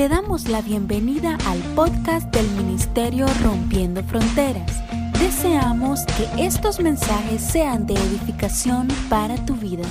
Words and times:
Te 0.00 0.08
damos 0.08 0.48
la 0.48 0.62
bienvenida 0.62 1.36
al 1.46 1.60
podcast 1.74 2.34
del 2.34 2.50
Ministerio 2.52 3.26
Rompiendo 3.42 4.02
Fronteras. 4.02 4.80
Deseamos 5.20 6.06
que 6.06 6.42
estos 6.42 6.80
mensajes 6.80 7.42
sean 7.42 7.86
de 7.86 7.92
edificación 7.92 8.88
para 9.10 9.36
tu 9.44 9.54
vida. 9.56 9.84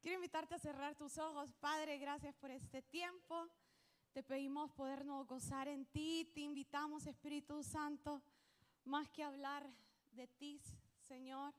Quiero 0.00 0.16
invitarte 0.16 0.56
a 0.56 0.58
cerrar 0.58 0.96
tus 0.96 1.16
ojos. 1.16 1.52
Padre, 1.60 1.98
gracias 1.98 2.34
por 2.34 2.50
este 2.50 2.82
tiempo. 2.82 3.46
Te 4.12 4.24
pedimos 4.24 4.72
podernos 4.72 5.24
gozar 5.28 5.68
en 5.68 5.86
ti. 5.86 6.28
Te 6.34 6.40
invitamos, 6.40 7.06
Espíritu 7.06 7.62
Santo, 7.62 8.20
más 8.84 9.08
que 9.10 9.22
hablar 9.22 9.64
de 10.10 10.26
ti, 10.26 10.60
Señor. 11.06 11.54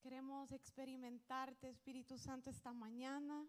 Queremos 0.00 0.52
experimentarte, 0.52 1.68
Espíritu 1.68 2.16
Santo, 2.16 2.48
esta 2.48 2.72
mañana. 2.72 3.44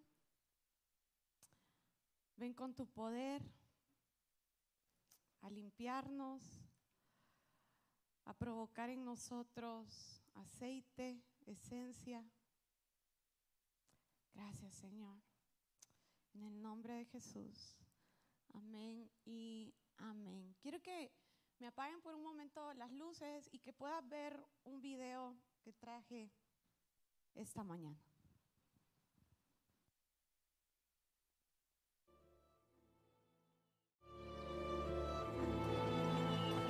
Ven 2.35 2.53
con 2.53 2.73
tu 2.73 2.87
poder 2.87 3.41
a 5.41 5.49
limpiarnos, 5.49 6.41
a 8.25 8.33
provocar 8.33 8.89
en 8.89 9.03
nosotros 9.03 10.23
aceite, 10.33 11.21
esencia. 11.45 12.25
Gracias, 14.33 14.73
Señor. 14.75 15.21
En 16.33 16.43
el 16.43 16.61
nombre 16.61 16.95
de 16.95 17.05
Jesús. 17.05 17.79
Amén 18.53 19.11
y 19.25 19.73
amén. 19.97 20.55
Quiero 20.59 20.81
que 20.81 21.11
me 21.59 21.67
apaguen 21.67 22.01
por 22.01 22.15
un 22.15 22.23
momento 22.23 22.73
las 22.73 22.91
luces 22.91 23.47
y 23.51 23.59
que 23.59 23.73
puedas 23.73 24.07
ver 24.07 24.45
un 24.63 24.81
video 24.81 25.37
que 25.61 25.73
traje 25.73 26.31
esta 27.35 27.63
mañana. 27.63 28.12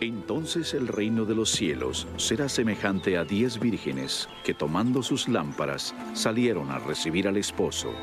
Entonces 0.04 0.74
el 0.74 0.90
reino 0.90 1.24
de 1.24 1.34
los 1.34 1.50
cielos 1.50 2.10
será 2.18 2.50
semejante 2.50 3.18
a 3.18 3.24
diez 3.24 3.58
vírgenes 3.58 4.28
que 4.44 4.54
tomando 4.54 5.02
sus 5.02 5.30
lámparas 5.30 5.96
salieron 6.14 6.72
a 6.72 6.80
recibir 6.80 7.26
al 7.26 7.38
esposo. 7.38 7.94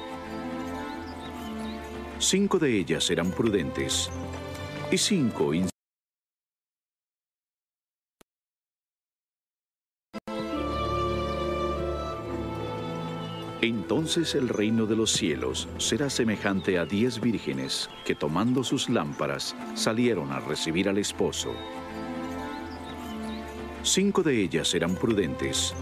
Cinco 2.18 2.58
de 2.58 2.74
ellas 2.78 3.10
eran 3.10 3.30
prudentes 3.32 4.08
y 4.90 4.96
cinco 4.96 5.52
Entonces 13.60 14.34
el 14.34 14.48
reino 14.48 14.86
de 14.86 14.96
los 14.96 15.12
cielos 15.12 15.68
será 15.76 16.08
semejante 16.08 16.78
a 16.78 16.86
diez 16.86 17.20
vírgenes 17.20 17.90
que 18.06 18.14
tomando 18.14 18.64
sus 18.64 18.88
lámparas 18.88 19.54
salieron 19.74 20.32
a 20.32 20.40
recibir 20.40 20.88
al 20.88 20.96
esposo. 20.96 21.52
Cinco 23.82 24.22
de 24.22 24.42
ellas 24.42 24.74
eran 24.74 24.94
prudentes 24.94 25.74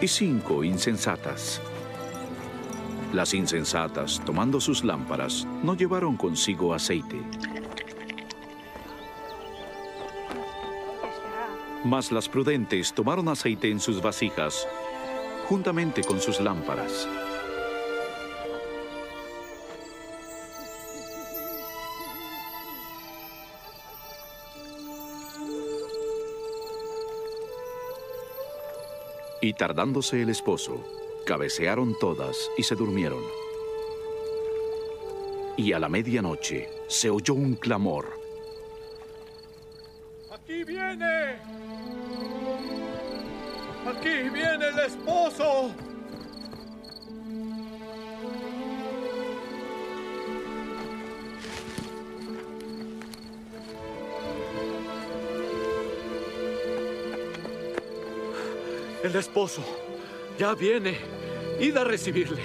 y 0.00 0.06
cinco 0.06 0.62
insensatas. 0.62 1.60
Las 3.12 3.34
insensatas, 3.34 4.22
tomando 4.24 4.60
sus 4.60 4.84
lámparas, 4.84 5.44
no 5.64 5.74
llevaron 5.74 6.16
consigo 6.16 6.72
aceite. 6.72 7.20
Mas 11.84 12.12
las 12.12 12.28
prudentes 12.28 12.92
tomaron 12.94 13.28
aceite 13.28 13.70
en 13.70 13.80
sus 13.80 14.00
vasijas, 14.00 14.66
juntamente 15.48 16.04
con 16.04 16.20
sus 16.20 16.40
lámparas. 16.40 17.08
Y 29.46 29.52
tardándose 29.52 30.22
el 30.22 30.28
esposo, 30.28 30.82
cabecearon 31.24 31.96
todas 32.00 32.50
y 32.58 32.64
se 32.64 32.74
durmieron. 32.74 33.22
Y 35.56 35.72
a 35.72 35.78
la 35.78 35.88
medianoche 35.88 36.68
se 36.88 37.10
oyó 37.10 37.34
un 37.34 37.54
clamor. 37.54 38.06
¡Aquí 40.32 40.64
viene! 40.64 41.36
¡Aquí 43.86 44.28
viene 44.34 44.66
el 44.66 44.78
esposo! 44.84 45.70
El 59.06 59.14
esposo 59.14 59.62
ya 60.36 60.52
viene. 60.56 60.98
Id 61.60 61.76
a 61.76 61.84
recibirle. 61.84 62.42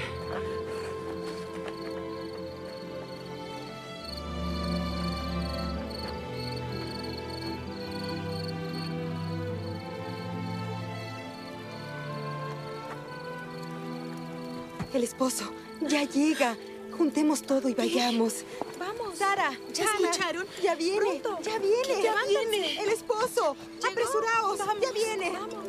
El 14.93 15.03
esposo 15.03 15.51
ya 15.81 16.03
llega. 16.03 16.55
Juntemos 16.95 17.41
todo 17.41 17.69
y 17.69 17.73
vayamos. 17.73 18.45
Vamos. 18.77 19.17
Sara, 19.17 19.51
¿Ya 19.73 19.85
Hannah, 19.89 20.09
escucharon? 20.11 20.47
Ya 20.61 20.75
viene. 20.75 20.99
Pronto. 20.99 21.39
Ya 21.41 21.57
viene. 21.57 22.03
Ya 22.03 22.15
viene. 22.27 22.83
El 22.83 22.89
esposo. 22.89 23.55
Llegó. 23.79 23.87
Apresuraos. 23.87 24.59
Ya 24.79 24.91
viene. 24.91 25.31
Vamos. 25.31 25.60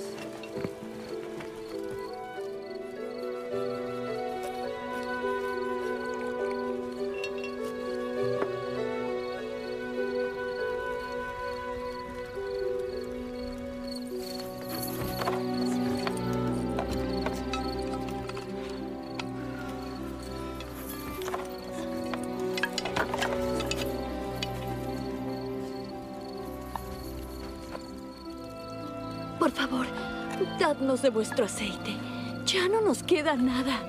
De 31.00 31.08
vuestro 31.08 31.47
aceite. 31.47 31.97
Ya 32.44 32.69
no 32.69 32.82
nos 32.82 33.03
queda 33.03 33.34
nada. 33.36 33.80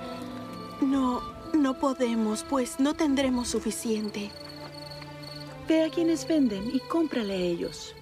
No, 0.79 1.21
no 1.53 1.73
podemos, 1.73 2.45
pues 2.49 2.79
no 2.79 2.93
tendremos 2.93 3.49
suficiente. 3.49 4.31
Ve 5.67 5.83
a 5.83 5.89
quienes 5.89 6.25
venden 6.25 6.71
y 6.73 6.79
cómprale 6.79 7.33
a 7.33 7.37
ellos. 7.37 7.93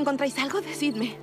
Encontráis 0.00 0.36
algo, 0.38 0.60
decidme. 0.60 1.19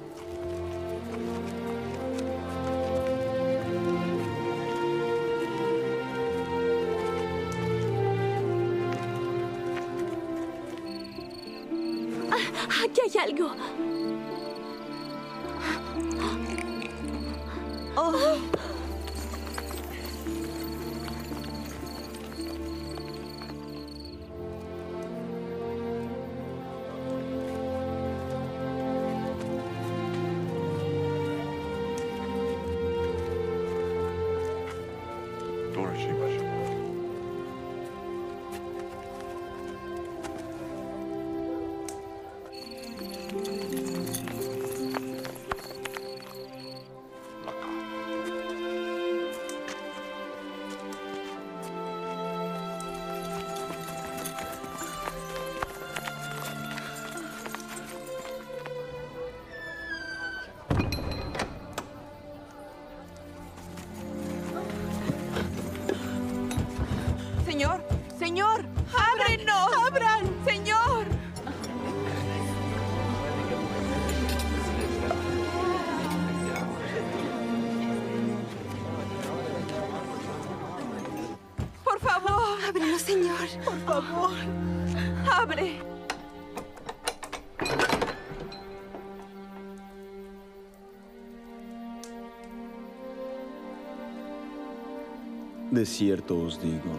Cierto 95.88 96.38
os 96.38 96.62
digo 96.62 96.92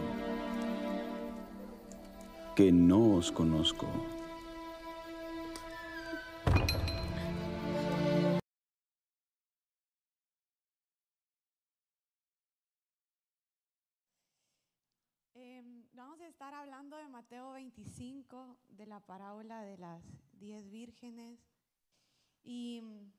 que 2.55 2.71
no 2.71 3.15
os 3.15 3.31
conozco. 3.31 3.85
Em, 15.35 15.85
vamos 15.93 16.19
a 16.19 16.27
estar 16.27 16.53
hablando 16.53 16.97
de 16.97 17.07
Mateo 17.07 17.51
25, 17.53 18.57
de 18.69 18.87
la 18.87 18.99
parábola 18.99 19.61
de 19.61 19.77
las 19.77 20.03
diez 20.33 20.69
vírgenes. 20.69 21.39
Y 22.43 22.81
mm, 22.81 23.13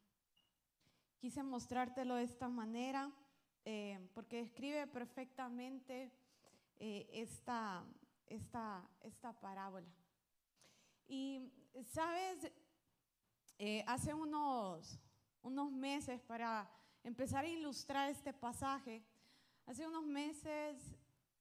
quise 1.20 1.42
mostrártelo 1.42 2.16
de 2.16 2.24
esta 2.24 2.48
manera 2.48 3.10
eh, 3.64 4.08
porque 4.14 4.42
describe 4.42 4.86
perfectamente 4.86 6.10
eh, 6.78 7.08
esta, 7.12 7.84
esta, 8.26 8.88
esta 9.02 9.32
parábola. 9.32 9.88
Y, 11.06 11.52
¿sabes? 11.86 12.50
Eh, 13.58 13.84
hace 13.86 14.14
unos, 14.14 14.98
unos 15.42 15.70
meses, 15.70 16.20
para 16.22 16.70
empezar 17.04 17.44
a 17.44 17.48
ilustrar 17.48 18.08
este 18.08 18.32
pasaje, 18.32 19.02
hace 19.66 19.86
unos 19.86 20.04
meses, 20.04 20.96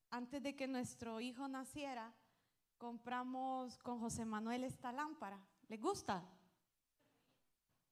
antes 0.09 0.41
de 0.43 0.55
que 0.55 0.67
nuestro 0.67 1.21
hijo 1.21 1.47
naciera, 1.47 2.13
compramos 2.77 3.77
con 3.77 3.99
José 3.99 4.25
Manuel 4.25 4.63
esta 4.63 4.91
lámpara. 4.91 5.39
¿Les 5.67 5.79
gusta? 5.79 6.23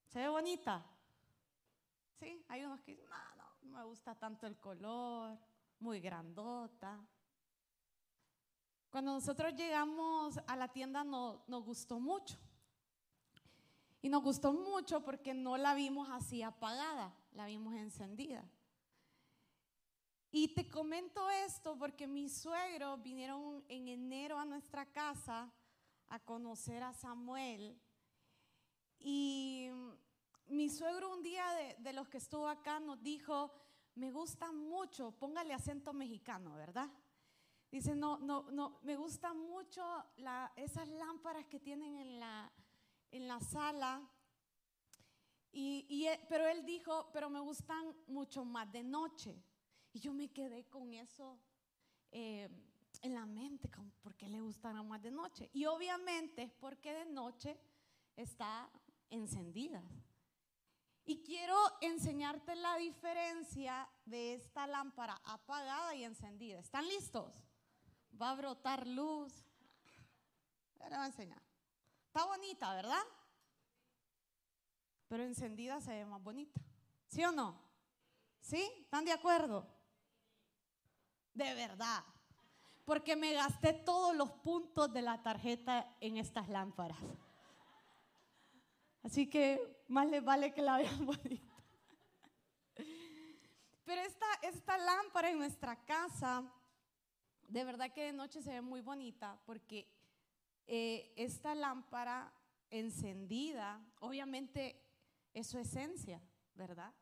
¿Se 0.08 0.20
ve 0.20 0.30
bonita? 0.30 0.86
Sí, 2.20 2.44
hay 2.48 2.64
unos 2.64 2.82
que 2.82 2.92
dicen, 2.92 3.08
no, 3.10 3.16
me 3.78 3.84
gusta 3.84 4.16
tanto 4.16 4.48
el 4.48 4.58
color, 4.58 5.38
muy 5.80 6.00
grandota. 6.00 7.00
Cuando 8.90 9.14
nosotros 9.14 9.54
llegamos 9.54 10.40
a 10.48 10.56
la 10.56 10.68
tienda 10.68 11.04
no, 11.04 11.44
nos 11.46 11.64
gustó 11.64 12.00
mucho. 12.00 12.40
Y 14.02 14.10
nos 14.10 14.24
gustó 14.24 14.52
mucho 14.52 15.04
porque 15.04 15.36
no 15.36 15.58
la 15.58 15.76
vimos 15.76 16.10
así 16.10 16.42
apagada, 16.42 17.16
la 17.34 17.46
vimos 17.46 17.76
encendida. 17.76 18.44
Y 20.32 20.56
te 20.56 20.68
comento 20.68 21.30
esto 21.30 21.78
porque 21.78 22.08
mis 22.08 22.36
suegros 22.36 23.02
vinieron 23.04 23.64
en 23.68 23.90
enero 23.90 24.40
a 24.40 24.46
nuestra 24.46 24.88
casa 24.88 25.54
a 26.10 26.20
conocer 26.20 26.82
a 26.82 26.94
Samuel. 26.94 27.80
Y 28.98 29.70
mi 30.48 30.68
suegro 30.72 31.14
un 31.14 31.22
día 31.22 31.46
de, 31.52 31.76
de 31.78 31.94
los 31.94 32.08
que 32.08 32.18
estuvo 32.18 32.48
acá 32.48 32.80
nos 32.80 33.04
dijo, 33.04 33.52
me 33.98 34.12
gusta 34.12 34.52
mucho, 34.52 35.12
póngale 35.12 35.54
acento 35.54 35.92
mexicano, 35.94 36.54
¿verdad? 36.56 36.90
Dice, 37.72 37.96
no, 37.96 38.18
no, 38.20 38.44
no, 38.52 38.80
me 38.84 38.96
gusta 38.96 39.34
mucho 39.34 39.84
la, 40.18 40.52
esas 40.56 40.88
lámparas 40.88 41.46
que 41.48 41.60
tienen 41.60 41.98
en 41.98 42.20
la, 42.20 42.52
en 43.12 43.28
la 43.28 43.40
sala. 43.42 44.02
Y, 45.52 45.86
y 45.90 46.06
él- 46.06 46.20
pero 46.30 46.48
él 46.48 46.64
dijo, 46.66 47.10
pero 47.12 47.30
me 47.30 47.40
gustan 47.40 47.96
mucho 48.08 48.46
más 48.46 48.72
de 48.72 48.84
noche. 48.84 49.44
Y 49.94 50.00
yo 50.00 50.14
me 50.14 50.30
quedé 50.32 50.66
con 50.70 50.94
eso 50.94 51.40
eh, 52.12 52.48
en 53.02 53.14
la 53.14 53.26
mente, 53.26 53.70
¿por 54.02 54.16
qué 54.16 54.30
le 54.30 54.40
gustarán 54.42 54.88
más 54.88 55.02
de 55.02 55.12
noche? 55.12 55.50
Y 55.54 55.66
obviamente 55.66 56.44
es 56.44 56.52
porque 56.54 56.94
de 56.94 57.06
noche 57.06 57.60
está 58.16 58.70
encendida. 59.10 59.84
Y 61.10 61.24
quiero 61.24 61.56
enseñarte 61.80 62.54
la 62.58 62.76
diferencia 62.76 63.88
de 64.04 64.34
esta 64.34 64.68
lámpara 64.68 65.18
apagada 65.24 65.96
y 65.96 66.04
encendida. 66.04 66.60
¿Están 66.60 66.86
listos? 66.86 67.34
Va 68.22 68.32
a 68.32 68.36
brotar 68.36 68.86
luz. 68.86 69.34
Le 70.78 70.90
voy 70.90 70.94
a 70.98 71.06
enseñar. 71.06 71.42
Está 72.08 72.26
bonita, 72.26 72.74
¿verdad? 72.74 73.04
Pero 75.08 75.24
encendida 75.24 75.80
se 75.80 75.92
ve 75.92 76.06
más 76.06 76.22
bonita. 76.22 76.60
¿Sí 77.08 77.24
o 77.24 77.32
no? 77.32 77.58
¿Sí? 78.42 78.70
¿Están 78.82 79.06
de 79.06 79.14
acuerdo? 79.14 79.66
De 81.34 81.54
verdad. 81.54 82.04
Porque 82.84 83.16
me 83.16 83.32
gasté 83.32 83.72
todos 83.72 84.14
los 84.14 84.30
puntos 84.30 84.92
de 84.92 85.04
la 85.04 85.24
tarjeta 85.24 85.96
en 86.02 86.18
estas 86.18 86.50
lámparas. 86.50 87.00
Así 89.04 89.30
que 89.30 89.77
más 89.88 90.08
les 90.08 90.24
vale 90.24 90.54
que 90.54 90.62
la 90.62 90.78
vean 90.78 91.06
bonita. 91.06 91.54
Pero 93.86 94.02
esta, 94.02 94.26
esta 94.42 94.78
lámpara 94.78 95.30
en 95.30 95.38
nuestra 95.38 95.76
casa, 95.86 96.44
de 97.48 97.64
verdad 97.64 97.92
que 97.94 98.04
de 98.04 98.14
noche 98.14 98.42
se 98.42 98.52
ve 98.52 98.62
muy 98.62 98.82
bonita 98.82 99.40
porque 99.46 99.88
eh, 100.68 101.14
esta 101.16 101.56
lámpara 101.56 102.34
encendida, 102.70 103.82
obviamente 104.02 104.84
es 105.34 105.48
su 105.48 105.58
esencia, 105.58 106.22
¿verdad? 106.56 106.94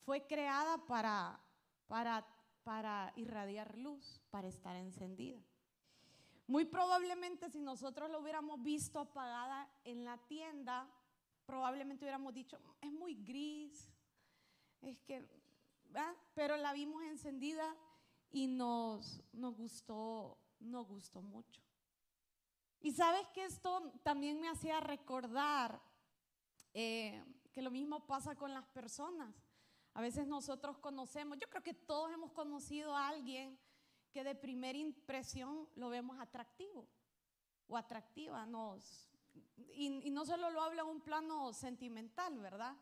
Fue 0.00 0.26
creada 0.26 0.78
para, 0.86 1.38
para, 1.86 2.26
para 2.64 3.12
irradiar 3.14 3.78
luz, 3.78 4.20
para 4.30 4.48
estar 4.48 4.74
encendida. 4.74 5.40
Muy 6.48 6.64
probablemente 6.64 7.48
si 7.48 7.60
nosotros 7.60 8.10
lo 8.10 8.18
hubiéramos 8.18 8.60
visto 8.62 8.98
apagada 8.98 9.68
en 9.84 10.04
la 10.04 10.18
tienda, 10.26 10.90
probablemente 11.46 12.04
hubiéramos 12.04 12.32
dicho, 12.34 12.58
"Mm, 12.58 12.86
es 12.86 12.92
muy 12.92 13.14
gris, 13.14 13.88
es 14.82 15.00
que, 15.00 15.28
pero 16.34 16.56
la 16.56 16.72
vimos 16.72 17.02
encendida 17.04 17.76
y 18.30 18.46
nos, 18.46 19.22
nos 19.32 19.54
gustó, 19.56 20.38
nos 20.60 20.86
gustó 20.88 21.20
mucho. 21.20 21.60
Y 22.80 22.92
sabes 22.92 23.26
que 23.28 23.44
esto 23.44 23.92
también 24.02 24.40
me 24.40 24.48
hacía 24.48 24.80
recordar 24.80 25.80
eh, 26.74 27.22
que 27.52 27.62
lo 27.62 27.70
mismo 27.70 28.06
pasa 28.06 28.34
con 28.34 28.52
las 28.52 28.66
personas. 28.66 29.34
A 29.94 30.00
veces 30.00 30.26
nosotros 30.26 30.78
conocemos, 30.78 31.38
yo 31.38 31.48
creo 31.48 31.62
que 31.62 31.74
todos 31.74 32.10
hemos 32.12 32.32
conocido 32.32 32.96
a 32.96 33.08
alguien 33.08 33.58
que 34.10 34.24
de 34.24 34.34
primera 34.34 34.78
impresión 34.78 35.68
lo 35.76 35.90
vemos 35.90 36.18
atractivo 36.18 36.88
o 37.68 37.76
atractiva. 37.76 38.46
Nos, 38.46 39.11
y, 39.56 40.06
y 40.06 40.10
no 40.10 40.24
solo 40.24 40.50
lo 40.50 40.62
habla 40.62 40.82
en 40.82 40.88
un 40.88 41.00
plano 41.00 41.52
sentimental, 41.52 42.38
¿verdad? 42.40 42.76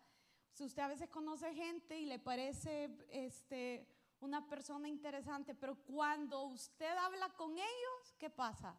Si 0.53 0.65
usted 0.65 0.83
a 0.83 0.89
veces 0.89 1.09
conoce 1.09 1.55
gente 1.55 1.99
y 1.99 2.07
le 2.07 2.19
parece 2.19 2.91
este, 3.11 3.87
una 4.21 4.47
persona 4.49 4.89
interesante, 4.89 5.55
pero 5.55 5.77
cuando 5.85 6.43
usted 6.43 6.97
habla 6.97 7.31
con 7.31 7.53
ellos, 7.53 8.15
¿qué 8.19 8.31
pasa? 8.31 8.79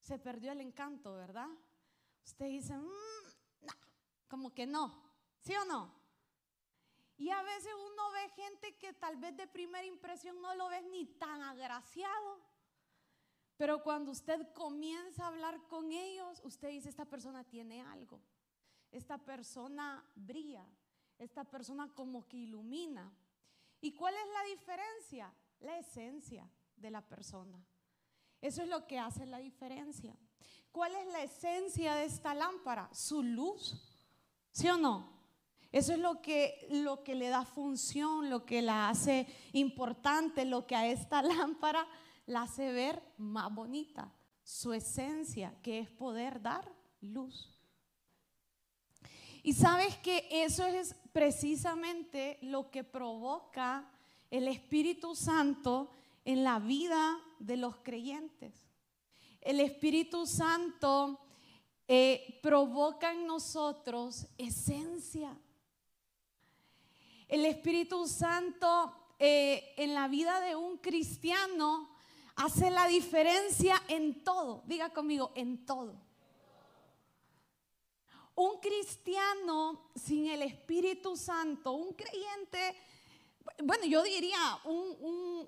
Se 0.00 0.18
perdió 0.18 0.52
el 0.52 0.60
encanto, 0.60 1.14
¿verdad? 1.14 1.48
Usted 2.24 2.46
dice, 2.46 2.76
"Mm, 2.76 3.66
no, 3.66 3.72
como 4.28 4.54
que 4.54 4.66
no, 4.66 5.02
¿sí 5.40 5.54
o 5.56 5.64
no? 5.64 5.98
Y 7.18 7.30
a 7.30 7.42
veces 7.42 7.74
uno 7.74 8.10
ve 8.12 8.28
gente 8.30 8.78
que 8.78 8.92
tal 8.92 9.16
vez 9.16 9.36
de 9.36 9.48
primera 9.48 9.84
impresión 9.84 10.40
no 10.40 10.54
lo 10.54 10.68
ves 10.68 10.84
ni 10.84 11.04
tan 11.04 11.42
agraciado, 11.42 12.40
pero 13.58 13.82
cuando 13.82 14.12
usted 14.12 14.50
comienza 14.54 15.24
a 15.24 15.28
hablar 15.28 15.60
con 15.68 15.92
ellos, 15.92 16.40
usted 16.44 16.70
dice, 16.70 16.88
esta 16.88 17.04
persona 17.04 17.44
tiene 17.44 17.82
algo, 17.82 18.22
esta 18.90 19.18
persona 19.18 20.02
brilla, 20.14 20.66
esta 21.18 21.44
persona 21.44 21.92
como 21.94 22.26
que 22.26 22.38
ilumina. 22.38 23.12
¿Y 23.82 23.92
cuál 23.92 24.14
es 24.14 24.26
la 24.32 24.42
diferencia? 24.44 25.34
la 25.60 25.78
esencia 25.78 26.48
de 26.76 26.90
la 26.90 27.02
persona. 27.02 27.64
Eso 28.40 28.62
es 28.62 28.68
lo 28.68 28.86
que 28.86 28.98
hace 28.98 29.26
la 29.26 29.38
diferencia. 29.38 30.16
¿Cuál 30.70 30.94
es 30.94 31.06
la 31.08 31.22
esencia 31.22 31.94
de 31.96 32.04
esta 32.04 32.34
lámpara? 32.34 32.88
Su 32.92 33.22
luz. 33.22 33.74
¿Sí 34.52 34.68
o 34.68 34.76
no? 34.76 35.18
Eso 35.72 35.92
es 35.92 35.98
lo 35.98 36.22
que, 36.22 36.66
lo 36.70 37.02
que 37.02 37.14
le 37.14 37.28
da 37.28 37.44
función, 37.44 38.30
lo 38.30 38.46
que 38.46 38.62
la 38.62 38.88
hace 38.88 39.26
importante, 39.52 40.44
lo 40.44 40.66
que 40.66 40.76
a 40.76 40.86
esta 40.86 41.22
lámpara 41.22 41.86
la 42.28 42.42
hace 42.42 42.72
ver 42.72 43.02
más 43.16 43.52
bonita. 43.52 44.12
Su 44.44 44.72
esencia, 44.72 45.54
que 45.62 45.80
es 45.80 45.90
poder 45.90 46.40
dar 46.40 46.70
luz. 47.00 47.58
Y 49.42 49.54
sabes 49.54 49.96
que 49.98 50.28
eso 50.30 50.66
es 50.66 50.94
precisamente 51.12 52.38
lo 52.42 52.70
que 52.70 52.84
provoca 52.84 53.90
el 54.30 54.46
Espíritu 54.46 55.14
Santo 55.14 55.90
en 56.24 56.44
la 56.44 56.58
vida 56.58 57.18
de 57.38 57.56
los 57.56 57.76
creyentes. 57.76 58.54
El 59.40 59.60
Espíritu 59.60 60.26
Santo 60.26 61.18
eh, 61.86 62.38
provoca 62.42 63.12
en 63.12 63.26
nosotros 63.26 64.26
esencia. 64.36 65.34
El 67.26 67.46
Espíritu 67.46 68.06
Santo 68.06 69.14
eh, 69.18 69.74
en 69.78 69.94
la 69.94 70.08
vida 70.08 70.40
de 70.40 70.56
un 70.56 70.76
cristiano 70.78 71.96
hace 72.38 72.70
la 72.70 72.86
diferencia 72.86 73.82
en 73.88 74.22
todo. 74.22 74.62
Diga 74.66 74.90
conmigo, 74.90 75.32
en 75.34 75.66
todo. 75.66 75.94
Un 78.34 78.60
cristiano 78.60 79.90
sin 79.96 80.28
el 80.28 80.42
Espíritu 80.42 81.16
Santo, 81.16 81.72
un 81.72 81.92
creyente, 81.94 82.76
bueno, 83.64 83.84
yo 83.86 84.04
diría 84.04 84.38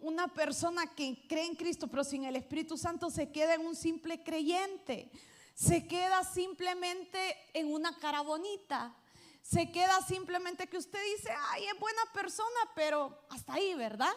una 0.02 0.26
persona 0.26 0.88
que 0.88 1.24
cree 1.28 1.46
en 1.46 1.54
Cristo, 1.54 1.86
pero 1.86 2.02
sin 2.02 2.24
el 2.24 2.34
Espíritu 2.34 2.76
Santo 2.76 3.08
se 3.08 3.30
queda 3.30 3.54
en 3.54 3.64
un 3.64 3.76
simple 3.76 4.24
creyente, 4.24 5.12
se 5.54 5.86
queda 5.86 6.24
simplemente 6.24 7.36
en 7.54 7.72
una 7.72 7.96
cara 7.98 8.22
bonita, 8.22 8.96
se 9.40 9.70
queda 9.70 10.02
simplemente 10.02 10.66
que 10.66 10.78
usted 10.78 10.98
dice, 11.16 11.30
ay, 11.50 11.66
es 11.66 11.78
buena 11.78 12.02
persona, 12.12 12.60
pero 12.74 13.16
hasta 13.30 13.54
ahí, 13.54 13.74
¿verdad? 13.74 14.12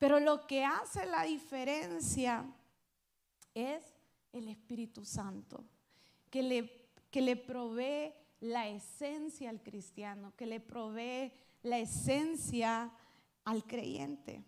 Pero 0.00 0.18
lo 0.18 0.46
que 0.46 0.64
hace 0.64 1.04
la 1.04 1.24
diferencia 1.24 2.50
es 3.52 3.84
el 4.32 4.48
Espíritu 4.48 5.04
Santo 5.04 5.62
que 6.30 6.42
le, 6.42 6.88
que 7.10 7.20
le 7.20 7.36
provee 7.36 8.14
la 8.40 8.66
esencia 8.66 9.50
al 9.50 9.62
cristiano, 9.62 10.32
que 10.38 10.46
le 10.46 10.58
provee 10.58 11.30
la 11.64 11.78
esencia 11.78 12.90
al 13.44 13.64
creyente. 13.64 14.42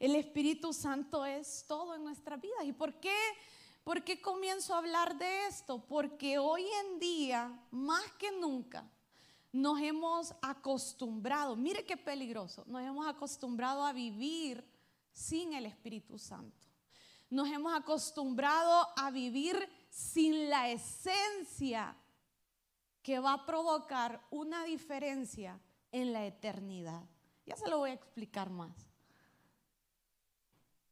El 0.00 0.16
Espíritu 0.16 0.72
Santo 0.72 1.24
es 1.24 1.64
todo 1.68 1.94
en 1.94 2.02
nuestra 2.02 2.36
vida. 2.38 2.64
¿Y 2.64 2.72
por 2.72 2.98
qué, 2.98 3.14
por 3.84 4.02
qué 4.02 4.20
comienzo 4.20 4.74
a 4.74 4.78
hablar 4.78 5.16
de 5.16 5.46
esto? 5.46 5.86
Porque 5.86 6.38
hoy 6.38 6.66
en 6.84 6.98
día, 6.98 7.56
más 7.70 8.02
que 8.18 8.32
nunca, 8.32 8.84
nos 9.52 9.80
hemos 9.80 10.34
acostumbrado, 10.42 11.56
mire 11.56 11.84
qué 11.84 11.96
peligroso, 11.96 12.64
nos 12.66 12.82
hemos 12.82 13.06
acostumbrado 13.06 13.84
a 13.84 13.92
vivir 13.92 14.64
sin 15.12 15.52
el 15.54 15.66
Espíritu 15.66 16.18
Santo. 16.18 16.66
Nos 17.30 17.48
hemos 17.48 17.74
acostumbrado 17.74 18.88
a 18.96 19.10
vivir 19.10 19.68
sin 19.90 20.48
la 20.48 20.70
esencia 20.70 21.96
que 23.02 23.18
va 23.18 23.34
a 23.34 23.46
provocar 23.46 24.26
una 24.30 24.64
diferencia 24.64 25.60
en 25.92 26.12
la 26.12 26.26
eternidad. 26.26 27.02
Ya 27.46 27.56
se 27.56 27.68
lo 27.68 27.78
voy 27.78 27.90
a 27.90 27.94
explicar 27.94 28.50
más. 28.50 28.74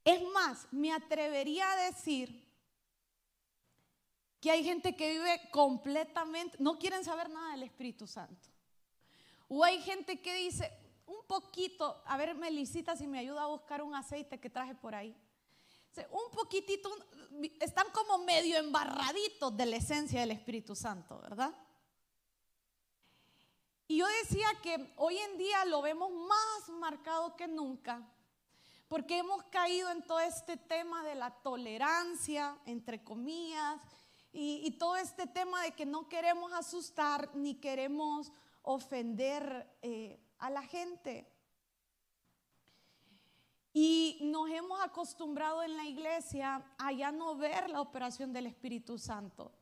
Es 0.05 0.23
más, 0.33 0.69
me 0.71 0.93
atrevería 0.93 1.71
a 1.71 1.87
decir 1.87 2.46
que 4.41 4.51
hay 4.51 4.65
gente 4.65 4.95
que 4.95 5.13
vive 5.13 5.51
completamente, 5.51 6.57
no 6.61 6.79
quieren 6.79 7.05
saber 7.05 7.31
nada 7.31 7.53
del 7.53 7.65
Espíritu 7.65 8.07
Santo. 8.07 8.49
O 9.49 9.65
hay 9.65 9.81
gente 9.83 10.21
que 10.21 10.35
dice, 10.35 10.73
un 11.07 11.25
poquito, 11.27 12.03
a 12.07 12.17
ver, 12.17 12.35
Melisita, 12.35 12.97
si 12.97 13.07
me 13.07 13.19
ayuda 13.19 13.45
a 13.45 13.47
buscar 13.47 13.83
un 13.83 13.95
aceite 13.95 14.39
que 14.39 14.51
traje 14.51 14.75
por 14.75 14.95
ahí 14.95 15.17
un 16.11 16.31
poquitito, 16.33 16.91
están 17.61 17.87
como 17.93 18.19
medio 18.19 18.59
embarraditos 18.59 19.57
de 19.57 19.67
la 19.67 19.77
esencia 19.77 20.21
del 20.21 20.33
Espíritu 20.33 20.75
Santo, 20.75 21.19
¿verdad? 21.21 21.55
Y 23.89 23.99
yo 23.99 24.07
decía 24.23 24.47
que 24.63 24.93
hoy 24.97 25.17
en 25.17 25.39
día 25.39 25.65
lo 25.65 25.81
vemos 25.81 26.11
más 26.11 26.69
marcado 26.81 27.37
que 27.37 27.47
nunca, 27.47 28.03
porque 28.89 29.19
hemos 29.19 29.43
caído 29.45 29.91
en 29.91 30.03
todo 30.03 30.21
este 30.21 30.57
tema 30.57 31.03
de 31.05 31.15
la 31.15 31.31
tolerancia, 31.31 32.59
entre 32.67 33.03
comillas, 33.03 33.81
y, 34.39 34.71
todo 34.73 34.97
este 34.97 35.27
tema 35.27 35.63
de 35.63 35.73
que 35.73 35.87
no 35.87 36.09
queremos 36.09 36.53
asustar 36.53 37.35
ni 37.35 37.55
queremos 37.55 38.31
ofender 38.63 39.67
eh, 39.81 40.21
a 40.39 40.51
la 40.51 40.63
gente. 40.63 41.27
Y 43.73 44.19
nos 44.23 44.51
hemos 44.51 44.81
acostumbrado 44.83 45.63
en 45.63 45.77
la 45.77 45.87
iglesia 45.87 46.63
a 46.77 46.93
ya 46.93 47.13
no 47.13 47.35
ver 47.37 47.71
la 47.71 47.81
operación 47.81 48.33
del 48.35 48.47
Espíritu 48.47 48.99
Santo. 48.99 49.53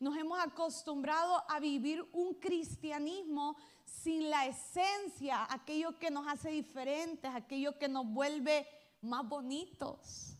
Nos 0.00 0.16
hemos 0.16 0.38
acostumbrado 0.38 1.42
a 1.48 1.60
vivir 1.60 2.02
un 2.12 2.34
cristianismo 2.34 3.56
sin 3.84 4.30
la 4.30 4.46
esencia, 4.46 5.46
aquello 5.50 5.98
que 5.98 6.10
nos 6.10 6.26
hace 6.26 6.50
diferentes, 6.50 7.30
aquello 7.34 7.78
que 7.78 7.88
nos 7.88 8.06
vuelve 8.06 8.66
más 9.02 9.28
bonitos, 9.28 10.36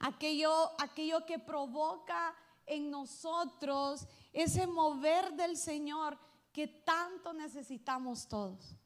aquello, 0.00 0.70
aquello 0.80 1.24
que 1.26 1.38
provoca 1.38 2.34
en 2.70 2.88
nosotros 2.88 4.06
ese 4.32 4.66
mover 4.68 5.32
del 5.32 5.56
Señor 5.56 6.16
que 6.52 6.68
tanto 6.68 7.32
necesitamos 7.32 8.28
todos. 8.28 8.76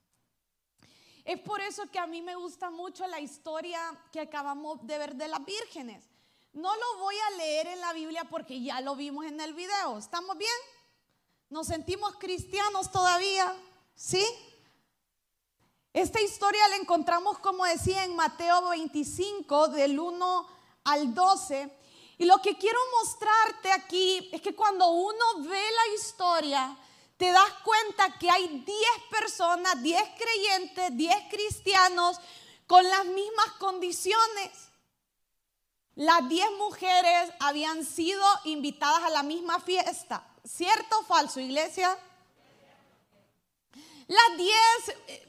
Es 1.22 1.38
por 1.40 1.60
eso 1.60 1.86
que 1.90 1.98
a 1.98 2.06
mí 2.06 2.22
me 2.22 2.34
gusta 2.34 2.70
mucho 2.70 3.06
la 3.06 3.20
historia 3.20 3.78
que 4.10 4.20
acabamos 4.20 4.86
de 4.86 4.98
ver 4.98 5.14
de 5.14 5.28
las 5.28 5.44
vírgenes. 5.44 6.08
No 6.54 6.74
lo 6.74 6.98
voy 6.98 7.14
a 7.16 7.36
leer 7.36 7.66
en 7.66 7.80
la 7.80 7.92
Biblia 7.92 8.24
porque 8.24 8.62
ya 8.62 8.80
lo 8.80 8.96
vimos 8.96 9.26
en 9.26 9.38
el 9.40 9.52
video. 9.52 9.98
¿Estamos 9.98 10.36
bien? 10.38 10.50
¿Nos 11.50 11.66
sentimos 11.66 12.16
cristianos 12.16 12.90
todavía? 12.90 13.54
¿Sí? 13.94 14.24
Esta 15.92 16.22
historia 16.22 16.66
la 16.68 16.76
encontramos, 16.76 17.38
como 17.38 17.64
decía, 17.66 18.04
en 18.04 18.16
Mateo 18.16 18.70
25, 18.70 19.68
del 19.68 19.98
1 19.98 20.46
al 20.84 21.14
12. 21.14 21.83
Y 22.18 22.24
lo 22.26 22.38
que 22.38 22.56
quiero 22.56 22.78
mostrarte 23.00 23.72
aquí 23.72 24.28
es 24.32 24.40
que 24.40 24.54
cuando 24.54 24.88
uno 24.88 25.24
ve 25.38 25.62
la 25.70 25.94
historia, 25.94 26.76
te 27.16 27.30
das 27.30 27.52
cuenta 27.64 28.18
que 28.18 28.30
hay 28.30 28.46
10 28.46 28.66
personas, 29.10 29.82
10 29.82 30.02
creyentes, 30.18 30.96
10 30.96 31.16
cristianos 31.30 32.18
con 32.66 32.88
las 32.88 33.04
mismas 33.06 33.52
condiciones. 33.58 34.50
Las 35.96 36.28
10 36.28 36.52
mujeres 36.58 37.30
habían 37.40 37.84
sido 37.84 38.24
invitadas 38.44 39.04
a 39.04 39.10
la 39.10 39.22
misma 39.22 39.60
fiesta. 39.60 40.26
¿Cierto 40.44 40.98
o 41.00 41.04
falso, 41.04 41.40
iglesia? 41.40 41.96
Las 44.06 44.36
10, 44.36 44.54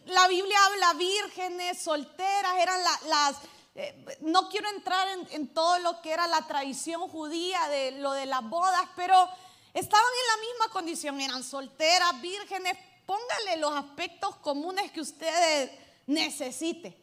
la 0.07 0.27
Biblia 0.27 0.57
habla 0.65 0.93
vírgenes, 0.93 1.81
solteras, 1.81 2.57
eran 2.57 2.83
las... 2.83 3.37
Eh, 3.75 4.17
no 4.21 4.49
quiero 4.49 4.69
entrar 4.69 5.07
en, 5.09 5.27
en 5.31 5.53
todo 5.53 5.77
lo 5.79 6.01
que 6.01 6.11
era 6.11 6.27
la 6.27 6.41
tradición 6.47 7.07
judía 7.09 7.67
de 7.67 7.91
lo 7.91 8.13
de 8.13 8.25
las 8.25 8.43
bodas, 8.49 8.87
pero 8.95 9.29
Estaban 9.75 10.05
en 10.05 10.27
la 10.27 10.47
misma 10.47 10.71
condición, 10.71 11.19
eran 11.19 11.43
solteras, 11.43 12.21
vírgenes. 12.21 12.77
Póngale 13.05 13.57
los 13.57 13.73
aspectos 13.73 14.37
comunes 14.37 14.89
que 14.89 15.01
usted 15.01 15.69
necesite 16.07 16.97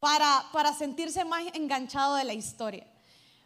para, 0.00 0.48
para 0.50 0.72
sentirse 0.72 1.26
más 1.26 1.42
enganchado 1.52 2.14
de 2.14 2.24
la 2.24 2.32
historia. 2.32 2.90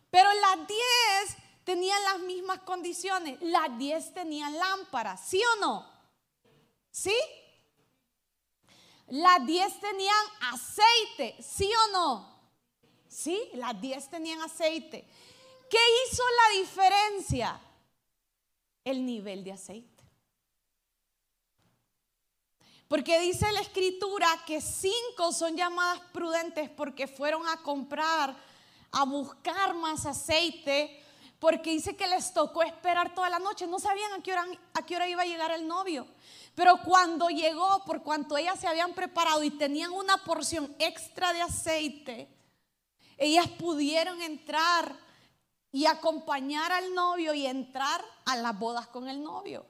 Pero 0.09 0.29
las 0.35 0.69
diez 0.69 1.37
tenían 1.65 2.01
las 2.05 2.21
mismas 2.21 2.61
condiciones. 2.61 3.39
Las 3.41 3.77
diez 3.77 4.15
tenían 4.15 4.57
lámparas, 4.57 5.21
¿sí 5.29 5.43
o 5.57 5.61
no? 5.61 5.85
¿Sí? 6.93 7.17
Las 9.09 9.45
diez 9.47 9.81
tenían 9.81 10.25
aceite, 10.53 11.37
¿sí 11.43 11.71
o 11.73 11.93
no? 11.93 12.39
Sí, 13.09 13.51
las 13.55 13.81
diez 13.81 14.09
tenían 14.09 14.41
aceite. 14.41 15.09
¿Qué 15.71 15.79
hizo 16.07 16.23
la 16.37 16.59
diferencia? 16.61 17.61
el 18.91 19.05
nivel 19.05 19.45
de 19.45 19.53
aceite. 19.53 20.05
Porque 22.89 23.21
dice 23.21 23.51
la 23.53 23.61
escritura 23.61 24.27
que 24.47 24.61
cinco 24.63 25.33
son 25.33 25.57
llamadas 25.57 26.01
prudentes 26.13 26.71
porque 26.71 27.07
fueron 27.07 27.47
a 27.47 27.59
comprar, 27.59 28.35
a 28.93 29.05
buscar 29.05 29.75
más 29.75 30.07
aceite, 30.07 31.05
porque 31.39 31.71
dice 31.71 31.97
que 31.97 32.07
les 32.07 32.33
tocó 32.33 32.63
esperar 32.63 33.15
toda 33.15 33.29
la 33.29 33.39
noche. 33.39 33.67
No 33.67 33.79
sabían 33.79 34.13
a 34.15 34.23
qué 34.23 34.33
hora, 34.33 34.47
a 34.73 34.87
qué 34.87 34.97
hora 34.97 35.09
iba 35.09 35.23
a 35.23 35.27
llegar 35.27 35.51
el 35.51 35.69
novio. 35.69 36.07
Pero 36.59 36.83
cuando 36.83 37.29
llegó, 37.29 37.85
por 37.85 38.03
cuanto 38.03 38.37
ellas 38.37 38.59
se 38.59 38.67
habían 38.67 38.93
preparado 38.93 39.45
y 39.45 39.51
tenían 39.53 39.93
una 39.93 40.25
porción 40.25 40.75
extra 40.81 41.33
de 41.33 41.41
aceite, 41.41 42.29
ellas 43.17 43.47
pudieron 43.47 44.21
entrar 44.21 44.93
y 45.71 45.87
acompañar 45.87 46.73
al 46.73 46.93
novio 46.93 47.33
y 47.33 47.47
entrar 47.47 48.05
a 48.25 48.35
las 48.35 48.59
bodas 48.59 48.89
con 48.89 49.09
el 49.09 49.23
novio. 49.23 49.65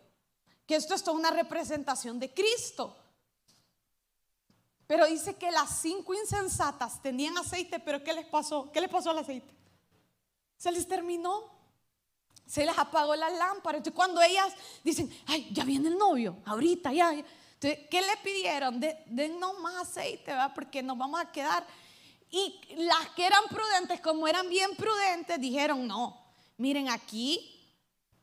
Que 0.64 0.76
esto 0.76 0.94
es 0.94 1.04
toda 1.04 1.18
una 1.18 1.30
representación 1.30 2.18
de 2.18 2.32
Cristo. 2.32 2.96
Pero 4.86 5.04
dice 5.04 5.36
que 5.36 5.50
las 5.50 5.82
cinco 5.82 6.14
insensatas 6.14 7.02
tenían 7.02 7.36
aceite, 7.36 7.80
pero 7.80 8.02
¿qué 8.02 8.14
les 8.14 8.24
pasó? 8.24 8.72
¿Qué 8.72 8.80
les 8.80 8.88
pasó 8.88 9.10
al 9.10 9.18
aceite? 9.18 9.54
Se 10.56 10.72
les 10.72 10.88
terminó. 10.88 11.57
Se 12.48 12.64
les 12.64 12.76
apagó 12.78 13.14
la 13.14 13.28
lámpara. 13.28 13.76
Entonces 13.76 13.94
cuando 13.94 14.22
ellas 14.22 14.54
dicen, 14.82 15.14
ay, 15.26 15.48
ya 15.52 15.64
viene 15.64 15.88
el 15.88 15.98
novio, 15.98 16.38
ahorita, 16.46 16.92
ya. 16.92 17.12
Entonces, 17.12 17.86
¿qué 17.90 18.00
le 18.00 18.16
pidieron? 18.24 18.80
De, 18.80 19.04
dennos 19.06 19.58
más 19.60 19.88
aceite, 19.88 20.30
¿verdad? 20.30 20.52
Porque 20.54 20.82
nos 20.82 20.96
vamos 20.96 21.20
a 21.20 21.30
quedar. 21.30 21.66
Y 22.30 22.58
las 22.76 23.10
que 23.10 23.26
eran 23.26 23.44
prudentes, 23.50 24.00
como 24.00 24.26
eran 24.26 24.48
bien 24.48 24.74
prudentes, 24.76 25.38
dijeron, 25.38 25.86
no, 25.86 26.24
miren 26.56 26.88
aquí, 26.88 27.54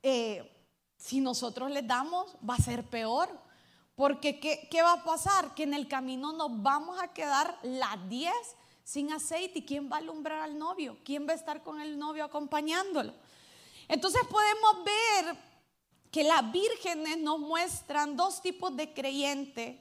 eh, 0.01 0.51
si 0.97 1.19
nosotros 1.19 1.69
les 1.69 1.85
damos, 1.85 2.35
va 2.47 2.55
a 2.55 2.63
ser 2.63 2.83
peor. 2.83 3.29
Porque 3.95 4.39
¿qué, 4.39 4.67
¿qué, 4.71 4.81
va 4.81 4.93
a 4.93 5.03
pasar? 5.03 5.53
Que 5.53 5.63
en 5.63 5.73
el 5.73 5.87
camino 5.87 6.33
nos 6.33 6.61
vamos 6.63 6.99
a 7.01 7.13
quedar 7.13 7.59
las 7.61 8.09
10 8.09 8.33
sin 8.83 9.11
aceite. 9.13 9.59
¿Y 9.59 9.65
quién 9.65 9.89
va 9.89 9.97
a 9.97 9.99
alumbrar 9.99 10.39
al 10.39 10.57
novio? 10.57 10.97
¿Quién 11.05 11.27
va 11.27 11.33
a 11.33 11.35
estar 11.35 11.61
con 11.61 11.79
el 11.79 11.99
novio 11.99 12.25
acompañándolo? 12.25 13.13
Entonces 13.87 14.21
podemos 14.29 14.83
ver 14.83 15.37
que 16.11 16.23
las 16.23 16.51
vírgenes 16.51 17.17
nos 17.17 17.39
muestran 17.39 18.15
dos 18.15 18.41
tipos 18.41 18.75
de 18.75 18.93
creyentes, 18.93 19.77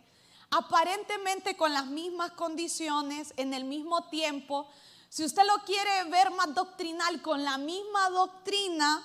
aparentemente 0.50 1.56
con 1.56 1.72
las 1.72 1.86
mismas 1.86 2.32
condiciones, 2.32 3.32
en 3.36 3.54
el 3.54 3.64
mismo 3.64 4.08
tiempo. 4.08 4.68
Si 5.08 5.24
usted 5.24 5.44
lo 5.44 5.64
quiere 5.64 6.04
ver 6.10 6.30
más 6.32 6.54
doctrinal, 6.54 7.22
con 7.22 7.44
la 7.44 7.56
misma 7.56 8.10
doctrina, 8.10 9.02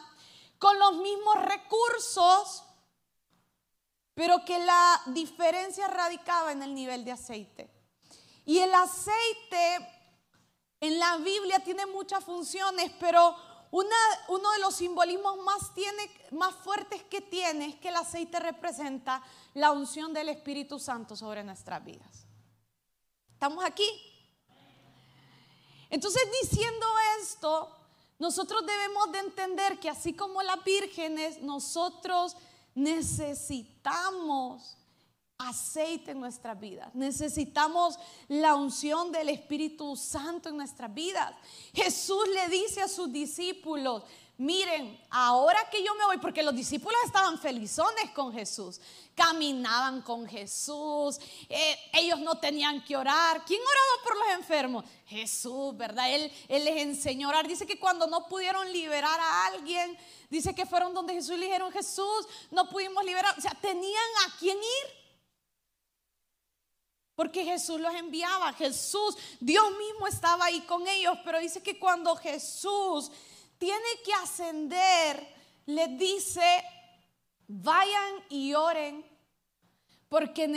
con 0.58 0.78
los 0.80 0.96
mismos 0.98 1.36
recursos, 1.44 2.64
pero 4.14 4.44
que 4.44 4.60
la 4.60 5.02
diferencia 5.08 5.88
radicaba 5.88 6.52
en 6.52 6.64
el 6.64 6.76
nivel 6.76 7.06
de 7.06 7.12
aceite. 7.12 7.70
Y 8.46 8.58
el 8.58 8.74
aceite 8.74 9.88
en 10.82 11.00
la 11.00 11.18
Biblia 11.18 11.60
tiene 11.60 11.86
muchas 11.86 12.24
funciones, 12.24 12.92
pero 13.00 13.36
uno 13.72 14.52
de 14.52 14.60
los 14.60 14.76
simbolismos 14.76 15.38
más, 15.44 15.72
más 16.32 16.56
fuertes 16.56 17.04
que 17.04 17.22
tiene 17.22 17.68
es 17.68 17.76
que 17.76 17.90
el 17.90 17.96
aceite 17.96 18.40
representa 18.40 19.22
la 19.54 19.72
unción 19.72 20.12
del 20.14 20.30
Espíritu 20.30 20.80
Santo 20.80 21.16
sobre 21.16 21.44
nuestras 21.44 21.86
vidas. 21.86 22.26
¿Estamos 23.34 23.64
aquí? 23.64 23.88
Entonces 25.90 26.24
diciendo 26.42 26.86
esto, 27.22 27.76
nosotros 28.18 28.66
debemos 28.66 29.12
de 29.12 29.20
entender 29.20 29.80
que 29.80 29.90
así 29.90 30.14
como 30.14 30.42
las 30.42 30.64
vírgenes, 30.64 31.42
nosotros 31.42 32.36
necesitamos 32.76 34.79
aceite 35.40 36.12
en 36.12 36.20
nuestras 36.20 36.60
vidas. 36.60 36.94
Necesitamos 36.94 37.98
la 38.28 38.56
unción 38.56 39.12
del 39.12 39.30
Espíritu 39.30 39.96
Santo 39.96 40.50
en 40.50 40.58
nuestras 40.58 40.94
vidas. 40.94 41.34
Jesús 41.74 42.28
le 42.34 42.50
dice 42.50 42.82
a 42.82 42.90
sus 42.90 43.12
discípulos, 43.12 44.04
miren, 44.38 45.00
ahora 45.10 45.60
que 45.72 45.84
yo 45.84 45.96
me 45.96 46.06
voy, 46.06 46.18
porque 46.18 46.44
los 46.44 46.56
discípulos 46.56 46.98
estaban 47.06 47.40
felizones 47.40 48.12
con 48.14 48.34
Jesús, 48.34 48.82
caminaban 49.16 50.02
con 50.02 50.28
Jesús, 50.28 51.20
eh, 51.48 51.78
ellos 51.94 52.20
no 52.20 52.38
tenían 52.38 52.84
que 52.84 52.98
orar. 52.98 53.44
¿Quién 53.46 53.62
oraba 53.62 54.04
por 54.04 54.18
los 54.18 54.28
enfermos? 54.36 54.86
Jesús, 55.06 55.76
¿verdad? 55.76 56.14
Él, 56.14 56.32
él 56.50 56.66
les 56.66 56.78
enseñó 56.78 57.28
a 57.28 57.32
orar. 57.32 57.48
Dice 57.48 57.66
que 57.66 57.80
cuando 57.80 58.08
no 58.08 58.28
pudieron 58.28 58.72
liberar 58.74 59.20
a 59.20 59.46
alguien, 59.48 59.98
dice 60.30 60.54
que 60.54 60.66
fueron 60.66 60.94
donde 60.94 61.14
Jesús 61.14 61.38
le 61.38 61.46
dijeron, 61.46 61.72
Jesús, 61.72 62.28
no 62.52 62.70
pudimos 62.70 63.04
liberar. 63.06 63.36
O 63.38 63.42
sea, 63.42 63.52
tenían 63.62 64.10
a 64.28 64.38
quién 64.38 64.58
ir. 64.58 64.99
Porque 67.20 67.44
Jesús 67.44 67.82
los 67.82 67.94
enviaba, 67.96 68.54
Jesús, 68.54 69.18
Dios 69.42 69.66
mismo 69.78 70.08
estaba 70.08 70.46
ahí 70.46 70.62
con 70.62 70.88
ellos, 70.88 71.18
pero 71.26 71.38
dice 71.38 71.62
que 71.62 71.78
cuando 71.78 72.16
Jesús 72.16 73.12
tiene 73.58 73.90
que 74.06 74.14
ascender, 74.14 75.28
le 75.66 75.88
dice, 75.98 76.64
vayan 77.46 78.24
y 78.30 78.54
oren, 78.54 79.06
porque 80.08 80.48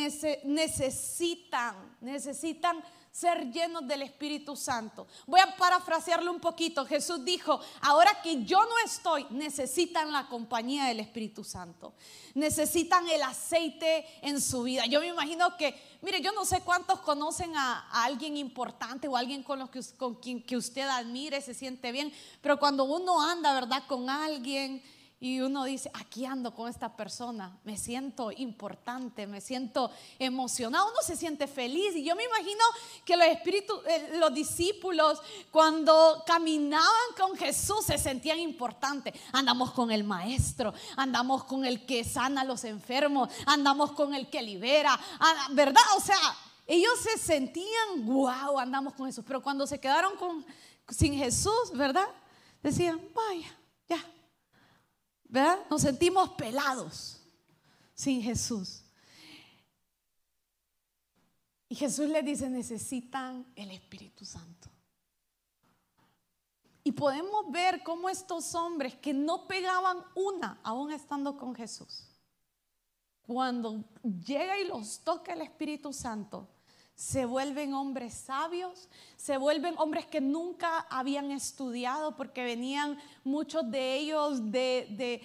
necesitan, 0.45 1.97
necesitan 2.01 2.81
ser 3.13 3.53
llenos 3.53 3.87
del 3.87 4.01
Espíritu 4.01 4.57
Santo. 4.57 5.07
Voy 5.27 5.39
a 5.39 5.55
parafrasearlo 5.55 6.33
un 6.33 6.41
poquito. 6.41 6.87
Jesús 6.87 7.23
dijo, 7.23 7.61
ahora 7.83 8.23
que 8.23 8.43
yo 8.45 8.59
no 8.65 8.79
estoy, 8.87 9.27
necesitan 9.29 10.11
la 10.11 10.27
compañía 10.29 10.87
del 10.87 11.01
Espíritu 11.01 11.45
Santo. 11.45 11.93
Necesitan 12.35 13.07
el 13.11 13.23
aceite 13.23 14.07
en 14.23 14.41
su 14.41 14.63
vida. 14.63 14.87
Yo 14.87 15.01
me 15.01 15.09
imagino 15.09 15.59
que, 15.59 15.79
mire, 16.01 16.23
yo 16.23 16.33
no 16.33 16.47
sé 16.47 16.63
cuántos 16.63 17.01
conocen 17.01 17.55
a, 17.55 17.87
alguien 18.03 18.39
importante 18.39 19.07
o 19.09 19.17
alguien 19.17 19.43
con, 19.43 19.59
los 19.59 19.69
que, 19.69 19.81
con 19.99 20.15
quien 20.15 20.43
que 20.43 20.57
usted 20.57 20.89
admire, 20.89 21.43
se 21.43 21.53
siente 21.53 21.93
bien, 21.93 22.11
pero 22.41 22.59
cuando 22.59 22.85
uno 22.85 23.21
anda, 23.21 23.53
¿verdad? 23.53 23.83
Con 23.87 24.09
alguien 24.09 24.83
y 25.23 25.41
uno 25.41 25.63
dice, 25.63 25.89
aquí 25.95 26.27
ando 26.27 26.53
con 26.53 26.69
esta 26.69 26.97
persona, 26.97 27.57
me 27.63 27.77
siento 27.77 28.33
importante, 28.33 29.25
me 29.29 29.41
siento 29.41 29.89
emocionado, 30.19 30.87
uno 30.91 30.97
se 31.01 31.15
siente 31.15 31.47
feliz. 31.47 31.95
Y 31.95 32.03
yo 32.03 32.17
me 32.17 32.25
imagino 32.25 32.65
que 33.05 33.17
los 33.17 33.29
espíritus, 33.29 33.87
eh, 33.87 34.17
los 34.19 34.35
discípulos, 34.35 35.23
cuando 35.53 36.25
caminaban 36.27 36.91
con 37.17 37.37
Jesús, 37.37 37.85
se 37.87 37.99
sentían 37.99 38.41
importantes. 38.41 39.15
Andamos 39.31 39.71
con 39.71 39.93
el 39.93 40.03
maestro, 40.03 40.75
andamos 40.97 41.45
con 41.45 41.65
el 41.65 41.87
que 41.87 42.03
sana 42.03 42.41
a 42.41 42.45
los 42.45 42.65
enfermos, 42.65 43.29
andamos 43.47 43.93
con 43.93 44.15
el 44.15 44.29
que 44.29 44.43
libera, 44.43 44.99
¿verdad? 45.53 45.85
O 45.97 46.01
sea, 46.01 46.19
ellos 46.67 46.95
se 47.01 47.17
sentían, 47.17 48.07
wow, 48.07 48.59
andamos 48.59 48.95
con 48.95 49.07
Jesús. 49.07 49.25
Pero 49.25 49.41
cuando 49.41 49.69
se 49.69 49.79
quedaron 49.79 50.17
con, 50.17 50.45
sin 50.89 51.15
Jesús, 51.15 51.71
¿verdad? 51.75 52.09
Decían, 52.61 53.01
vaya, 53.15 53.47
ya 53.47 53.62
¿verdad? 55.33 55.61
Nos 55.71 55.81
sentimos 55.81 56.29
pelados 56.33 57.19
sin 57.95 58.21
Jesús. 58.21 58.85
Y 61.71 61.75
Jesús 61.75 62.07
les 62.11 62.23
dice, 62.23 62.51
necesitan 62.51 63.51
el 63.57 63.71
Espíritu 63.71 64.27
Santo. 64.27 64.69
Y 66.85 66.93
podemos 66.93 67.51
ver 67.51 67.83
cómo 67.83 68.11
estos 68.11 68.55
hombres 68.55 68.95
que 68.97 69.15
no 69.15 69.47
pegaban 69.47 70.05
una, 70.15 70.61
aún 70.63 70.93
estando 70.93 71.39
con 71.39 71.55
Jesús, 71.55 72.11
cuando 73.23 73.83
llega 74.03 74.59
y 74.59 74.67
los 74.67 75.01
toca 75.01 75.33
el 75.33 75.41
Espíritu 75.41 75.95
Santo, 75.95 76.47
se 76.95 77.25
vuelven 77.25 77.75
hombres 77.75 78.15
sabios, 78.15 78.89
se 79.17 79.37
vuelven 79.37 79.75
hombres 79.79 80.07
que 80.07 80.21
nunca 80.21 80.87
habían 80.91 81.31
estudiado 81.31 82.17
porque 82.17 82.45
venían 82.45 82.99
muchos 83.25 83.71
de 83.71 83.97
ellos 83.97 84.51
de, 84.51 85.23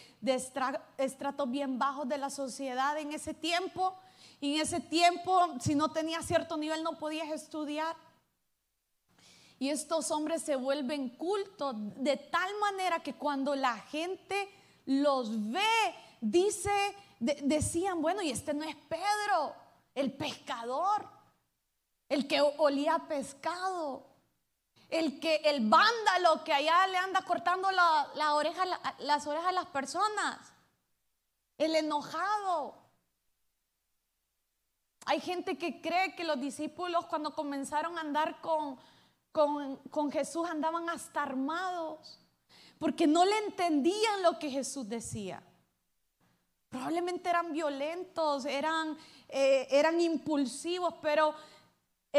estratos 0.98 1.52
bien 1.52 1.78
bajos 1.78 2.08
de 2.08 2.18
la 2.18 2.30
sociedad 2.30 2.98
en 2.98 3.12
ese 3.12 3.34
tiempo. 3.34 3.96
Y 4.40 4.56
en 4.56 4.62
ese 4.62 4.80
tiempo, 4.80 5.56
si 5.60 5.76
no 5.76 5.92
tenías 5.92 6.26
cierto 6.26 6.58
nivel, 6.58 6.84
no 6.84 6.98
podías 6.98 7.30
estudiar. 7.30 7.96
Y 9.60 9.70
estos 9.70 10.12
hombres 10.12 10.44
se 10.44 10.56
vuelven 10.56 11.10
cultos 11.10 11.76
de 11.96 12.18
tal 12.18 12.50
manera 12.60 13.02
que 13.02 13.16
cuando 13.16 13.56
la 13.56 13.76
gente 13.78 14.48
los 14.86 15.52
ve, 15.52 15.96
dice, 16.22 16.70
decían, 17.20 18.02
bueno, 18.02 18.22
y 18.22 18.30
este 18.30 18.54
no 18.54 18.64
es 18.64 18.76
Pedro, 18.76 19.56
el 19.96 20.14
pescador 20.14 21.17
el 22.10 22.28
que 22.28 22.42
olía 22.42 23.00
pescado, 23.08 24.06
el 24.90 25.20
que 25.20 25.38
el 25.46 25.68
vándalo 25.68 26.44
que 26.44 26.54
allá 26.54 26.88
le 26.88 26.98
anda 26.98 27.22
cortando 27.24 27.70
las 27.72 28.38
orejas 28.38 28.68
a 29.46 29.52
las 29.52 29.66
personas, 29.68 30.38
el 31.58 31.76
enojado. 31.76 32.76
Hay 35.06 35.20
gente 35.22 35.58
que 35.58 35.82
cree 35.82 36.16
que 36.16 36.24
los 36.24 36.40
discípulos 36.40 37.06
cuando 37.06 37.34
comenzaron 37.34 37.98
a 37.98 38.02
andar 38.02 38.42
con, 38.42 38.78
con, 39.32 39.78
con 39.90 40.12
Jesús 40.12 40.50
andaban 40.50 40.90
hasta 40.90 41.24
armados, 41.24 42.20
porque 42.78 43.08
no 43.08 43.26
le 43.26 43.38
entendían 43.40 44.22
lo 44.22 44.38
que 44.40 44.50
Jesús 44.50 44.88
decía. 44.88 45.42
Probablemente 46.70 47.30
eran 47.30 47.54
violentos, 47.54 48.46
eran, 48.46 48.98
eh, 49.30 49.68
eran 49.72 50.02
impulsivos, 50.02 50.96
pero 51.02 51.34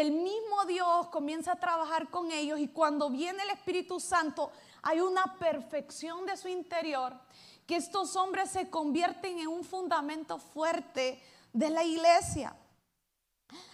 el 0.01 0.13
mismo 0.13 0.65
Dios 0.67 1.09
comienza 1.09 1.53
a 1.53 1.61
trabajar 1.61 2.09
con 2.09 2.31
ellos 2.31 2.61
y 2.61 2.69
cuando 2.69 3.11
viene 3.11 3.43
el 3.43 3.51
Espíritu 3.51 3.99
Santo 3.99 4.53
hay 4.83 5.01
una 5.01 5.37
perfección 5.39 6.25
de 6.25 6.37
su 6.37 6.47
interior 6.47 7.19
que 7.67 7.75
estos 7.75 8.15
hombres 8.15 8.51
se 8.51 8.71
convierten 8.71 9.41
en 9.41 9.49
un 9.49 9.65
fundamento 9.65 10.39
fuerte 10.39 11.21
de 11.53 11.71
la 11.71 11.83
iglesia. 11.83 12.57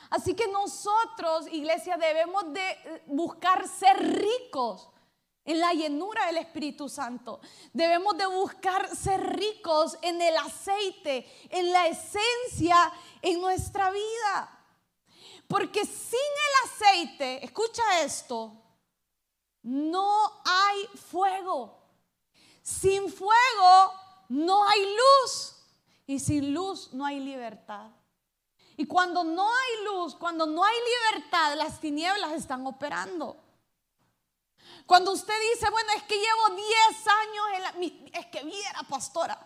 Así 0.09 0.35
que 0.35 0.49
nosotros, 0.49 1.47
iglesia, 1.53 1.99
debemos 1.99 2.53
de 2.55 3.03
buscar 3.07 3.69
ser 3.69 3.97
ricos 3.99 4.89
en 5.45 5.61
la 5.61 5.75
llenura 5.75 6.27
del 6.27 6.39
Espíritu 6.39 6.89
Santo. 6.89 7.41
Debemos 7.73 8.17
de 8.17 8.27
buscar 8.27 8.97
ser 8.97 9.21
ricos 9.37 9.99
en 10.01 10.23
el 10.23 10.37
aceite, 10.39 11.31
en 11.51 11.71
la 11.71 11.87
esencia 11.87 12.93
en 13.21 13.43
nuestra 13.43 13.91
vida. 13.91 14.54
Porque 15.49 15.85
sin 15.85 16.19
el 16.19 16.71
aceite, 16.71 17.45
escucha 17.45 18.01
esto, 18.01 18.53
no 19.63 20.43
hay 20.45 20.87
fuego. 21.11 21.83
Sin 22.63 23.11
fuego 23.11 23.93
no 24.29 24.67
hay 24.67 24.97
luz. 24.97 25.57
Y 26.07 26.19
sin 26.19 26.53
luz 26.53 26.93
no 26.93 27.05
hay 27.05 27.21
libertad. 27.21 27.91
Y 28.77 28.87
cuando 28.87 29.23
no 29.23 29.49
hay 29.49 29.85
luz, 29.85 30.15
cuando 30.17 30.47
no 30.47 30.65
hay 30.65 30.77
libertad, 31.13 31.55
las 31.57 31.81
tinieblas 31.81 32.33
están 32.33 32.67
operando. 32.67 33.37
Cuando 34.87 35.13
usted 35.13 35.35
dice, 35.53 35.71
bueno, 35.71 35.93
es 35.97 36.03
que 36.03 36.17
llevo 36.17 36.57
10 36.57 37.07
años 37.07 37.45
en 37.55 37.63
la... 37.63 38.19
Es 38.19 38.27
que 38.27 38.45
viera, 38.45 38.83
pastora, 38.89 39.39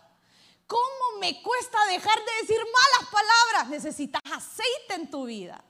¿cómo 0.66 1.18
me 1.20 1.42
cuesta 1.42 1.84
dejar 1.86 2.18
de 2.18 2.32
decir 2.40 2.58
malas 2.58 3.10
palabras? 3.10 3.68
Necesitas 3.68 4.22
aceite 4.32 4.94
en 4.94 5.10
tu 5.10 5.26
vida. 5.26 5.62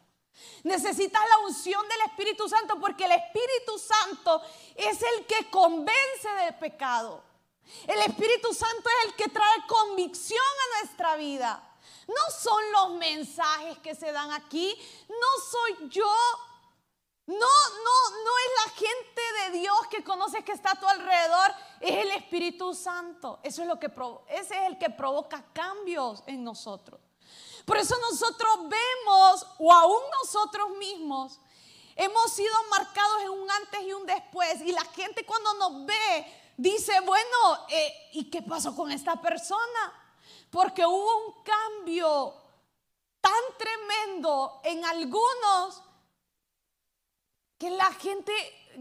Necesitas 0.64 1.22
la 1.28 1.38
unción 1.46 1.86
del 1.88 2.00
Espíritu 2.02 2.48
Santo 2.48 2.78
porque 2.80 3.04
el 3.04 3.12
Espíritu 3.12 3.78
Santo 3.78 4.42
es 4.74 5.00
el 5.02 5.26
que 5.26 5.50
convence 5.50 6.28
del 6.44 6.54
pecado. 6.56 7.22
El 7.86 8.00
Espíritu 8.00 8.52
Santo 8.54 8.88
es 8.88 9.08
el 9.08 9.14
que 9.14 9.28
trae 9.28 9.66
convicción 9.66 10.40
a 10.40 10.80
nuestra 10.80 11.16
vida. 11.16 11.62
No 12.06 12.34
son 12.38 12.72
los 12.72 12.90
mensajes 12.98 13.78
que 13.78 13.94
se 13.94 14.12
dan 14.12 14.32
aquí, 14.32 14.74
no 15.08 15.44
soy 15.50 15.88
yo. 15.90 16.10
No, 17.26 17.34
no, 17.36 18.24
no 18.24 18.38
es 18.38 18.64
la 18.64 18.72
gente 18.72 19.22
de 19.42 19.58
Dios 19.58 19.78
que 19.90 20.02
conoces 20.02 20.42
que 20.44 20.52
está 20.52 20.70
a 20.70 20.80
tu 20.80 20.88
alrededor, 20.88 21.54
es 21.78 21.96
el 21.96 22.10
Espíritu 22.12 22.74
Santo. 22.74 23.38
Eso 23.42 23.60
es 23.60 23.68
lo 23.68 23.78
que 23.78 23.92
ese 24.28 24.54
es 24.54 24.66
el 24.66 24.78
que 24.78 24.88
provoca 24.88 25.44
cambios 25.52 26.22
en 26.26 26.42
nosotros. 26.42 26.98
Por 27.68 27.76
eso 27.76 27.94
nosotros 28.10 28.60
vemos, 28.60 29.46
o 29.58 29.70
aún 29.70 30.00
nosotros 30.22 30.70
mismos, 30.78 31.38
hemos 31.96 32.32
sido 32.32 32.54
marcados 32.70 33.20
en 33.24 33.28
un 33.28 33.50
antes 33.50 33.82
y 33.82 33.92
un 33.92 34.06
después. 34.06 34.62
Y 34.62 34.72
la 34.72 34.86
gente 34.86 35.26
cuando 35.26 35.52
nos 35.52 35.84
ve 35.84 36.54
dice, 36.56 36.98
bueno, 37.00 37.66
eh, 37.68 38.08
¿y 38.14 38.30
qué 38.30 38.40
pasó 38.40 38.74
con 38.74 38.90
esta 38.90 39.20
persona? 39.20 40.14
Porque 40.50 40.86
hubo 40.86 41.26
un 41.26 41.42
cambio 41.42 42.32
tan 43.20 43.42
tremendo 43.58 44.62
en 44.64 44.82
algunos 44.86 45.82
que 47.58 47.68
la 47.68 47.92
gente 47.92 48.32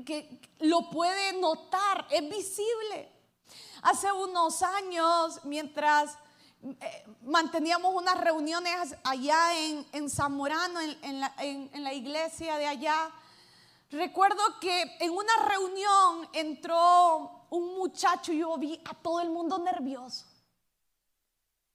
que 0.06 0.40
lo 0.60 0.90
puede 0.90 1.34
notar, 1.34 2.08
es 2.10 2.30
visible. 2.30 3.12
Hace 3.82 4.10
unos 4.14 4.62
años, 4.62 5.42
mientras 5.44 6.18
eh, 6.64 7.06
manteníamos 7.24 7.94
unas 7.94 8.20
reuniones 8.20 8.96
allá 9.04 9.38
en, 9.92 10.10
Zamorano, 10.10 10.80
en, 10.82 11.20
la, 11.20 11.34
en 11.40 11.84
la 11.84 11.94
iglesia 11.94 12.58
de 12.58 12.68
allá. 12.68 13.12
Recuerdo 13.90 14.42
que 14.60 14.98
en 15.00 15.12
una 15.12 15.34
reunión 15.48 16.28
entró 16.34 17.46
un 17.50 17.78
muchacho 17.78 18.34
y 18.34 18.40
yo 18.40 18.58
vi 18.58 18.80
a 18.84 18.94
todo 18.94 19.22
el 19.22 19.30
mundo 19.30 19.58
nervioso. 19.60 20.26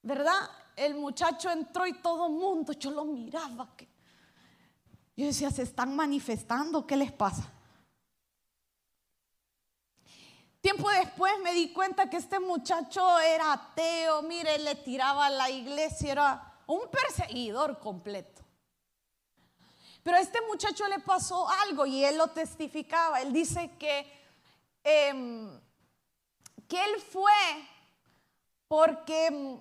¿Verdad? 0.02 0.50
El 0.76 0.94
muchacho 0.96 1.50
entró 1.50 1.86
y 1.86 1.94
todo 1.94 2.26
el 2.26 2.32
mundo, 2.32 2.72
yo 2.72 2.90
lo 2.90 3.04
miraba. 3.04 3.68
Yo 5.16 5.26
decía, 5.26 5.50
se 5.50 5.62
están 5.62 5.94
manifestando, 5.94 6.86
¿qué 6.86 6.96
les 6.96 7.12
pasa? 7.12 7.50
Tiempo 10.62 10.88
después 10.90 11.32
me 11.42 11.54
di 11.54 11.72
cuenta 11.72 12.08
que 12.08 12.18
este 12.18 12.38
muchacho 12.38 13.18
era 13.18 13.52
ateo, 13.52 14.22
mire, 14.22 14.60
le 14.60 14.76
tiraba 14.76 15.26
a 15.26 15.30
la 15.30 15.50
iglesia, 15.50 16.12
era 16.12 16.54
un 16.68 16.88
perseguidor 16.88 17.80
completo. 17.80 18.42
Pero 20.04 20.16
a 20.16 20.20
este 20.20 20.40
muchacho 20.42 20.86
le 20.86 21.00
pasó 21.00 21.48
algo 21.66 21.84
y 21.84 22.04
él 22.04 22.16
lo 22.16 22.28
testificaba. 22.28 23.20
Él 23.20 23.32
dice 23.32 23.72
que, 23.76 24.06
em, 24.84 25.50
que 26.68 26.84
él 26.84 27.00
fue 27.10 27.32
porque 28.68 29.26
em, 29.26 29.60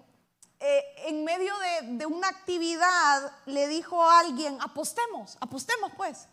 eh, 0.60 0.96
en 1.08 1.24
medio 1.24 1.58
de, 1.58 1.98
de, 1.98 2.06
una 2.06 2.28
actividad 2.28 3.40
le 3.48 3.68
dijo 3.68 4.04
a 4.04 4.20
alguien, 4.20 4.56
apostemos, 4.62 5.36
apostemos 5.42 5.92
pues. 5.98 6.28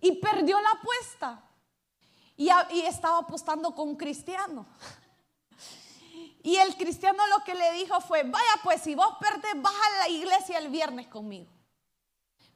Y 0.00 0.12
perdió 0.12 0.58
la 0.62 0.70
apuesta. 0.70 1.51
Y, 2.42 2.80
estaba 2.80 3.18
apostando 3.18 3.72
con 3.74 3.90
un 3.90 3.96
cristiano. 3.96 4.66
Y 6.44 6.56
el 6.56 6.74
cristiano 6.76 7.24
lo 7.28 7.44
que 7.44 7.54
le 7.54 7.70
dijo 7.70 8.00
fue, 8.00 8.24
vaya 8.24 8.54
pues 8.64 8.82
si 8.82 8.96
vos 8.96 9.14
perdés, 9.20 9.52
vas 9.62 9.72
a 9.72 9.98
la 10.00 10.08
iglesia 10.08 10.58
el 10.58 10.70
viernes 10.70 11.06
conmigo. 11.06 11.48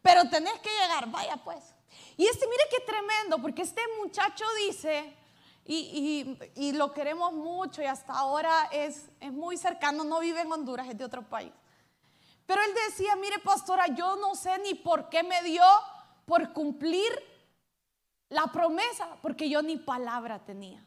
Pero 0.03 0.29
tenés 0.29 0.59
que 0.59 0.68
llegar, 0.70 1.09
vaya 1.09 1.37
pues. 1.37 1.72
Y 2.16 2.27
este, 2.27 2.49
mire 2.49 2.64
qué 2.68 2.81
tremendo, 2.81 3.40
porque 3.40 3.62
este 3.62 3.83
muchacho 4.03 4.44
dice, 4.66 5.16
y, 5.64 6.72
lo 6.72 6.92
queremos 6.92 7.33
mucho 7.33 7.81
y 7.81 7.85
hasta 7.85 8.12
ahora 8.12 8.68
es, 8.72 9.09
es 9.20 9.33
muy 9.33 9.57
cercano, 9.57 10.03
no 10.03 10.18
vive 10.18 10.40
en 10.40 10.51
Honduras, 10.51 10.88
es 10.88 10.99
de 10.99 11.05
otro 11.05 11.22
país. 11.22 11.53
Pero 12.44 12.61
él 12.64 12.75
decía, 12.88 13.14
mire 13.14 13.38
pastora, 13.38 13.87
yo 13.94 14.16
no 14.16 14.35
sé 14.35 14.59
ni 14.59 14.75
por 14.75 15.09
qué 15.09 15.22
me 15.22 15.44
dio 15.44 15.62
por 16.25 16.53
cumplir 16.53 17.12
la 18.29 18.47
promesa, 18.49 19.17
porque 19.23 19.49
yo 19.49 19.62
ni 19.62 19.77
palabra 19.77 20.45
tenía. 20.45 20.85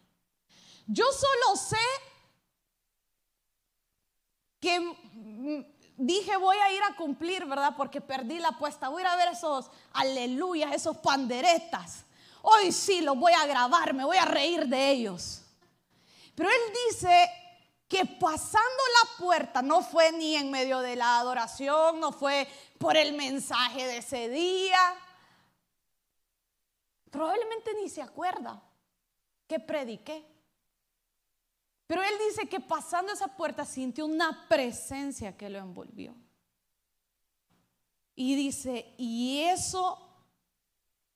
Yo 0.87 1.05
solo 1.11 1.55
sé 1.55 1.77
que 4.59 5.65
dije 5.97 6.35
voy 6.37 6.57
a 6.57 6.73
ir 6.73 6.81
a 6.83 6.95
cumplir, 6.95 7.45
¿verdad? 7.45 7.75
Porque 7.77 8.01
perdí 8.01 8.39
la 8.39 8.49
apuesta. 8.49 8.89
Voy 8.89 9.03
a 9.03 9.05
ir 9.05 9.11
a 9.11 9.15
ver 9.15 9.29
esos 9.29 9.69
aleluyas, 9.93 10.73
esos 10.73 10.97
panderetas. 10.97 12.05
Hoy 12.41 12.71
sí 12.71 13.01
los 13.01 13.17
voy 13.17 13.33
a 13.33 13.45
grabar, 13.45 13.93
me 13.93 14.05
voy 14.05 14.17
a 14.17 14.25
reír 14.25 14.67
de 14.67 14.91
ellos. 14.91 15.43
Pero 16.35 16.49
él 16.49 16.73
dice 16.87 17.29
que 17.87 18.05
pasando 18.05 18.83
la 19.03 19.25
puerta, 19.25 19.61
no 19.61 19.81
fue 19.81 20.11
ni 20.11 20.35
en 20.35 20.51
medio 20.51 20.79
de 20.79 20.95
la 20.95 21.19
adoración, 21.19 21.99
no 21.99 22.11
fue 22.11 22.47
por 22.77 22.95
el 22.95 23.13
mensaje 23.13 23.85
de 23.85 23.97
ese 23.97 24.29
día, 24.29 24.79
Probablemente 27.09 27.71
ni 27.75 27.89
se 27.89 28.01
acuerda 28.01 28.61
que 29.47 29.59
prediqué. 29.59 30.25
Pero 31.87 32.03
él 32.03 32.13
dice 32.27 32.47
que 32.47 32.59
pasando 32.59 33.11
esa 33.11 33.35
puerta 33.35 33.65
sintió 33.65 34.05
una 34.05 34.47
presencia 34.47 35.35
que 35.35 35.49
lo 35.49 35.57
envolvió. 35.57 36.15
Y 38.15 38.35
dice, 38.35 38.93
y 38.97 39.39
eso, 39.39 39.97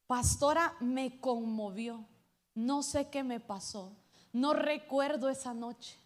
pastora, 0.08 0.76
me 0.80 1.20
conmovió. 1.20 2.08
No 2.56 2.82
sé 2.82 3.10
qué 3.10 3.24
me 3.24 3.40
pasó. 3.40 3.96
No 4.32 4.54
recuerdo 4.54 5.30
esa 5.30 5.54
noche. 5.54 6.00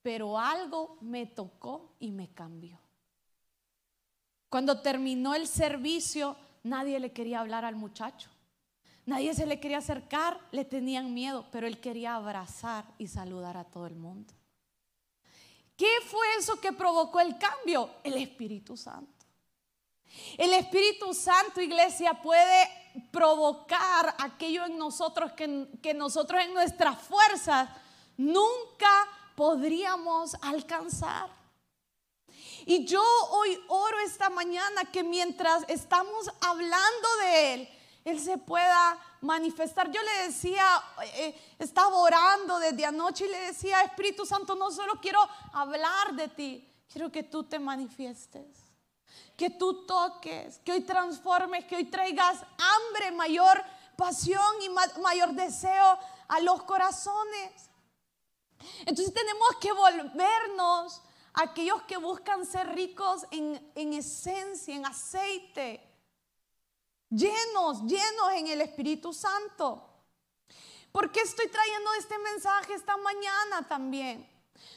Pero 0.00 0.38
algo 0.38 0.96
me 1.02 1.26
tocó 1.26 1.94
y 1.98 2.10
me 2.10 2.32
cambió. 2.32 2.78
Cuando 4.48 4.80
terminó 4.80 5.34
el 5.34 5.46
servicio, 5.46 6.36
nadie 6.62 6.98
le 6.98 7.12
quería 7.12 7.40
hablar 7.40 7.66
al 7.66 7.76
muchacho. 7.76 8.30
Nadie 9.08 9.32
se 9.32 9.46
le 9.46 9.58
quería 9.58 9.78
acercar, 9.78 10.38
le 10.50 10.66
tenían 10.66 11.14
miedo, 11.14 11.46
pero 11.50 11.66
él 11.66 11.80
quería 11.80 12.14
abrazar 12.14 12.84
y 12.98 13.08
saludar 13.08 13.56
a 13.56 13.64
todo 13.64 13.86
el 13.86 13.94
mundo. 13.94 14.34
¿Qué 15.78 15.90
fue 16.04 16.26
eso 16.38 16.60
que 16.60 16.74
provocó 16.74 17.18
el 17.18 17.38
cambio? 17.38 17.88
El 18.04 18.18
Espíritu 18.18 18.76
Santo. 18.76 19.24
El 20.36 20.52
Espíritu 20.52 21.14
Santo, 21.14 21.62
iglesia, 21.62 22.20
puede 22.20 22.68
provocar 23.10 24.14
aquello 24.18 24.66
en 24.66 24.76
nosotros 24.76 25.32
que, 25.32 25.68
que 25.80 25.94
nosotros 25.94 26.42
en 26.44 26.52
nuestras 26.52 27.00
fuerzas 27.00 27.70
nunca 28.18 28.90
podríamos 29.34 30.34
alcanzar. 30.42 31.30
Y 32.66 32.84
yo 32.84 33.02
hoy 33.30 33.58
oro 33.68 34.00
esta 34.00 34.28
mañana 34.28 34.84
que 34.92 35.02
mientras 35.02 35.64
estamos 35.66 36.30
hablando 36.42 37.08
de 37.22 37.54
Él, 37.54 37.68
él 38.10 38.20
se 38.20 38.38
pueda 38.38 38.98
manifestar. 39.20 39.90
Yo 39.90 40.00
le 40.02 40.26
decía, 40.26 40.64
eh, 41.14 41.54
estaba 41.58 41.96
orando 41.96 42.58
desde 42.58 42.84
anoche 42.84 43.26
y 43.26 43.30
le 43.30 43.40
decía, 43.40 43.82
Espíritu 43.82 44.24
Santo, 44.24 44.54
no 44.54 44.70
solo 44.70 44.94
quiero 45.00 45.20
hablar 45.52 46.14
de 46.14 46.28
ti, 46.28 46.72
quiero 46.90 47.10
que 47.10 47.22
tú 47.22 47.44
te 47.44 47.58
manifiestes. 47.58 48.46
Que 49.36 49.50
tú 49.50 49.86
toques, 49.86 50.58
que 50.64 50.72
hoy 50.72 50.80
transformes, 50.80 51.64
que 51.64 51.76
hoy 51.76 51.84
traigas 51.84 52.38
hambre, 52.58 53.12
mayor 53.12 53.62
pasión 53.96 54.40
y 54.62 55.00
mayor 55.00 55.32
deseo 55.32 55.98
a 56.28 56.40
los 56.40 56.62
corazones. 56.64 57.70
Entonces 58.80 59.14
tenemos 59.14 59.48
que 59.60 59.72
volvernos 59.72 61.02
aquellos 61.34 61.82
que 61.82 61.96
buscan 61.96 62.44
ser 62.44 62.68
ricos 62.74 63.24
en 63.30 63.92
esencia, 63.92 64.74
en 64.74 64.86
aceite, 64.86 65.87
llenos, 67.10 67.82
llenos 67.82 68.32
en 68.34 68.48
el 68.48 68.60
Espíritu 68.60 69.12
Santo. 69.12 69.84
¿Por 70.92 71.12
qué 71.12 71.20
estoy 71.20 71.48
trayendo 71.48 71.92
este 71.94 72.18
mensaje 72.18 72.74
esta 72.74 72.96
mañana 72.96 73.68
también? 73.68 74.28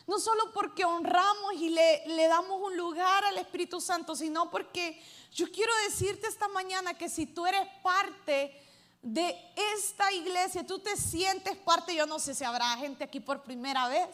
No 0.06 0.20
solo 0.20 0.52
porque 0.54 0.86
honramos 0.86 1.54
y 1.54 1.70
le, 1.70 2.08
le, 2.08 2.28
damos 2.28 2.62
un 2.62 2.78
lugar 2.78 3.24
al 3.26 3.38
Espíritu 3.38 3.82
Santo, 3.82 4.16
sino 4.16 4.52
porque 4.52 5.02
yo 5.32 5.52
quiero 5.52 5.74
decirte 5.88 6.28
esta 6.28 6.48
mañana 6.50 6.94
que 6.98 7.10
si 7.10 7.26
tú 7.26 7.46
eres 7.46 7.68
parte 7.82 8.62
de 9.02 9.36
esta 9.74 10.12
iglesia, 10.12 10.66
tú 10.66 10.80
te 10.80 10.96
sientes 10.96 11.58
parte, 11.58 11.96
yo 11.96 12.06
no 12.06 12.20
sé 12.20 12.36
si 12.36 12.44
habrá 12.44 12.78
gente 12.78 13.04
aquí 13.04 13.20
por 13.20 13.42
primera 13.42 13.88
vez, 13.88 14.10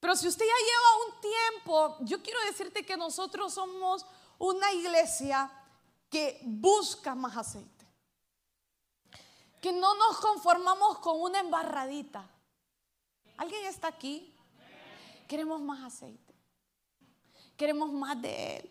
pero 0.00 0.16
si 0.16 0.28
usted 0.28 0.44
ya 0.44 0.52
lleva 0.52 1.06
un 1.06 1.20
tiempo, 1.20 1.96
yo 2.00 2.22
quiero 2.22 2.38
decirte 2.44 2.84
que 2.84 2.94
nosotros 2.94 3.54
somos 3.54 4.04
una 4.38 4.70
iglesia 4.72 5.50
que 6.14 6.38
busca 6.44 7.12
más 7.16 7.36
aceite. 7.36 7.84
Que 9.60 9.72
no 9.72 9.96
nos 9.96 10.18
conformamos 10.18 11.00
con 11.00 11.20
una 11.20 11.40
embarradita. 11.40 12.24
¿Alguien 13.36 13.66
está 13.66 13.88
aquí? 13.88 14.32
Queremos 15.26 15.60
más 15.60 15.82
aceite. 15.82 16.32
Queremos 17.56 17.92
más 17.92 18.22
de 18.22 18.58
Él. 18.58 18.70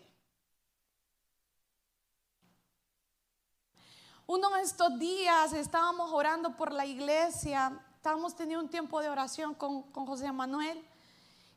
Uno 4.26 4.48
de 4.48 4.62
estos 4.62 4.98
días 4.98 5.52
estábamos 5.52 6.10
orando 6.14 6.56
por 6.56 6.72
la 6.72 6.86
iglesia, 6.86 7.78
estábamos 7.94 8.34
teniendo 8.34 8.64
un 8.64 8.70
tiempo 8.70 9.02
de 9.02 9.10
oración 9.10 9.52
con, 9.52 9.82
con 9.92 10.06
José 10.06 10.32
Manuel. 10.32 10.82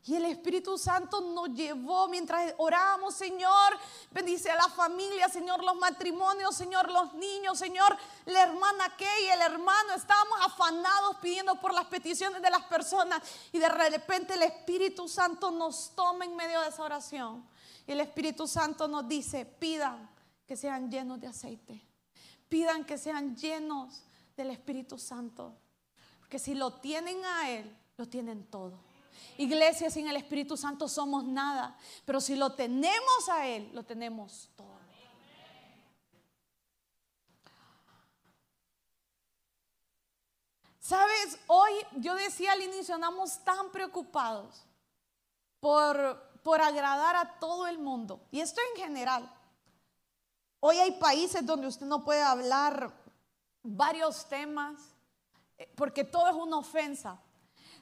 Y 0.07 0.15
el 0.15 0.23
Espíritu 0.23 0.77
Santo 0.77 1.19
nos 1.19 1.49
llevó 1.49 2.07
mientras 2.07 2.53
orábamos, 2.57 3.13
Señor, 3.13 3.77
bendice 4.11 4.49
a 4.49 4.55
la 4.55 4.69
familia, 4.69 5.27
Señor, 5.27 5.61
los 5.61 5.75
matrimonios, 5.75 6.55
Señor, 6.55 6.89
los 6.89 7.13
niños, 7.15 7.59
Señor, 7.59 7.97
la 8.25 8.43
hermana 8.43 8.95
Kay, 8.97 9.27
el 9.33 9.41
hermano, 9.41 9.93
estábamos 9.95 10.39
afanados 10.45 11.17
pidiendo 11.21 11.59
por 11.59 11.73
las 11.73 11.87
peticiones 11.87 12.41
de 12.41 12.49
las 12.49 12.63
personas. 12.67 13.21
Y 13.51 13.59
de 13.59 13.67
repente 13.67 14.35
el 14.35 14.43
Espíritu 14.43 15.09
Santo 15.09 15.51
nos 15.51 15.93
toma 15.93 16.23
en 16.23 16.37
medio 16.37 16.61
de 16.61 16.69
esa 16.69 16.83
oración. 16.83 17.45
Y 17.85 17.91
el 17.91 17.99
Espíritu 17.99 18.47
Santo 18.47 18.87
nos 18.87 19.09
dice, 19.09 19.43
pidan 19.43 20.09
que 20.47 20.55
sean 20.55 20.89
llenos 20.89 21.19
de 21.19 21.27
aceite, 21.27 21.85
pidan 22.47 22.85
que 22.85 22.97
sean 22.97 23.35
llenos 23.35 24.05
del 24.37 24.51
Espíritu 24.51 24.97
Santo, 24.97 25.53
porque 26.19 26.39
si 26.39 26.55
lo 26.55 26.75
tienen 26.75 27.25
a 27.25 27.49
Él, 27.49 27.77
lo 27.97 28.07
tienen 28.07 28.45
todo. 28.45 28.86
Iglesia 29.37 29.89
sin 29.89 30.07
el 30.07 30.15
Espíritu 30.15 30.57
Santo 30.57 30.87
somos 30.87 31.23
nada, 31.23 31.77
pero 32.05 32.19
si 32.21 32.35
lo 32.35 32.53
tenemos 32.53 33.29
a 33.29 33.47
Él, 33.47 33.69
lo 33.73 33.83
tenemos 33.83 34.49
todo. 34.55 34.77
Sabes, 40.87 41.37
hoy 41.47 41.73
yo 41.97 42.15
decía 42.15 42.53
al 42.53 42.63
inicio, 42.63 42.95
andamos 42.95 43.43
tan 43.43 43.73
preocupados 43.73 44.63
por, 45.59 46.39
por 46.43 46.61
agradar 46.61 47.13
a 47.17 47.39
todo 47.39 47.67
el 47.67 47.77
mundo. 47.77 48.25
Y 48.31 48.39
esto 48.39 48.61
en 48.71 48.83
general. 48.83 49.29
Hoy 50.61 50.77
hay 50.77 50.93
países 50.93 51.45
donde 51.45 51.67
usted 51.67 51.85
no 51.85 52.05
puede 52.05 52.21
hablar 52.21 52.93
varios 53.61 54.29
temas 54.29 54.95
eh, 55.57 55.69
porque 55.75 56.05
todo 56.05 56.29
es 56.29 56.35
una 56.35 56.59
ofensa. 56.59 57.19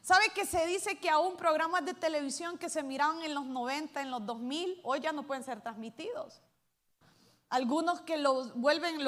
¿Sabe 0.05 0.29
que 0.35 0.45
se 0.45 0.63
dice 0.67 0.99
que 0.99 1.09
aún 1.09 1.35
programas 1.35 1.83
de 1.83 1.95
televisión 1.95 2.59
que 2.59 2.69
se 2.69 2.83
miraban 2.83 3.23
en 3.23 3.33
los 3.33 3.43
90, 3.43 4.01
en 4.01 4.11
los 4.11 4.23
2000, 4.23 4.81
hoy 4.83 4.99
ya 4.99 5.11
no 5.11 5.25
pueden 5.25 5.43
ser 5.43 5.61
transmitidos? 5.61 6.43
Algunos 7.49 8.01
que 8.01 8.15
los 8.17 8.53
vuelven, 8.53 8.99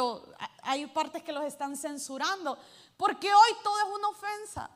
hay 0.64 0.88
partes 0.88 1.22
que 1.22 1.34
los 1.34 1.44
están 1.44 1.78
censurando, 1.78 2.58
porque 2.98 3.32
hoy 3.32 3.50
todo 3.64 3.78
es 3.78 3.96
una 3.96 4.08
ofensa. 4.08 4.72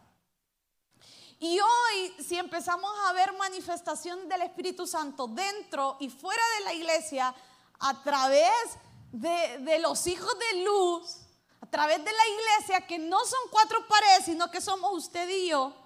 Y 1.40 1.60
hoy, 1.60 2.14
si 2.24 2.38
empezamos 2.38 2.92
a 3.08 3.14
ver 3.14 3.34
manifestación 3.34 4.30
del 4.30 4.44
Espíritu 4.44 4.86
Santo 4.86 5.26
dentro 5.26 5.98
y 6.00 6.12
fuera 6.12 6.44
de 6.60 6.66
la 6.66 6.74
iglesia, 6.74 7.34
a 7.80 8.04
través 8.04 8.78
de, 9.12 9.58
de 9.62 9.80
los 9.80 10.06
hijos 10.06 10.38
de 10.38 10.64
luz, 10.66 11.18
a 11.62 11.66
través 11.66 11.98
de 11.98 12.12
la 12.12 12.28
iglesia, 12.28 12.86
que 12.86 13.00
no 13.00 13.26
son 13.26 13.40
cuatro 13.50 13.88
paredes, 13.88 14.26
sino 14.26 14.52
que 14.52 14.62
somos 14.62 14.94
usted 14.94 15.28
y 15.28 15.50
yo, 15.50 15.81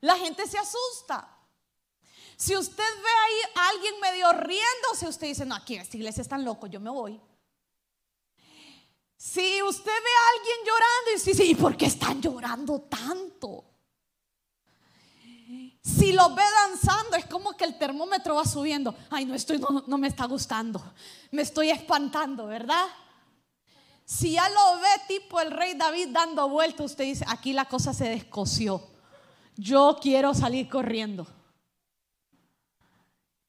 la 0.00 0.16
gente 0.16 0.46
se 0.46 0.58
asusta. 0.58 1.36
Si 2.36 2.54
usted 2.54 2.76
ve 2.76 3.10
ahí 3.24 3.52
a 3.54 3.68
alguien 3.70 3.94
medio 4.00 4.32
riéndose, 4.32 5.08
usted 5.08 5.28
dice, 5.28 5.46
no, 5.46 5.54
aquí 5.54 5.74
en 5.74 5.82
esta 5.82 5.96
iglesia 5.96 6.20
están 6.20 6.44
locos, 6.44 6.70
yo 6.70 6.80
me 6.80 6.90
voy. 6.90 7.20
Si 9.16 9.62
usted 9.62 9.84
ve 9.84 9.90
a 9.92 10.30
alguien 10.36 10.56
llorando 10.66 11.10
y 11.10 11.30
dice, 11.30 11.44
¿y 11.44 11.54
por 11.54 11.76
qué 11.76 11.86
están 11.86 12.20
llorando 12.20 12.80
tanto? 12.82 13.64
Si 15.82 16.12
lo 16.12 16.34
ve 16.34 16.42
danzando, 16.42 17.16
es 17.16 17.24
como 17.26 17.56
que 17.56 17.64
el 17.64 17.78
termómetro 17.78 18.34
va 18.34 18.44
subiendo. 18.44 18.94
Ay, 19.08 19.24
no 19.24 19.34
estoy, 19.34 19.58
no, 19.58 19.84
no 19.86 19.98
me 19.98 20.08
está 20.08 20.26
gustando. 20.26 20.82
Me 21.30 21.42
estoy 21.42 21.70
espantando, 21.70 22.46
¿verdad? 22.46 22.84
Si 24.04 24.32
ya 24.32 24.48
lo 24.50 24.78
ve 24.80 24.88
tipo 25.08 25.40
el 25.40 25.52
rey 25.52 25.74
David 25.74 26.08
dando 26.10 26.48
vuelta, 26.48 26.82
usted 26.82 27.04
dice, 27.04 27.24
aquí 27.28 27.52
la 27.52 27.64
cosa 27.64 27.94
se 27.94 28.08
descoció 28.08 28.95
yo 29.56 29.98
quiero 30.00 30.34
salir 30.34 30.68
corriendo. 30.68 31.26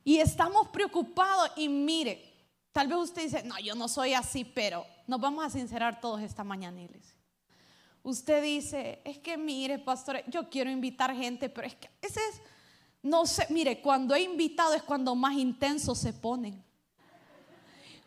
Y 0.03 0.19
estamos 0.19 0.69
preocupados 0.69 1.51
y 1.57 1.67
mire, 1.67 2.23
tal 2.71 2.87
vez 2.87 2.97
usted 2.97 3.23
dice, 3.23 3.43
no, 3.43 3.59
yo 3.59 3.75
no 3.75 3.87
soy 3.87 4.13
así, 4.13 4.45
pero 4.45 4.85
nos 5.05 5.19
vamos 5.19 5.45
a 5.45 5.49
sincerar 5.49 5.99
todos 5.99 6.21
esta 6.21 6.43
mañana, 6.43 6.81
iglesia. 6.81 7.17
Usted 8.03 8.41
dice, 8.41 9.01
es 9.03 9.17
que 9.17 9.37
mire, 9.37 9.79
pastor, 9.79 10.23
yo 10.27 10.49
quiero 10.49 10.69
invitar 10.69 11.13
gente, 11.13 11.49
pero 11.49 11.67
es 11.67 11.75
que 11.75 11.89
ese 12.01 12.21
es, 12.29 12.41
no 13.03 13.25
sé, 13.25 13.47
mire, 13.49 13.81
cuando 13.81 14.15
he 14.15 14.21
invitado 14.21 14.73
es 14.73 14.83
cuando 14.83 15.13
más 15.13 15.33
intensos 15.35 15.97
se 15.97 16.13
ponen. 16.13 16.63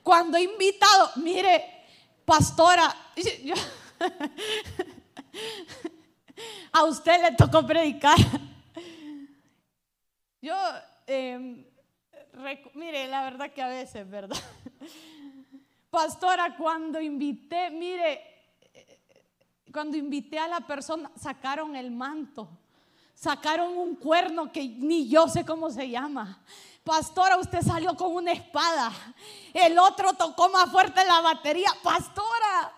Cuando 0.02 0.38
he 0.38 0.44
invitado, 0.44 1.10
mire, 1.16 1.84
pastora, 2.24 2.96
yo, 3.44 3.54
a 6.72 6.84
usted 6.84 7.20
le 7.22 7.36
tocó 7.36 7.66
predicar. 7.66 8.16
Yo, 10.42 10.56
em, 11.06 11.64
mire, 12.74 13.06
la 13.08 13.24
verdad 13.24 13.52
que 13.52 13.62
a 13.62 13.68
veces, 13.68 14.08
¿verdad? 14.08 14.38
Pastora, 15.90 16.56
cuando 16.56 17.00
invité, 17.00 17.70
mire, 17.70 18.22
cuando 19.72 19.96
invité 19.96 20.38
a 20.38 20.48
la 20.48 20.60
persona, 20.60 21.10
sacaron 21.16 21.76
el 21.76 21.90
manto, 21.90 22.48
sacaron 23.14 23.76
un 23.76 23.96
cuerno 23.96 24.50
que 24.50 24.66
ni 24.66 25.08
yo 25.08 25.28
sé 25.28 25.44
cómo 25.44 25.70
se 25.70 25.90
llama. 25.90 26.42
Pastora, 26.84 27.36
usted 27.36 27.60
salió 27.60 27.94
con 27.96 28.14
una 28.14 28.32
espada, 28.32 28.90
el 29.52 29.78
otro 29.78 30.14
tocó 30.14 30.48
más 30.48 30.70
fuerte 30.70 31.04
la 31.04 31.20
batería. 31.20 31.70
Pastora, 31.82 32.72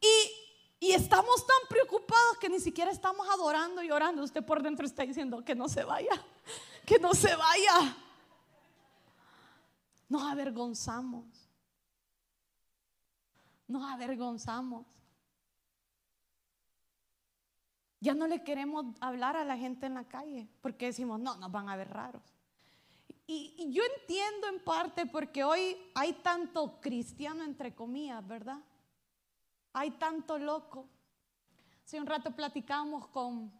y 0.00 0.41
y 0.82 0.90
estamos 0.90 1.46
tan 1.46 1.68
preocupados 1.68 2.38
que 2.40 2.48
ni 2.48 2.58
siquiera 2.58 2.90
estamos 2.90 3.24
adorando 3.28 3.84
y 3.84 3.92
orando. 3.92 4.20
Usted 4.24 4.44
por 4.44 4.64
dentro 4.64 4.84
está 4.84 5.04
diciendo 5.04 5.44
que 5.44 5.54
no 5.54 5.68
se 5.68 5.84
vaya, 5.84 6.10
que 6.84 6.98
no 6.98 7.14
se 7.14 7.36
vaya. 7.36 7.96
Nos 10.08 10.24
avergonzamos. 10.24 11.24
Nos 13.68 13.88
avergonzamos. 13.92 14.84
Ya 18.00 18.14
no 18.14 18.26
le 18.26 18.42
queremos 18.42 18.86
hablar 18.98 19.36
a 19.36 19.44
la 19.44 19.56
gente 19.56 19.86
en 19.86 19.94
la 19.94 20.08
calle 20.08 20.48
porque 20.62 20.86
decimos, 20.86 21.20
no, 21.20 21.36
nos 21.36 21.52
van 21.52 21.68
a 21.68 21.76
ver 21.76 21.90
raros. 21.90 22.24
Y, 23.28 23.70
yo 23.70 23.84
entiendo 24.00 24.48
en 24.48 24.58
parte 24.64 25.06
porque 25.06 25.44
hoy 25.44 25.76
hay 25.94 26.12
tanto 26.14 26.80
cristiano 26.80 27.44
entre 27.44 27.72
comillas, 27.72 28.26
¿verdad? 28.26 28.58
Hay 29.72 29.92
tanto 29.92 30.38
loco. 30.38 30.86
Hace 31.84 32.00
un 32.00 32.06
rato 32.06 32.30
platicamos 32.30 33.08
con, 33.08 33.52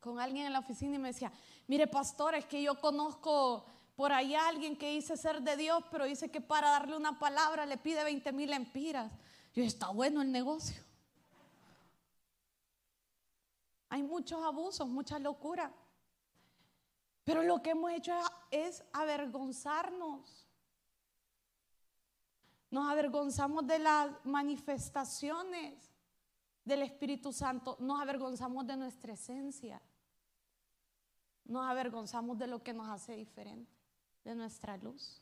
con 0.00 0.20
alguien 0.20 0.46
en 0.46 0.52
la 0.52 0.60
oficina 0.60 0.96
y 0.96 0.98
me 0.98 1.08
decía, 1.08 1.32
mire 1.66 1.86
pastor, 1.86 2.34
es 2.34 2.46
que 2.46 2.62
yo 2.62 2.80
conozco 2.80 3.64
por 3.96 4.12
ahí 4.12 4.34
a 4.34 4.48
alguien 4.48 4.76
que 4.76 4.90
dice 4.90 5.16
ser 5.16 5.42
de 5.42 5.56
Dios, 5.56 5.84
pero 5.90 6.04
dice 6.04 6.30
que 6.30 6.40
para 6.40 6.70
darle 6.70 6.96
una 6.96 7.18
palabra 7.18 7.66
le 7.66 7.76
pide 7.76 8.02
20 8.02 8.32
mil 8.32 8.52
empiras. 8.52 9.12
Yo, 9.54 9.62
está 9.62 9.88
bueno 9.88 10.22
el 10.22 10.32
negocio. 10.32 10.82
Hay 13.88 14.02
muchos 14.02 14.42
abusos, 14.42 14.88
mucha 14.88 15.18
locura. 15.20 15.72
Pero 17.22 17.42
lo 17.42 17.62
que 17.62 17.70
hemos 17.70 17.92
hecho 17.92 18.12
es 18.50 18.84
avergonzarnos 18.92 20.43
nos 22.70 22.90
avergonzamos 22.90 23.66
de 23.66 23.78
las 23.78 24.10
manifestaciones 24.24 25.90
del 26.64 26.82
Espíritu 26.82 27.32
Santo. 27.32 27.76
Nos 27.80 28.00
avergonzamos 28.00 28.66
de 28.66 28.76
nuestra 28.76 29.12
esencia. 29.12 29.80
nos 31.46 31.66
avergonzamos 31.68 32.38
de 32.38 32.46
lo 32.46 32.62
que 32.62 32.72
nos 32.72 32.88
hace 32.88 33.14
diferente, 33.16 33.70
de 34.24 34.34
nuestra 34.34 34.78
luz. 34.78 35.20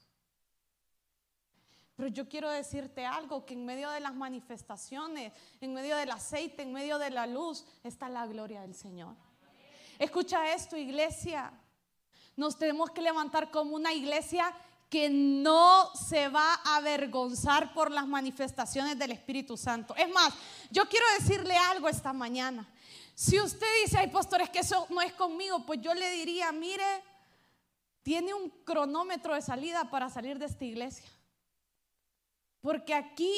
Pero 1.96 2.09
yo 2.09 2.28
quiero 2.28 2.48
decirte 2.48 3.05
algo, 3.05 3.44
que 3.44 3.55
en 3.55 3.64
medio 3.64 3.90
de 3.90 4.00
las 4.00 4.14
manifestaciones, 4.14 5.33
en 5.61 5.74
medio 5.74 5.96
del 5.96 6.11
aceite, 6.11 6.62
en 6.62 6.72
medio 6.72 6.98
de 6.98 7.11
la 7.11 7.26
luz, 7.26 7.66
está 7.83 8.09
la 8.09 8.26
gloria 8.26 8.62
del 8.62 8.74
Señor. 8.74 9.14
Escucha 9.98 10.52
esto, 10.55 10.76
iglesia. 10.76 11.52
Nos 12.37 12.57
tenemos 12.57 12.90
que 12.90 13.02
levantar 13.02 13.50
como 13.50 13.74
una 13.76 13.92
iglesia 13.92 14.55
que 14.92 15.09
no 15.09 15.90
se 15.94 16.28
va 16.28 16.52
a 16.52 16.76
avergonzar 16.76 17.72
por 17.72 17.90
las 17.90 18.07
manifestaciones 18.07 18.98
del 18.98 19.12
Espíritu 19.12 19.57
Santo. 19.57 19.96
Es 19.96 20.07
más, 20.12 20.35
yo 20.70 20.87
quiero 20.87 21.07
decirle 21.18 21.57
algo 21.57 21.88
esta 21.88 22.12
mañana. 22.12 22.68
Si 23.14 23.40
usted 23.40 23.66
dice, 23.83 23.96
ay, 23.96 24.09
pastor, 24.09 24.42
es 24.42 24.50
que 24.50 24.59
eso 24.59 24.87
no 24.90 25.00
es 25.00 25.14
conmigo, 25.14 25.64
pues 25.64 25.81
yo 25.81 25.94
le 25.94 26.11
diría, 26.11 26.52
mire, 26.52 26.85
tiene 28.02 28.35
un 28.35 28.50
cronómetro 28.66 29.35
de 29.35 29.40
salida 29.40 29.88
para 29.88 30.11
salir 30.11 30.38
de 30.38 30.44
esta 30.44 30.66
iglesia. 30.66 31.09
Porque 32.61 32.92
aquí 32.92 33.33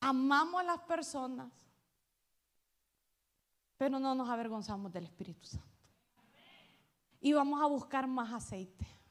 amamos 0.00 0.60
a 0.60 0.64
las 0.64 0.80
personas, 0.80 1.50
pero 3.78 3.98
no 3.98 4.14
nos 4.14 4.28
avergonzamos 4.28 4.92
del 4.92 5.04
Espíritu 5.04 5.46
Santo. 5.46 5.66
Y 7.22 7.32
vamos 7.32 7.62
a 7.62 7.64
buscar 7.64 8.06
más 8.06 8.30
aceite. 8.34 9.01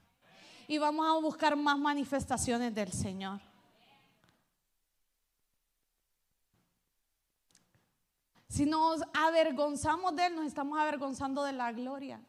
Y 0.72 0.78
vamos 0.78 1.06
a 1.06 1.20
buscar 1.20 1.54
más 1.58 1.78
manifestaciones 1.78 2.74
del 2.74 2.94
Señor. 2.94 3.42
Si 8.48 8.66
nos 8.66 9.02
avergonzamos 9.14 10.16
de 10.16 10.28
Él, 10.28 10.36
nos 10.38 10.46
estamos 10.46 10.80
avergonzando 10.80 11.44
de 11.44 11.52
la 11.52 11.74
gloria. 11.74 12.22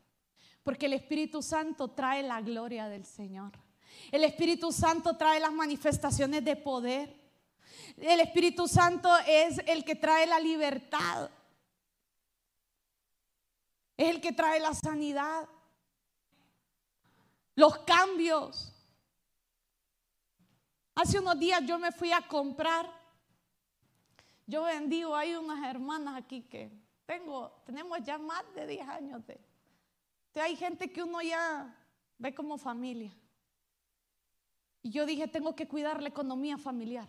Porque 0.64 0.86
el 0.86 0.94
Espíritu 0.94 1.40
Santo 1.40 1.92
trae 1.92 2.24
la 2.24 2.40
gloria 2.40 2.88
del 2.88 3.04
Señor. 3.04 3.52
El 4.10 4.24
Espíritu 4.24 4.72
Santo 4.72 5.16
trae 5.16 5.38
las 5.38 5.52
manifestaciones 5.52 6.44
de 6.44 6.56
poder. 6.56 7.16
El 7.96 8.18
Espíritu 8.18 8.66
Santo 8.66 9.08
es 9.24 9.60
el 9.68 9.84
que 9.84 9.94
trae 9.94 10.26
la 10.26 10.40
libertad. 10.40 11.30
Es 13.96 14.08
el 14.08 14.20
que 14.20 14.32
trae 14.32 14.58
la 14.58 14.74
sanidad. 14.74 15.48
Los 17.54 17.78
cambios. 17.78 18.72
Hace 20.94 21.18
unos 21.18 21.38
días 21.38 21.62
yo 21.66 21.78
me 21.78 21.92
fui 21.92 22.12
a 22.12 22.20
comprar. 22.26 22.90
Yo 24.46 24.64
bendigo, 24.64 25.14
hay 25.14 25.34
unas 25.34 25.64
hermanas 25.64 26.16
aquí 26.16 26.42
que 26.42 26.70
tengo, 27.06 27.50
tenemos 27.64 27.98
ya 28.02 28.18
más 28.18 28.42
de 28.54 28.66
10 28.66 28.88
años 28.88 29.26
de. 29.26 29.40
hay 30.40 30.56
gente 30.56 30.90
que 30.92 31.02
uno 31.02 31.22
ya 31.22 31.74
ve 32.18 32.34
como 32.34 32.58
familia. 32.58 33.12
Y 34.82 34.90
yo 34.90 35.06
dije, 35.06 35.28
tengo 35.28 35.54
que 35.54 35.68
cuidar 35.68 36.02
la 36.02 36.08
economía 36.08 36.58
familiar. 36.58 37.08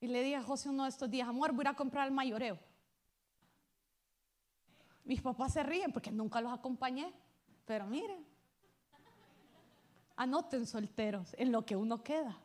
Y 0.00 0.08
le 0.08 0.22
dije 0.22 0.36
a 0.36 0.42
José 0.42 0.68
uno 0.68 0.82
de 0.84 0.90
estos 0.90 1.10
días, 1.10 1.26
amor, 1.26 1.52
voy 1.52 1.66
a 1.66 1.74
comprar 1.74 2.06
el 2.06 2.12
mayoreo. 2.12 2.58
Mis 5.04 5.22
papás 5.22 5.54
se 5.54 5.62
ríen 5.62 5.92
porque 5.92 6.10
nunca 6.10 6.40
los 6.40 6.52
acompañé. 6.52 7.12
Pero 7.64 7.86
miren, 7.86 8.26
anoten 10.16 10.66
solteros 10.66 11.34
en 11.38 11.52
lo 11.52 11.64
que 11.64 11.76
uno 11.76 12.02
queda. 12.02 12.36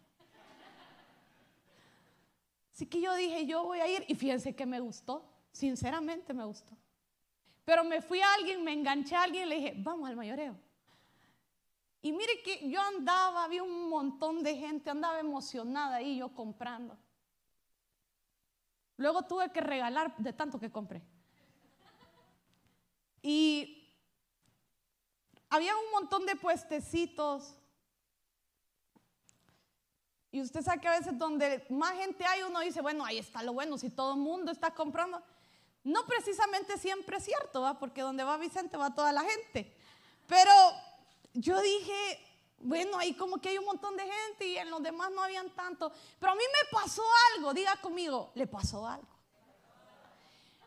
Así 2.73 2.85
que 2.85 3.01
yo 3.01 3.13
dije, 3.15 3.45
yo 3.45 3.63
voy 3.63 3.79
a 3.79 3.87
ir 3.87 4.05
y 4.07 4.15
fíjense 4.15 4.55
que 4.55 4.65
me 4.65 4.79
gustó, 4.79 5.23
sinceramente 5.51 6.33
me 6.33 6.45
gustó. 6.45 6.75
Pero 7.63 7.83
me 7.83 8.01
fui 8.01 8.21
a 8.21 8.33
alguien, 8.33 8.63
me 8.63 8.73
enganché 8.73 9.15
a 9.15 9.23
alguien 9.23 9.45
y 9.45 9.49
le 9.49 9.55
dije, 9.55 9.73
vamos 9.77 10.09
al 10.09 10.15
mayoreo. 10.15 10.57
Y 12.01 12.11
mire 12.11 12.41
que 12.43 12.67
yo 12.67 12.81
andaba, 12.81 13.43
había 13.43 13.61
un 13.61 13.87
montón 13.87 14.41
de 14.41 14.55
gente, 14.55 14.89
andaba 14.89 15.19
emocionada 15.19 15.97
ahí 15.97 16.17
yo 16.17 16.33
comprando. 16.33 16.97
Luego 18.97 19.23
tuve 19.23 19.51
que 19.51 19.61
regalar 19.61 20.15
de 20.17 20.33
tanto 20.33 20.59
que 20.59 20.71
compré. 20.71 21.03
Y 23.21 23.87
había 25.49 25.75
un 25.75 25.91
montón 25.91 26.25
de 26.25 26.35
puestecitos. 26.35 27.55
Y 30.31 30.41
usted 30.41 30.61
sabe 30.61 30.79
que 30.79 30.87
a 30.87 30.97
veces 30.97 31.17
donde 31.17 31.65
más 31.69 31.93
gente 31.97 32.25
hay, 32.25 32.43
uno 32.43 32.61
dice, 32.61 32.81
bueno, 32.81 33.03
ahí 33.03 33.17
está 33.17 33.43
lo 33.43 33.53
bueno, 33.53 33.77
si 33.77 33.89
todo 33.89 34.13
el 34.13 34.19
mundo 34.19 34.51
está 34.51 34.71
comprando. 34.73 35.21
No 35.83 36.05
precisamente 36.05 36.77
siempre 36.77 37.17
es 37.17 37.25
cierto, 37.25 37.61
¿va? 37.61 37.77
porque 37.77 38.01
donde 38.01 38.23
va 38.23 38.37
Vicente 38.37 38.77
va 38.77 38.95
toda 38.95 39.11
la 39.11 39.23
gente. 39.23 39.75
Pero 40.27 40.51
yo 41.33 41.59
dije, 41.59 42.19
bueno, 42.59 42.97
ahí 42.97 43.13
como 43.13 43.41
que 43.41 43.49
hay 43.49 43.57
un 43.57 43.65
montón 43.65 43.97
de 43.97 44.03
gente 44.03 44.47
y 44.47 44.57
en 44.57 44.69
los 44.69 44.81
demás 44.81 45.11
no 45.11 45.21
habían 45.21 45.49
tanto. 45.49 45.91
Pero 46.19 46.31
a 46.31 46.35
mí 46.35 46.43
me 46.43 46.79
pasó 46.79 47.03
algo, 47.35 47.53
diga 47.53 47.75
conmigo, 47.81 48.31
le 48.35 48.47
pasó 48.47 48.87
algo. 48.87 49.07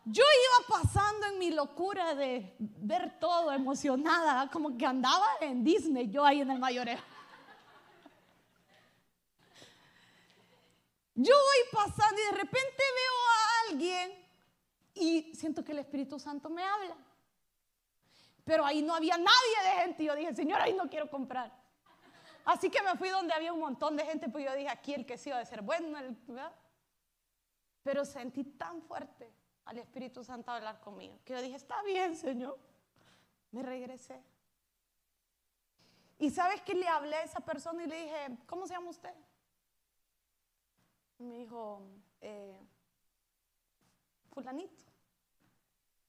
Yo 0.05 0.22
iba 0.22 0.79
pasando 0.79 1.27
en 1.29 1.38
mi 1.38 1.50
locura 1.50 2.14
de 2.14 2.55
ver 2.59 3.18
todo 3.18 3.50
emocionada, 3.50 4.50
como 4.50 4.77
que 4.77 4.85
andaba 4.85 5.27
en 5.40 5.64
Disney, 5.64 6.11
yo 6.11 6.27
ahí 6.27 6.42
en 6.42 6.50
el 6.50 6.59
mayoreo. 6.59 6.98
Yo 11.14 11.35
voy 11.35 11.85
pasando 11.85 12.20
y 12.20 12.24
de 12.24 12.38
repente 12.42 12.83
veo 12.94 13.12
a 13.29 13.70
alguien 13.70 14.24
y 14.94 15.35
siento 15.35 15.64
que 15.64 15.72
el 15.72 15.79
Espíritu 15.79 16.18
Santo 16.18 16.50
me 16.50 16.62
habla. 16.62 16.96
Pero 18.44 18.64
ahí 18.64 18.83
no 18.83 18.94
había 18.94 19.16
nadie 19.16 19.62
de 19.62 19.83
gente. 19.83 20.05
Yo 20.05 20.14
dije, 20.14 20.35
Señor, 20.35 20.61
ahí 20.61 20.74
no 20.74 20.88
quiero 20.88 21.09
comprar. 21.09 21.53
Así 22.44 22.68
que 22.68 22.83
me 22.83 22.96
fui 22.96 23.09
donde 23.09 23.33
había 23.33 23.53
un 23.53 23.61
montón 23.61 23.96
de 23.96 24.05
gente, 24.05 24.29
pues 24.29 24.44
yo 24.44 24.55
dije, 24.55 24.68
aquí 24.68 24.92
el 24.92 25.07
que 25.07 25.16
sí 25.16 25.31
iba 25.31 25.38
a 25.38 25.44
ser 25.44 25.62
bueno. 25.62 25.98
Pero 27.83 28.05
sentí 28.05 28.44
tan 28.44 28.83
fuerte 28.83 29.33
al 29.64 29.79
Espíritu 29.79 30.22
Santo 30.22 30.50
hablar 30.50 30.81
conmigo 30.81 31.18
que 31.24 31.33
yo 31.33 31.40
dije, 31.40 31.57
está 31.57 31.83
bien, 31.83 32.16
Señor. 32.16 32.59
Me 33.50 33.62
regresé. 33.62 34.20
Y 36.18 36.31
sabes 36.31 36.61
que 36.62 36.74
le 36.74 36.88
hablé 36.88 37.16
a 37.16 37.22
esa 37.22 37.40
persona 37.40 37.85
y 37.85 37.87
le 37.87 38.03
dije, 38.03 38.38
¿cómo 38.46 38.66
se 38.66 38.74
llama 38.74 38.90
usted? 38.90 39.14
Me 41.18 41.38
dijo, 41.38 41.83
eh, 42.20 42.61
fulanito. 44.33 44.85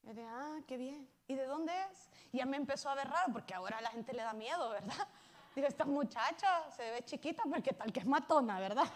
Y 0.03 0.09
dije, 0.09 0.27
ah, 0.27 0.59
qué 0.67 0.77
bien. 0.77 1.09
¿Y 1.27 1.35
de 1.35 1.45
dónde 1.45 1.73
es? 1.91 2.09
Y 2.31 2.37
ya 2.37 2.45
me 2.45 2.57
empezó 2.57 2.89
a 2.89 2.95
ver 2.95 3.07
raro 3.07 3.33
porque 3.33 3.53
ahora 3.53 3.77
a 3.77 3.81
la 3.81 3.89
gente 3.89 4.13
le 4.13 4.21
da 4.21 4.33
miedo, 4.33 4.69
¿verdad? 4.69 5.07
Digo, 5.55 5.67
esta 5.67 5.85
muchacha 5.85 6.69
se 6.71 6.91
ve 6.91 7.05
chiquita 7.05 7.43
porque 7.49 7.73
tal 7.73 7.91
que 7.91 8.01
es 8.01 8.05
matona, 8.05 8.59
¿verdad? 8.59 8.87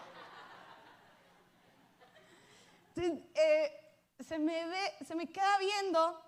Eh, 2.96 3.94
se, 4.18 4.38
me 4.38 4.66
se 5.06 5.14
me 5.14 5.30
queda 5.32 5.58
viendo 5.58 6.22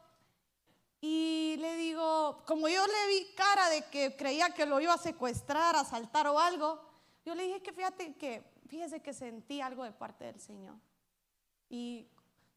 y 1.04 1.56
le 1.58 1.76
digo, 1.76 2.44
como 2.46 2.68
yo 2.68 2.86
le 2.86 3.06
vi 3.08 3.34
cara 3.34 3.68
de 3.68 3.82
que 3.90 4.16
creía 4.16 4.50
que 4.50 4.64
lo 4.66 4.80
iba 4.80 4.94
a 4.94 4.98
secuestrar, 4.98 5.74
asaltar 5.74 6.28
o 6.28 6.38
algo, 6.38 6.80
yo 7.24 7.34
le 7.34 7.42
dije 7.42 7.60
que 7.60 7.72
fíjate 7.72 8.14
que, 8.14 8.51
fíjese 8.72 9.02
que 9.02 9.12
sentí 9.12 9.60
algo 9.60 9.84
de 9.84 9.92
parte 9.92 10.24
del 10.24 10.40
Señor. 10.40 10.76
Y 11.68 12.08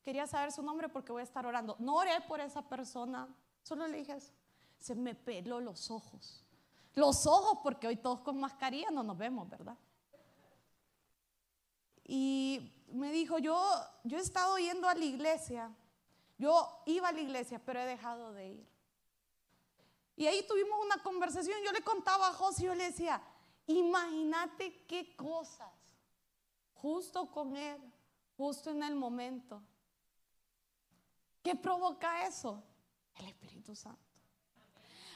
quería 0.02 0.26
saber 0.26 0.54
su 0.54 0.64
nombre 0.64 0.88
porque 0.88 1.12
voy 1.12 1.20
a 1.20 1.26
estar 1.26 1.46
orando. 1.46 1.76
No 1.78 1.96
oré 1.96 2.22
por 2.26 2.40
esa 2.40 2.62
persona, 2.62 3.28
solo 3.62 3.86
le 3.86 3.98
dije 3.98 4.14
eso. 4.14 4.32
Se 4.80 4.96
me 4.96 5.14
peló 5.14 5.60
los 5.60 5.92
ojos. 5.92 6.42
Los 6.94 7.28
ojos, 7.28 7.60
porque 7.62 7.88
hoy 7.88 7.98
todos 7.98 8.22
con 8.22 8.40
mascarilla 8.40 8.92
no 8.92 9.04
nos 9.04 9.18
vemos, 9.18 9.50
¿verdad? 9.50 9.78
Y 12.06 12.72
me 12.94 13.12
dijo, 13.12 13.38
yo, 13.38 13.62
yo 14.06 14.18
he 14.18 14.22
estado 14.22 14.58
yendo 14.58 14.88
a 14.88 14.96
la 14.96 15.04
iglesia. 15.04 15.76
Yo 16.38 16.82
iba 16.86 17.10
a 17.10 17.12
la 17.12 17.20
iglesia, 17.20 17.60
pero 17.60 17.82
he 17.82 17.86
dejado 17.86 18.32
de 18.32 18.52
ir. 18.52 18.70
Y 20.16 20.28
ahí 20.28 20.48
tuvimos 20.48 20.80
una 20.86 21.04
conversación. 21.04 21.58
Yo 21.66 21.74
le 21.74 21.82
contaba 21.82 22.30
a 22.30 22.34
José, 22.34 22.64
yo 22.64 22.74
le 22.74 22.86
decía, 22.86 23.22
imagínate 23.68 24.86
qué 24.86 25.14
cosas, 25.18 25.75
justo 26.86 27.32
con 27.32 27.58
él, 27.58 27.82
justo 28.38 28.70
en 28.70 28.84
el 28.84 28.96
momento, 28.96 29.64
¿Qué 31.42 31.56
provoca 31.56 32.26
eso? 32.26 32.64
El 33.18 33.28
Espíritu 33.28 33.76
Santo. 33.76 34.02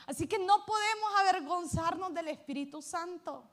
Así 0.06 0.28
que 0.28 0.38
no 0.38 0.64
podemos 0.64 1.12
avergonzarnos 1.22 2.14
del 2.14 2.28
Espíritu 2.28 2.84
Santo. 2.84 3.50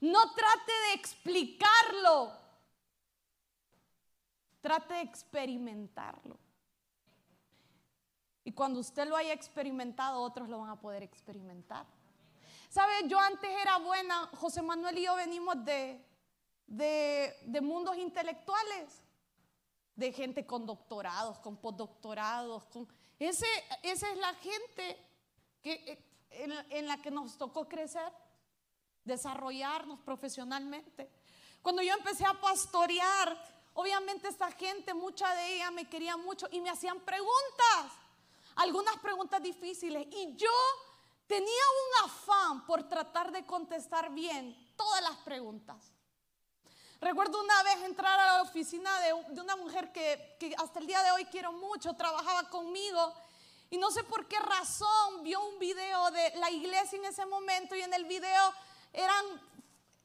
No 0.00 0.32
trate 0.32 0.72
de 0.86 0.92
explicarlo. 0.94 2.32
Trate 4.62 4.94
de 4.94 5.02
experimentarlo. 5.02 6.38
Y 8.42 8.52
cuando 8.52 8.80
usted 8.80 9.06
lo 9.06 9.14
haya 9.14 9.34
experimentado, 9.34 10.22
otros 10.22 10.48
lo 10.48 10.60
van 10.60 10.70
a 10.70 10.80
poder 10.80 11.02
experimentar. 11.02 11.84
¿Sabe? 12.70 13.06
Yo 13.06 13.20
antes 13.20 13.50
era 13.50 13.76
buena, 13.76 14.30
José 14.40 14.62
Manuel 14.62 14.96
y 14.96 15.04
yo 15.04 15.14
venimos 15.14 15.62
de, 15.62 16.07
de, 16.68 17.60
mundos 17.62 17.96
intelectuales 17.96 19.02
de 19.96 20.12
gente 20.12 20.46
con 20.46 20.66
doctorados, 20.66 21.38
con 21.40 21.56
postdoctorados. 21.56 22.62
Ese, 23.18 23.46
esa 23.82 24.10
es 24.10 24.18
la 24.18 24.34
gente 24.34 25.04
que, 25.60 25.72
eh, 25.72 26.04
en, 26.30 26.52
en 26.70 26.86
la 26.86 27.02
que 27.02 27.10
nos 27.10 27.36
tocó 27.36 27.68
crecer, 27.68 28.12
desarrollarnos 29.04 29.98
profesionalmente. 30.00 31.10
Cuando 31.62 31.82
yo 31.82 31.92
empecé 31.94 32.24
a 32.24 32.40
pastorear, 32.40 33.36
obviamente 33.74 34.28
esta 34.28 34.52
gente, 34.52 34.94
mucha 34.94 35.34
de 35.34 35.56
ella 35.56 35.70
me 35.70 35.88
quería 35.88 36.16
mucho 36.16 36.46
y 36.52 36.60
me 36.60 36.70
hacían 36.70 37.00
preguntas, 37.00 37.92
algunas 38.56 38.96
preguntas 38.98 39.42
difíciles. 39.42 40.06
Y 40.12 40.36
yo 40.36 40.50
tenía 41.26 41.44
un 41.44 42.10
afán 42.10 42.66
por 42.66 42.88
tratar 42.88 43.32
de 43.32 43.44
contestar 43.44 44.12
bien 44.12 44.74
todas 44.76 45.02
las 45.02 45.16
preguntas. 45.18 45.97
Recuerdo 47.00 47.40
una 47.40 47.62
vez 47.62 47.76
entrar 47.84 48.18
a 48.18 48.34
la 48.34 48.42
oficina 48.42 48.90
de, 49.00 49.12
una 49.40 49.54
mujer 49.56 49.92
que, 49.92 50.36
hasta 50.58 50.80
el 50.80 50.86
día 50.86 51.00
de 51.04 51.12
hoy 51.12 51.24
quiero 51.26 51.52
mucho, 51.52 51.94
trabajaba 51.94 52.50
conmigo 52.50 53.14
y 53.70 53.76
no 53.76 53.90
sé 53.92 54.02
por 54.02 54.26
qué 54.26 54.38
razón 54.40 55.22
vio 55.22 55.40
un 55.46 55.60
video 55.60 56.10
de 56.10 56.32
la 56.36 56.50
iglesia 56.50 56.98
en 56.98 57.04
ese 57.04 57.24
momento 57.26 57.76
y 57.76 57.82
en 57.82 57.94
el 57.94 58.04
video 58.04 58.52
eran 58.92 59.24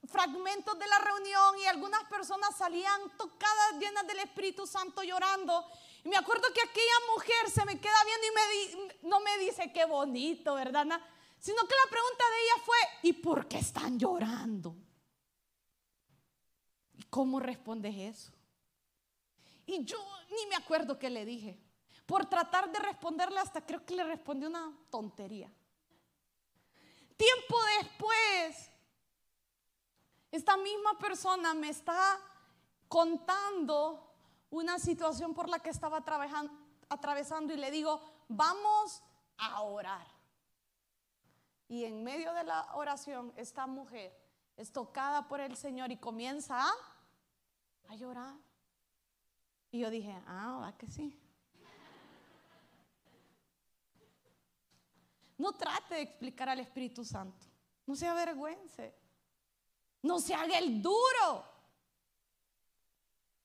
fragmentos 0.06 0.78
de 0.78 0.86
la 0.86 0.98
reunión 0.98 1.58
y 1.58 1.66
algunas 1.66 2.04
personas 2.04 2.54
salían 2.56 3.10
tocadas, 3.16 3.72
llenas 3.80 4.06
del 4.06 4.20
Espíritu 4.20 4.64
Santo, 4.64 5.02
llorando. 5.02 5.66
Y 6.04 6.08
me 6.08 6.16
acuerdo 6.16 6.46
que 6.52 6.60
aquella 6.60 7.12
mujer 7.12 7.50
se 7.50 7.64
me 7.64 7.80
queda 7.80 7.96
viendo 8.04 8.26
y 8.26 8.30
me 8.30 8.52
di- 8.52 9.08
no 9.08 9.18
me 9.18 9.38
dice 9.38 9.72
qué 9.72 9.84
bonito, 9.84 10.54
¿verdad? 10.54 10.86
Sino 11.40 11.62
que 11.66 11.74
la 11.74 11.90
pregunta 11.90 12.24
de 12.30 12.42
ella 12.42 12.64
fue, 12.64 12.76
¿y 13.02 13.12
por 13.14 13.48
qué 13.48 13.58
están 13.58 13.98
llorando? 13.98 14.76
¿Y 17.14 17.16
cómo 17.16 17.38
respondes 17.38 17.94
eso? 17.96 18.32
Y 19.66 19.84
yo 19.84 19.98
ni 20.30 20.46
me 20.46 20.56
acuerdo 20.56 20.98
qué 20.98 21.08
le 21.08 21.24
dije. 21.24 21.56
Por 22.06 22.26
tratar 22.26 22.72
de 22.72 22.80
responderle 22.80 23.38
hasta 23.38 23.64
creo 23.64 23.86
que 23.86 23.94
le 23.94 24.02
respondí 24.02 24.46
una 24.46 24.76
tontería. 24.90 25.48
Tiempo 27.16 27.56
después, 27.80 28.68
esta 30.32 30.56
misma 30.56 30.98
persona 30.98 31.54
me 31.54 31.68
está 31.68 32.18
contando 32.88 34.12
una 34.50 34.80
situación 34.80 35.34
por 35.34 35.48
la 35.48 35.60
que 35.60 35.70
estaba 35.70 36.04
atravesando 36.88 37.52
y 37.54 37.56
le 37.56 37.70
digo, 37.70 38.00
vamos 38.26 39.04
a 39.38 39.62
orar. 39.62 40.06
Y 41.68 41.84
en 41.84 42.02
medio 42.02 42.34
de 42.34 42.42
la 42.42 42.74
oración, 42.74 43.32
esta 43.36 43.68
mujer 43.68 44.12
es 44.56 44.72
tocada 44.72 45.28
por 45.28 45.40
el 45.40 45.56
Señor 45.56 45.92
y 45.92 45.96
comienza 45.96 46.60
a, 46.60 46.72
a 47.88 47.96
llorar. 47.96 48.36
Y 49.70 49.80
yo 49.80 49.90
dije, 49.90 50.14
ah, 50.26 50.58
va 50.62 50.76
que 50.76 50.86
sí. 50.86 51.20
No 55.36 55.52
trate 55.52 55.96
de 55.96 56.02
explicar 56.02 56.48
al 56.48 56.60
Espíritu 56.60 57.04
Santo. 57.04 57.46
No 57.86 57.94
se 57.96 58.06
avergüence. 58.06 58.94
No 60.02 60.20
se 60.20 60.34
haga 60.34 60.58
el 60.58 60.80
duro. 60.80 61.44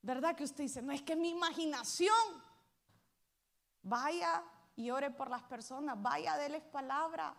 ¿Verdad 0.01 0.35
que 0.35 0.43
usted 0.43 0.63
dice, 0.63 0.81
no 0.81 0.91
es 0.91 1.01
que 1.01 1.15
mi 1.15 1.29
imaginación? 1.29 2.15
Vaya 3.81 4.43
y 4.75 4.89
ore 4.91 5.09
por 5.09 5.29
las 5.29 5.43
personas. 5.43 6.01
Vaya, 6.01 6.37
déles 6.37 6.63
palabra. 6.63 7.35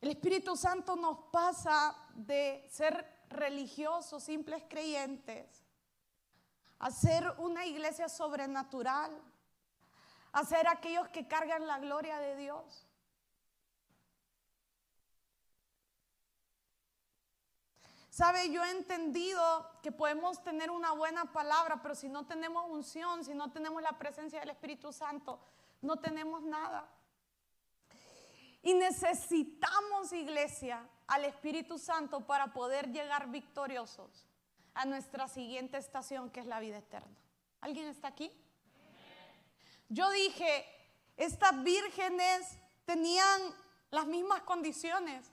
El 0.00 0.10
Espíritu 0.10 0.56
Santo 0.56 0.96
nos 0.96 1.18
pasa 1.32 1.96
de 2.14 2.66
ser 2.70 3.24
religiosos, 3.28 4.22
simples 4.22 4.62
creyentes, 4.68 5.64
a 6.78 6.90
ser 6.90 7.30
una 7.38 7.64
iglesia 7.64 8.08
sobrenatural, 8.08 9.10
a 10.32 10.44
ser 10.44 10.68
aquellos 10.68 11.08
que 11.08 11.26
cargan 11.26 11.66
la 11.66 11.78
gloria 11.78 12.18
de 12.18 12.36
Dios. 12.36 12.86
Sabe, 18.10 18.50
yo 18.50 18.64
he 18.64 18.70
entendido 18.70 19.42
que 19.82 19.92
podemos 19.92 20.42
tener 20.42 20.70
una 20.70 20.92
buena 20.92 21.32
palabra, 21.32 21.82
pero 21.82 21.94
si 21.94 22.08
no 22.08 22.26
tenemos 22.26 22.64
unción, 22.70 23.24
si 23.24 23.34
no 23.34 23.50
tenemos 23.52 23.82
la 23.82 23.98
presencia 23.98 24.40
del 24.40 24.48
Espíritu 24.50 24.90
Santo, 24.90 25.38
no 25.82 25.98
tenemos 25.98 26.42
nada. 26.42 26.88
Y 28.66 28.74
necesitamos, 28.74 30.12
iglesia, 30.12 30.84
al 31.06 31.24
Espíritu 31.24 31.78
Santo 31.78 32.26
para 32.26 32.52
poder 32.52 32.90
llegar 32.90 33.30
victoriosos 33.30 34.26
a 34.74 34.84
nuestra 34.84 35.28
siguiente 35.28 35.78
estación, 35.78 36.30
que 36.30 36.40
es 36.40 36.46
la 36.46 36.58
vida 36.58 36.78
eterna. 36.78 37.16
¿Alguien 37.60 37.86
está 37.86 38.08
aquí? 38.08 38.28
Yo 39.88 40.10
dije, 40.10 40.64
estas 41.16 41.62
vírgenes 41.62 42.58
tenían 42.84 43.40
las 43.92 44.06
mismas 44.06 44.42
condiciones, 44.42 45.30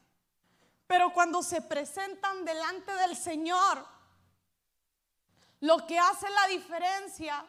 pero 0.86 1.12
cuando 1.12 1.42
se 1.42 1.64
presentan 1.64 2.46
delante 2.46 2.94
del 2.94 3.16
Señor, 3.16 3.84
lo 5.60 5.88
que 5.88 5.98
hace 5.98 6.30
la 6.30 6.48
diferencia 6.50 7.44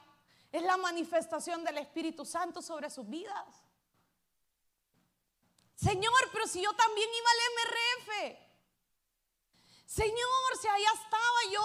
es 0.51 0.62
la 0.62 0.78
manifestación 0.78 1.62
del 1.62 1.76
Espíritu 1.76 2.24
Santo 2.24 2.62
sobre 2.62 2.89
sus 2.89 3.07
vidas. 3.07 3.64
Señor, 5.75 6.31
pero 6.33 6.47
si 6.47 6.62
yo 6.62 6.72
también 6.75 7.09
iba 7.09 7.31
al 7.31 7.39
MRF. 7.55 8.45
Señor, 9.87 10.59
si 10.61 10.68
allá 10.68 10.93
estaba 10.93 11.39
yo, 11.53 11.62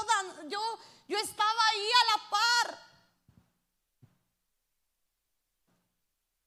yo, 0.49 0.79
yo 1.07 1.17
estaba 1.17 1.59
ahí 1.71 1.89
a 1.91 2.05
la 2.11 2.29
par. 2.29 2.89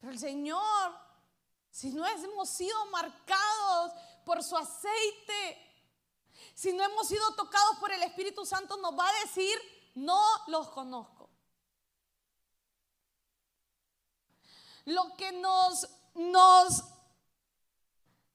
Pero 0.01 0.13
el 0.13 0.19
Señor, 0.19 0.99
si 1.71 1.91
no 1.91 2.07
hemos 2.07 2.49
sido 2.51 2.87
marcados 2.87 3.93
por 4.25 4.43
su 4.43 4.57
aceite, 4.57 5.73
si 6.55 6.73
no 6.73 6.85
hemos 6.85 7.09
sido 7.09 7.35
tocados 7.35 7.79
por 7.79 7.91
el 7.93 8.03
Espíritu 8.03 8.45
Santo, 8.45 8.77
nos 8.77 8.99
va 8.99 9.09
a 9.09 9.21
decir, 9.21 9.57
no 9.95 10.21
los 10.49 10.69
conozco. 10.71 11.31
Lo 14.85 15.17
que 15.17 15.33
nos, 15.33 15.89
nos, 16.15 16.83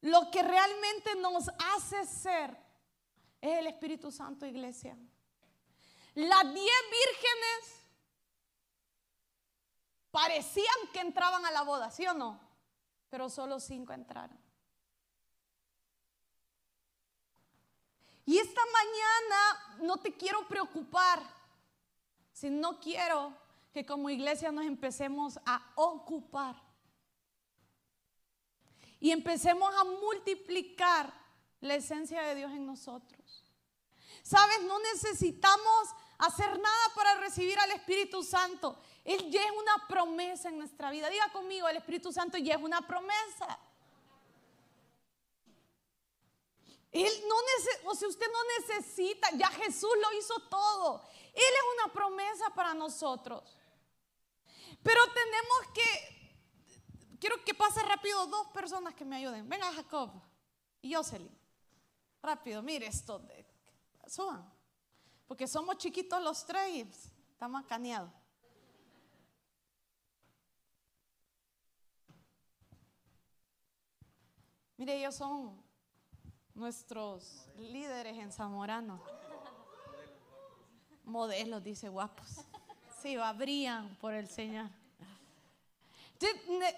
lo 0.02 0.30
que 0.32 0.44
realmente 0.44 1.16
nos 1.16 1.50
hace 1.76 2.06
ser 2.06 2.58
es 3.42 3.60
el 3.60 3.68
Espíritu 3.68 4.12
Santo, 4.12 4.46
iglesia. 4.46 4.98
Las 6.14 6.44
diez 6.54 6.82
vírgenes 6.92 7.78
parecían 10.12 10.76
que 10.94 11.00
entraban 11.00 11.46
a 11.46 11.52
la 11.52 11.62
boda, 11.62 11.92
¿sí 11.92 12.06
o 12.08 12.14
no? 12.14 12.40
Pero 13.10 13.30
solo 13.30 13.60
cinco 13.60 13.94
entraron. 13.94 14.38
Y 18.26 18.38
esta 18.40 18.62
mañana 18.74 19.78
no 19.88 19.98
te 19.98 20.18
quiero 20.18 20.48
preocupar, 20.48 21.22
si 22.34 22.50
no 22.50 22.80
quiero 22.80 23.34
que 23.74 23.86
como 23.86 24.10
iglesia 24.10 24.52
nos 24.52 24.66
empecemos 24.66 25.40
a 25.46 25.72
ocupar 25.76 26.67
y 29.00 29.12
empecemos 29.12 29.74
a 29.76 29.84
multiplicar 29.84 31.14
la 31.62 31.76
esencia 31.76 32.22
de 32.24 32.36
Dios 32.36 32.52
en 32.52 32.66
nosotros. 32.66 33.44
Sabes, 34.24 34.64
no 34.64 34.80
necesitamos 34.80 35.90
hacer 36.18 36.60
nada 36.60 36.94
para 36.96 37.16
recibir 37.16 37.58
al 37.60 37.72
Espíritu 37.72 38.24
Santo. 38.24 38.78
Él 39.06 39.30
ya 39.32 39.42
es 39.42 39.52
una 39.52 39.88
promesa 39.88 40.50
en 40.50 40.58
nuestra 40.58 40.92
vida. 40.92 41.10
Diga 41.10 41.32
conmigo, 41.32 41.68
el 41.68 41.78
Espíritu 41.78 42.12
Santo 42.12 42.38
ya 42.38 42.56
es 42.56 42.62
una 42.62 42.86
promesa. 42.86 43.60
Él 46.92 47.12
no 47.28 47.36
o 47.92 47.96
sea, 47.96 48.08
usted 48.08 48.26
no 48.32 48.40
necesita, 48.60 49.30
ya 49.32 49.48
Jesús 49.48 49.92
lo 50.02 50.18
hizo 50.18 50.40
todo. 50.50 51.04
Él 51.34 51.44
es 51.44 51.84
una 51.86 51.94
promesa 51.94 52.50
para 52.56 52.74
nosotros. 52.74 53.58
Pero 54.84 55.02
tenemos 55.14 55.58
que, 55.74 56.17
quiero 57.20 57.44
que 57.44 57.54
pase 57.54 57.82
rápido 57.84 58.26
dos 58.28 58.48
personas 58.48 58.94
que 58.94 59.06
me 59.06 59.18
ayuden. 59.18 59.48
Venga 59.48 59.72
Jacob 59.74 60.12
y 60.82 60.94
Jocelyn. 60.94 61.36
Rápido, 62.22 62.62
mire 62.62 62.88
esto. 62.88 63.22
suban. 64.08 64.52
Porque 65.28 65.48
somos 65.48 65.78
chiquitos 65.78 66.22
los 66.24 66.46
tres 66.46 66.74
y 66.74 66.82
estamos 67.32 67.66
caneados. 67.66 68.12
Mire, 74.78 75.00
ellos 75.00 75.16
son 75.16 75.60
nuestros 76.54 77.50
líderes 77.58 78.18
en 78.18 78.32
Zamorano. 78.32 79.02
Modelos, 81.04 81.64
dice 81.64 81.90
guapos. 81.90 82.46
Sí, 83.02 83.16
va, 83.16 83.32
brillan 83.34 83.96
por 83.98 84.14
el 84.14 84.28
Señor. 84.28 84.70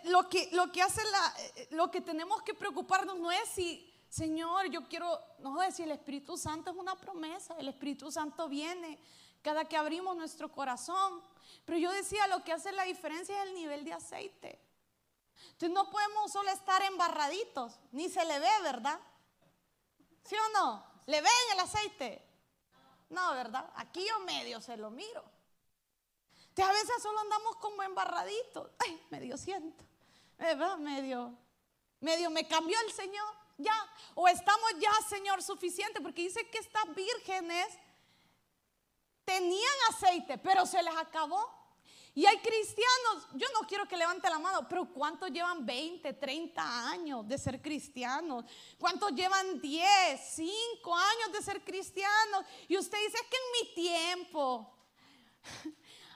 Lo 0.05 0.27
que, 0.27 0.49
lo 0.51 0.71
que 0.71 0.81
hace 0.81 1.01
la, 1.03 1.33
eh, 1.39 1.67
lo 1.71 1.89
que 1.89 2.01
tenemos 2.01 2.41
que 2.43 2.53
preocuparnos 2.53 3.17
no 3.17 3.31
es 3.31 3.47
si, 3.49 3.91
Señor, 4.09 4.69
yo 4.69 4.87
quiero, 4.87 5.19
no 5.39 5.61
es 5.61 5.75
si 5.75 5.83
el 5.83 5.91
Espíritu 5.91 6.37
Santo 6.37 6.71
es 6.71 6.77
una 6.77 6.95
promesa, 6.95 7.55
el 7.57 7.69
Espíritu 7.69 8.11
Santo 8.11 8.49
viene 8.49 8.99
cada 9.41 9.65
que 9.65 9.77
abrimos 9.77 10.15
nuestro 10.15 10.51
corazón. 10.51 11.21
Pero 11.65 11.77
yo 11.77 11.91
decía, 11.91 12.27
lo 12.27 12.43
que 12.43 12.53
hace 12.53 12.71
la 12.71 12.83
diferencia 12.83 13.41
es 13.41 13.49
el 13.49 13.55
nivel 13.55 13.85
de 13.85 13.93
aceite. 13.93 14.59
Entonces 15.51 15.71
no 15.71 15.89
podemos 15.89 16.31
solo 16.31 16.49
estar 16.51 16.81
embarraditos, 16.83 17.79
ni 17.91 18.09
se 18.09 18.23
le 18.25 18.39
ve, 18.39 18.49
¿verdad? 18.63 18.99
¿Sí 20.23 20.35
o 20.35 20.53
no? 20.53 20.83
¿Le 21.05 21.21
ven 21.21 21.31
el 21.53 21.59
aceite? 21.59 22.25
No, 23.09 23.33
¿verdad? 23.33 23.69
Aquí 23.75 24.05
yo 24.07 24.19
medio 24.25 24.61
se 24.61 24.77
lo 24.77 24.91
miro. 24.91 25.23
A 26.61 26.71
veces 26.71 27.01
solo 27.01 27.19
andamos 27.19 27.55
como 27.57 27.83
embarraditos. 27.83 28.71
Ay, 28.79 29.01
medio 29.09 29.37
siento. 29.37 29.83
¿Verdad? 30.37 30.77
Medio, 30.77 31.37
medio 31.99 32.29
me 32.29 32.47
cambió 32.47 32.77
el 32.87 32.93
Señor. 32.93 33.33
Ya. 33.57 33.75
O 34.15 34.27
estamos 34.27 34.71
ya, 34.79 34.91
Señor, 35.07 35.41
suficiente. 35.43 36.01
Porque 36.01 36.23
dice 36.23 36.49
que 36.49 36.59
estas 36.59 36.93
vírgenes 36.95 37.67
tenían 39.25 39.75
aceite, 39.89 40.37
pero 40.37 40.65
se 40.65 40.81
les 40.81 40.95
acabó. 40.95 41.59
Y 42.15 42.25
hay 42.25 42.37
cristianos, 42.39 43.27
yo 43.35 43.47
no 43.53 43.67
quiero 43.67 43.87
que 43.87 43.95
levante 43.95 44.29
la 44.29 44.39
mano, 44.39 44.67
pero 44.67 44.91
¿cuántos 44.91 45.29
llevan 45.29 45.65
20, 45.65 46.13
30 46.13 46.89
años 46.89 47.27
de 47.27 47.37
ser 47.37 47.61
cristianos? 47.61 48.45
¿Cuántos 48.79 49.11
llevan 49.11 49.61
10, 49.61 50.19
5 50.35 50.95
años 50.95 51.31
de 51.31 51.41
ser 51.41 51.63
cristianos? 51.63 52.45
Y 52.67 52.77
usted 52.77 52.97
dice, 53.05 53.19
que 53.29 53.37
en 53.37 53.51
mi 53.53 53.73
tiempo, 53.75 54.75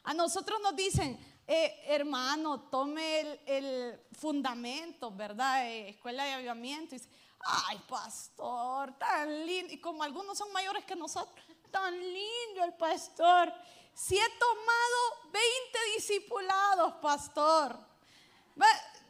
a 0.04 0.14
nosotros 0.14 0.60
nos 0.62 0.76
dicen, 0.76 1.18
eh, 1.46 1.84
hermano, 1.88 2.62
tome 2.70 3.40
el, 3.46 4.00
fundamento, 4.20 5.12
¿verdad? 5.12 5.68
Eh, 5.68 5.90
escuela 5.90 6.24
de 6.24 6.34
avivamiento. 6.34 6.96
Y 6.96 7.00
dice, 7.00 7.10
ay, 7.40 7.82
pastor, 7.88 8.98
tan 8.98 9.46
lindo. 9.46 9.74
Y 9.74 9.82
como 9.82 10.04
algunos 10.04 10.38
son 10.38 10.52
mayores 10.52 10.86
que 10.86 10.96
nosotros, 10.96 11.46
tan 11.72 11.98
lindo 12.00 12.64
el 12.64 12.74
pastor. 12.74 13.54
Si 13.94 14.18
he 14.18 14.30
tomado 14.40 15.32
20 15.32 15.80
discipulados, 15.96 16.94
pastor, 16.96 17.78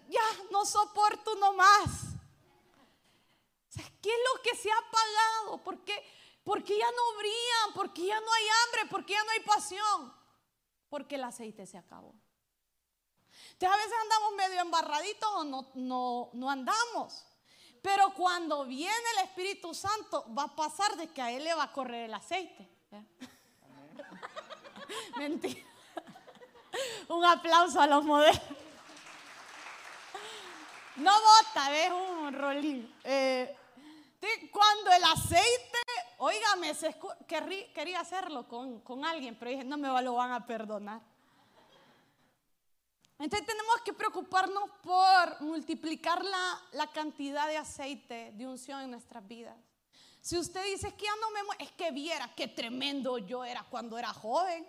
ya 0.09 0.21
no 0.51 0.65
soporto 0.65 1.33
uno 1.33 1.53
más. 1.53 1.89
¿Qué 4.01 4.09
es 4.09 4.19
lo 4.33 4.41
que 4.41 4.55
se 4.55 4.69
ha 4.71 4.91
pagado? 4.91 5.63
¿Por 5.63 5.83
qué? 5.83 5.95
Porque 6.43 6.77
ya 6.77 6.91
no 6.91 7.17
brillan, 7.17 7.73
porque 7.73 8.05
ya 8.05 8.19
no 8.19 8.33
hay 8.33 8.43
hambre, 8.47 8.81
porque 8.89 9.13
ya 9.13 9.23
no 9.23 9.31
hay 9.31 9.39
pasión, 9.39 10.22
porque 10.93 11.15
el 11.15 11.23
aceite 11.23 11.65
se 11.65 11.75
acabó. 11.75 12.13
Entonces 13.53 13.67
a 13.67 13.77
veces 13.77 13.93
andamos 14.03 14.33
medio 14.35 14.61
embarraditos 14.61 15.29
o 15.37 15.43
no, 15.43 15.71
no, 15.73 16.29
no 16.33 16.51
andamos. 16.51 17.25
Pero 17.81 18.13
cuando 18.13 18.65
viene 18.65 18.93
el 19.17 19.23
Espíritu 19.23 19.73
Santo, 19.73 20.23
va 20.37 20.43
a 20.43 20.55
pasar 20.55 20.95
de 20.95 21.07
que 21.07 21.19
a 21.19 21.31
él 21.31 21.45
le 21.45 21.55
va 21.55 21.63
a 21.63 21.71
correr 21.71 22.05
el 22.05 22.13
aceite. 22.13 22.69
Mentira. 25.17 25.63
Un 27.07 27.25
aplauso 27.25 27.81
a 27.81 27.87
los 27.87 28.05
modelos. 28.05 28.39
No 30.97 31.11
bota, 31.11 31.71
ves 31.71 31.91
un 31.91 32.33
rolín. 32.33 32.95
Eh, 33.03 33.57
cuando 34.51 34.91
el 34.91 35.03
aceite, 35.05 35.79
oígame, 36.23 36.71
quería 37.73 37.99
hacerlo 37.99 38.47
con, 38.47 39.05
alguien, 39.05 39.35
pero 39.37 39.51
dije, 39.51 39.63
no 39.65 39.77
me 39.77 40.01
lo 40.01 40.13
van 40.13 40.31
a 40.31 40.45
perdonar. 40.45 41.01
Entonces 43.19 43.45
tenemos 43.45 43.81
que 43.83 43.93
preocuparnos 43.93 44.69
por 44.81 45.41
multiplicar 45.41 46.23
la, 46.23 46.61
la 46.71 46.87
cantidad 46.87 47.47
de 47.47 47.57
aceite, 47.57 48.31
de 48.33 48.47
unción 48.47 48.81
en 48.81 48.91
nuestras 48.91 49.25
vidas. 49.27 49.55
Si 50.21 50.37
usted 50.37 50.63
dice 50.63 50.93
que 50.95 51.05
ya 51.05 51.15
no 51.19 51.31
me 51.31 51.63
es 51.63 51.71
que 51.71 51.91
viera 51.91 52.33
qué 52.33 52.47
tremendo 52.47 53.17
yo 53.17 53.43
era 53.43 53.63
cuando 53.69 53.97
era 53.97 54.13
joven. 54.13 54.65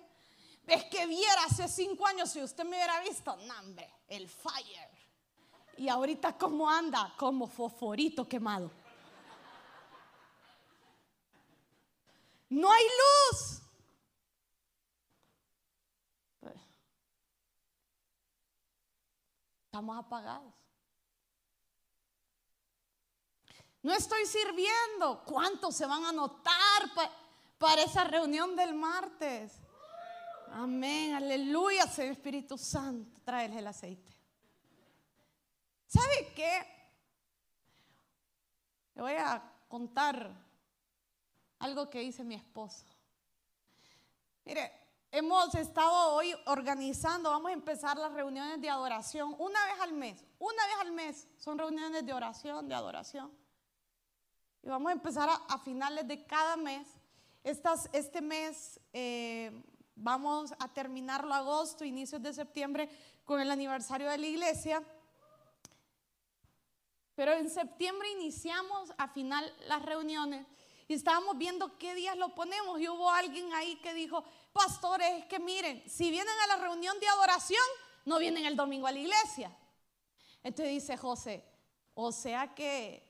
Es 0.66 0.84
que 0.84 1.06
viera 1.06 1.44
hace 1.44 1.68
cinco 1.68 2.06
años, 2.06 2.30
si 2.30 2.42
usted 2.42 2.64
me 2.64 2.76
hubiera 2.76 3.00
visto, 3.00 3.36
no, 3.36 3.54
el 4.08 4.28
fire. 4.28 4.90
Y 5.76 5.88
ahorita 5.88 6.36
cómo 6.36 6.68
anda, 6.68 7.14
como 7.16 7.46
fosforito 7.46 8.26
quemado. 8.26 8.70
No 12.48 12.70
hay 12.70 12.84
luz. 12.84 13.62
Estamos 19.66 19.98
apagados. 19.98 20.54
No 23.82 23.92
estoy 23.92 24.24
sirviendo. 24.24 25.24
¿Cuántos 25.24 25.74
se 25.74 25.84
van 25.84 26.04
a 26.04 26.10
anotar 26.10 26.82
para 27.58 27.82
esa 27.82 28.04
reunión 28.04 28.54
del 28.54 28.74
martes? 28.74 29.60
Amén, 30.52 31.14
aleluya, 31.14 31.88
Señor 31.88 32.12
Espíritu 32.12 32.56
Santo, 32.56 33.20
tráele 33.24 33.58
el 33.58 33.66
aceite. 33.66 34.16
¿Sabe 35.88 36.32
qué? 36.36 36.64
Le 38.94 39.02
voy 39.02 39.14
a 39.14 39.42
contar 39.66 40.43
algo 41.64 41.88
que 41.88 42.00
dice 42.00 42.22
mi 42.24 42.34
esposo. 42.34 42.84
Mire, 44.44 44.70
hemos 45.10 45.54
estado 45.54 46.14
hoy 46.14 46.34
organizando, 46.44 47.30
vamos 47.30 47.50
a 47.50 47.54
empezar 47.54 47.96
las 47.96 48.12
reuniones 48.12 48.60
de 48.60 48.68
adoración 48.68 49.34
una 49.38 49.64
vez 49.64 49.80
al 49.80 49.94
mes. 49.94 50.22
Una 50.38 50.66
vez 50.66 50.76
al 50.80 50.92
mes 50.92 51.26
son 51.38 51.58
reuniones 51.58 52.04
de 52.04 52.12
oración, 52.12 52.68
de 52.68 52.74
adoración. 52.74 53.32
Y 54.62 54.68
vamos 54.68 54.90
a 54.90 54.92
empezar 54.92 55.30
a, 55.30 55.58
finales 55.60 56.06
de 56.06 56.26
cada 56.26 56.58
mes. 56.58 56.86
este 57.42 58.20
mes 58.20 58.78
eh, 58.92 59.50
Vamos 59.96 60.52
a 60.58 60.68
terminarlo 60.68 61.32
agosto, 61.32 61.84
inicios 61.84 62.20
de 62.20 62.32
septiembre, 62.32 62.90
con 63.24 63.40
el 63.40 63.50
aniversario 63.50 64.10
de 64.10 64.18
la 64.18 64.26
iglesia. 64.26 64.82
Pero 67.14 67.32
en 67.32 67.48
septiembre 67.48 68.10
iniciamos 68.10 68.92
a 68.98 69.08
final 69.08 69.50
las 69.68 69.82
reuniones 69.82 70.46
y 70.86 70.94
estábamos 70.94 71.38
viendo 71.38 71.78
qué 71.78 71.94
días 71.94 72.16
lo 72.16 72.34
ponemos. 72.34 72.80
Y 72.80 72.88
hubo 72.88 73.10
alguien 73.10 73.52
ahí 73.54 73.76
que 73.76 73.94
dijo, 73.94 74.24
pastores, 74.52 75.08
es 75.18 75.26
que 75.26 75.38
miren, 75.38 75.82
si 75.88 76.10
vienen 76.10 76.34
a 76.44 76.46
la 76.48 76.56
reunión 76.56 76.98
de 77.00 77.08
adoración, 77.08 77.64
no 78.04 78.18
vienen 78.18 78.44
el 78.44 78.56
domingo 78.56 78.86
a 78.86 78.92
la 78.92 78.98
iglesia. 78.98 79.56
Entonces 80.42 80.74
dice 80.74 80.96
José, 80.96 81.44
o 81.94 82.12
sea 82.12 82.54
que 82.54 83.02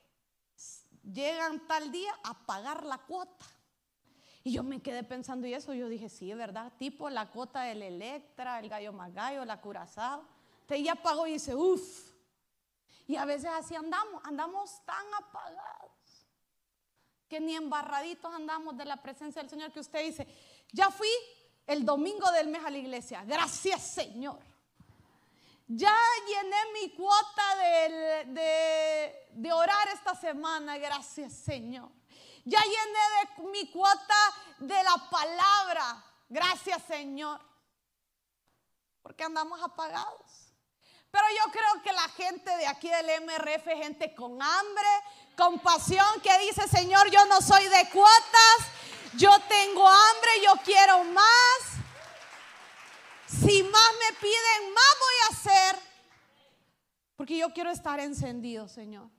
llegan 1.03 1.67
tal 1.67 1.91
día 1.91 2.17
a 2.23 2.45
pagar 2.45 2.85
la 2.85 2.97
cuota. 2.99 3.45
Y 4.43 4.53
yo 4.53 4.63
me 4.63 4.81
quedé 4.81 5.03
pensando 5.03 5.47
y 5.47 5.53
eso, 5.53 5.73
yo 5.73 5.89
dije, 5.89 6.07
sí, 6.07 6.33
¿verdad? 6.33 6.71
Tipo 6.77 7.09
la 7.09 7.31
cuota 7.31 7.63
del 7.63 7.81
Electra, 7.81 8.59
el 8.59 8.69
gallo 8.69 8.93
Magayo, 8.93 9.43
la 9.43 9.59
Curazao. 9.59 10.23
Te 10.67 10.81
ya 10.81 10.95
pagó 10.95 11.27
y 11.27 11.33
dice, 11.33 11.55
uff. 11.55 12.11
Y 13.07 13.17
a 13.17 13.25
veces 13.25 13.49
así 13.51 13.75
andamos, 13.75 14.21
andamos 14.23 14.83
tan 14.85 15.05
apagados 15.15 15.94
que 17.29 17.39
ni 17.39 17.55
embarraditos 17.55 18.33
andamos 18.33 18.77
de 18.77 18.85
la 18.85 18.97
presencia 18.97 19.41
del 19.41 19.49
Señor 19.49 19.71
que 19.71 19.79
usted 19.79 20.03
dice, 20.03 20.27
ya 20.71 20.89
fui 20.89 21.09
el 21.67 21.85
domingo 21.85 22.31
del 22.31 22.47
mes 22.47 22.63
a 22.63 22.69
la 22.69 22.77
iglesia, 22.77 23.23
gracias 23.25 23.81
Señor. 23.81 24.39
Ya 25.67 25.95
llené 26.27 26.57
mi 26.79 26.91
cuota 26.91 27.55
de, 27.55 29.15
de 29.31 29.53
orar 29.53 29.87
esta 29.89 30.13
semana, 30.13 30.77
gracias 30.77 31.33
Señor. 31.33 31.89
Ya 32.43 32.61
llené 32.61 33.41
de 33.41 33.49
mi 33.49 33.71
cuota 33.71 34.15
de 34.59 34.83
la 34.83 35.09
palabra. 35.09 36.05
Gracias 36.29 36.83
Señor. 36.83 37.41
Porque 39.01 39.23
andamos 39.23 39.59
apagados. 39.63 40.53
Pero 41.09 41.25
yo 41.39 41.51
creo 41.51 41.81
que 41.81 41.93
la 41.93 42.07
gente 42.09 42.55
de 42.57 42.67
aquí 42.67 42.89
del 42.89 43.23
MRF 43.23 43.67
es 43.67 43.77
gente 43.79 44.13
con 44.13 44.41
hambre, 44.41 44.87
con 45.35 45.59
pasión, 45.59 46.05
que 46.23 46.37
dice, 46.39 46.67
Señor, 46.67 47.09
yo 47.11 47.25
no 47.25 47.41
soy 47.41 47.63
de 47.65 47.89
cuotas, 47.91 48.57
yo 49.17 49.31
tengo 49.47 49.87
hambre, 49.87 50.29
yo 50.43 50.53
quiero 50.63 51.03
más. 51.05 51.75
Si 53.27 53.63
más 53.63 53.91
me 53.99 54.17
piden, 54.19 54.73
más 54.73 54.95
voy 54.99 55.15
a 55.23 55.33
hacer. 55.33 55.79
Porque 57.15 57.37
yo 57.37 57.53
quiero 57.53 57.71
estar 57.71 57.99
encendido, 57.99 58.67
Señor. 58.67 59.09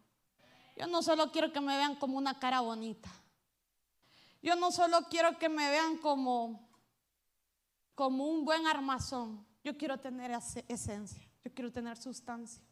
Yo 0.77 0.87
no 0.87 1.03
solo 1.03 1.33
quiero 1.33 1.53
que 1.53 1.61
me 1.61 1.77
vean 1.77 1.97
como 1.97 2.19
una 2.19 2.39
cara 2.39 2.61
bonita. 2.61 3.09
Yo 4.43 4.55
no 4.55 4.71
solo 4.71 5.07
quiero 5.09 5.39
que 5.39 5.49
me 5.49 5.69
vean 5.71 5.97
como, 5.99 6.69
como 7.95 8.27
un 8.27 8.45
buen 8.45 8.67
armazón. 8.67 9.47
Yo 9.65 9.77
quiero 9.77 9.99
tener 9.99 10.31
esencia. 10.69 11.29
Yo 11.43 11.53
quiero 11.55 11.73
tener 11.73 11.97
sustancia. 11.97 12.63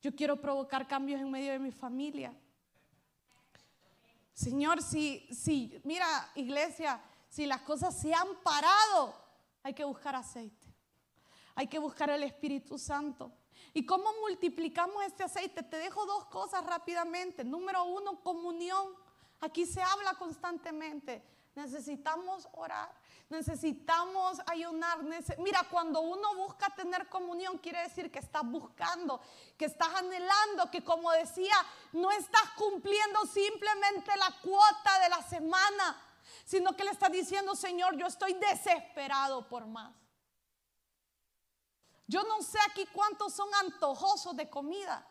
Yo 0.00 0.14
quiero 0.14 0.40
provocar 0.40 0.88
cambios 0.88 1.20
en 1.20 1.30
medio 1.30 1.52
de 1.52 1.58
mi 1.58 1.70
familia. 1.70 2.34
Señor, 4.38 4.80
si, 4.84 5.26
si, 5.32 5.80
mira, 5.82 6.06
iglesia, 6.36 7.02
si 7.28 7.44
las 7.44 7.62
cosas 7.62 8.00
se 8.00 8.14
han 8.14 8.36
parado, 8.44 9.12
hay 9.64 9.74
que 9.74 9.84
buscar 9.84 10.14
aceite. 10.14 10.72
Hay 11.56 11.66
que 11.66 11.80
buscar 11.80 12.08
el 12.10 12.22
Espíritu 12.22 12.78
Santo. 12.78 13.32
¿Y 13.74 13.84
cómo 13.84 14.04
multiplicamos 14.20 15.02
este 15.04 15.24
aceite? 15.24 15.64
Te 15.64 15.78
dejo 15.78 16.06
dos 16.06 16.26
cosas 16.26 16.64
rápidamente. 16.64 17.42
Número 17.42 17.82
uno, 17.82 18.22
comunión. 18.22 18.94
Aquí 19.40 19.66
se 19.66 19.82
habla 19.82 20.14
constantemente. 20.14 21.20
Necesitamos 21.56 22.48
orar, 22.52 22.94
necesitamos 23.30 24.40
ayunar. 24.46 24.98
Mira, 25.38 25.66
cuando 25.70 26.00
uno 26.00 26.34
busca 26.36 26.70
tener 26.74 27.08
comunión, 27.08 27.58
quiere 27.58 27.82
decir 27.82 28.10
que 28.10 28.18
estás 28.18 28.42
buscando, 28.44 29.20
que 29.56 29.66
estás 29.66 29.94
anhelando, 29.94 30.70
que 30.70 30.82
como 30.82 31.10
decía, 31.12 31.54
no 31.92 32.10
estás 32.10 32.50
cumpliendo 32.56 33.26
simplemente 33.26 34.16
la 34.16 34.34
cuota 34.42 34.98
de 35.00 35.08
la 35.10 35.22
semana, 35.22 36.02
sino 36.44 36.74
que 36.74 36.84
le 36.84 36.90
estás 36.90 37.12
diciendo, 37.12 37.54
Señor, 37.54 37.96
yo 37.96 38.06
estoy 38.06 38.34
desesperado 38.34 39.46
por 39.48 39.66
más. 39.66 39.94
Yo 42.06 42.22
no 42.22 42.42
sé 42.42 42.58
aquí 42.70 42.86
cuántos 42.86 43.34
son 43.34 43.48
antojosos 43.54 44.34
de 44.34 44.48
comida. 44.48 45.06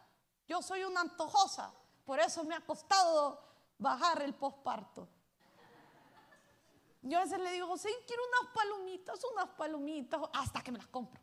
Yo 0.47 0.63
soy 0.63 0.84
una 0.84 1.01
antojosa. 1.01 1.72
Por 2.03 2.20
eso 2.20 2.43
me 2.43 2.55
ha 2.55 2.65
costado 2.65 3.39
bajar 3.78 4.24
el 4.24 4.34
posparto. 4.34 5.07
Yo 7.08 7.18
a 7.18 7.24
veces 7.24 7.39
le 7.39 7.51
digo, 7.53 7.78
sí, 7.78 7.89
quiero 8.05 8.22
unas 8.26 8.53
palomitas, 8.53 9.20
unas 9.32 9.49
palomitas, 9.49 10.22
hasta 10.34 10.62
que 10.62 10.72
me 10.72 10.78
las 10.78 10.88
compro. 10.88 11.22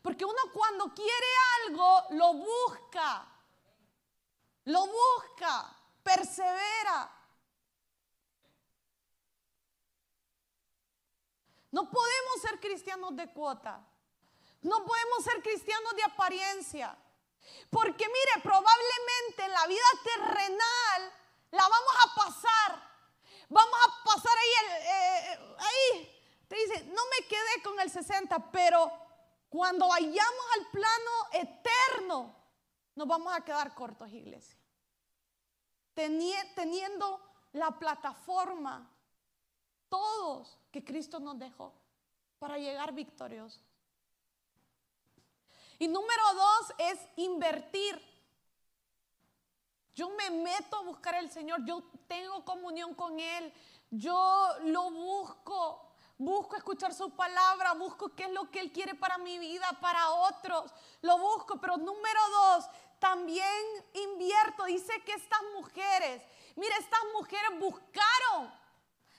Porque 0.00 0.24
uno 0.24 0.40
cuando 0.52 0.94
quiere 0.94 1.26
algo, 1.66 2.02
lo 2.10 2.34
busca. 2.34 3.26
Lo 4.64 4.86
busca, 4.86 5.76
persevera. 6.02 7.10
No 11.70 11.90
podemos 11.90 12.40
ser 12.40 12.60
cristianos 12.60 13.16
de 13.16 13.32
cuota. 13.32 13.84
No 14.62 14.84
podemos 14.84 15.24
ser 15.24 15.42
cristianos 15.42 15.96
de 15.96 16.04
apariencia. 16.04 16.96
Porque 17.70 18.06
mire, 18.06 18.42
probablemente 18.42 19.44
en 19.44 19.52
la 19.52 19.66
vida 19.66 19.86
terrenal 20.04 21.12
la 21.50 21.62
vamos 21.62 21.94
a 22.04 22.14
pasar. 22.14 22.93
Vamos 23.54 23.78
a 23.86 24.04
pasar 24.04 24.36
ahí, 24.36 24.50
eh, 24.80 25.38
ahí. 25.58 26.46
Te 26.48 26.56
dice, 26.56 26.84
no 26.86 27.02
me 27.06 27.28
quedé 27.28 27.62
con 27.62 27.78
el 27.78 27.88
60, 27.88 28.50
pero 28.50 28.90
cuando 29.48 29.86
vayamos 29.86 30.46
al 30.58 30.70
plano 30.72 31.10
eterno, 31.32 32.34
nos 32.96 33.06
vamos 33.06 33.32
a 33.32 33.42
quedar 33.42 33.72
cortos, 33.76 34.10
iglesia. 34.10 34.58
Teniendo 35.94 37.20
la 37.52 37.78
plataforma, 37.78 38.90
todos 39.88 40.58
que 40.72 40.84
Cristo 40.84 41.20
nos 41.20 41.38
dejó 41.38 41.72
para 42.40 42.58
llegar 42.58 42.92
victoriosos. 42.92 43.62
Y 45.78 45.86
número 45.86 46.22
dos 46.34 46.74
es 46.78 46.98
invertir. 47.14 48.13
Yo 49.94 50.10
me 50.10 50.30
meto 50.30 50.76
a 50.76 50.82
buscar 50.82 51.14
al 51.14 51.30
Señor, 51.30 51.64
yo 51.64 51.82
tengo 52.08 52.44
comunión 52.44 52.94
con 52.94 53.20
Él, 53.20 53.52
yo 53.90 54.48
lo 54.62 54.90
busco, 54.90 55.92
busco 56.18 56.56
escuchar 56.56 56.92
su 56.92 57.10
palabra, 57.10 57.74
busco 57.74 58.14
qué 58.14 58.24
es 58.24 58.30
lo 58.30 58.50
que 58.50 58.60
Él 58.60 58.72
quiere 58.72 58.94
para 58.96 59.18
mi 59.18 59.38
vida, 59.38 59.66
para 59.80 60.10
otros, 60.10 60.72
lo 61.00 61.18
busco. 61.18 61.60
Pero 61.60 61.76
número 61.76 62.20
dos, 62.30 62.64
también 62.98 63.64
invierto. 63.92 64.64
Dice 64.64 65.00
que 65.04 65.12
estas 65.12 65.40
mujeres, 65.54 66.22
mire, 66.56 66.74
estas 66.78 67.00
mujeres 67.14 67.58
buscaron, 67.60 68.52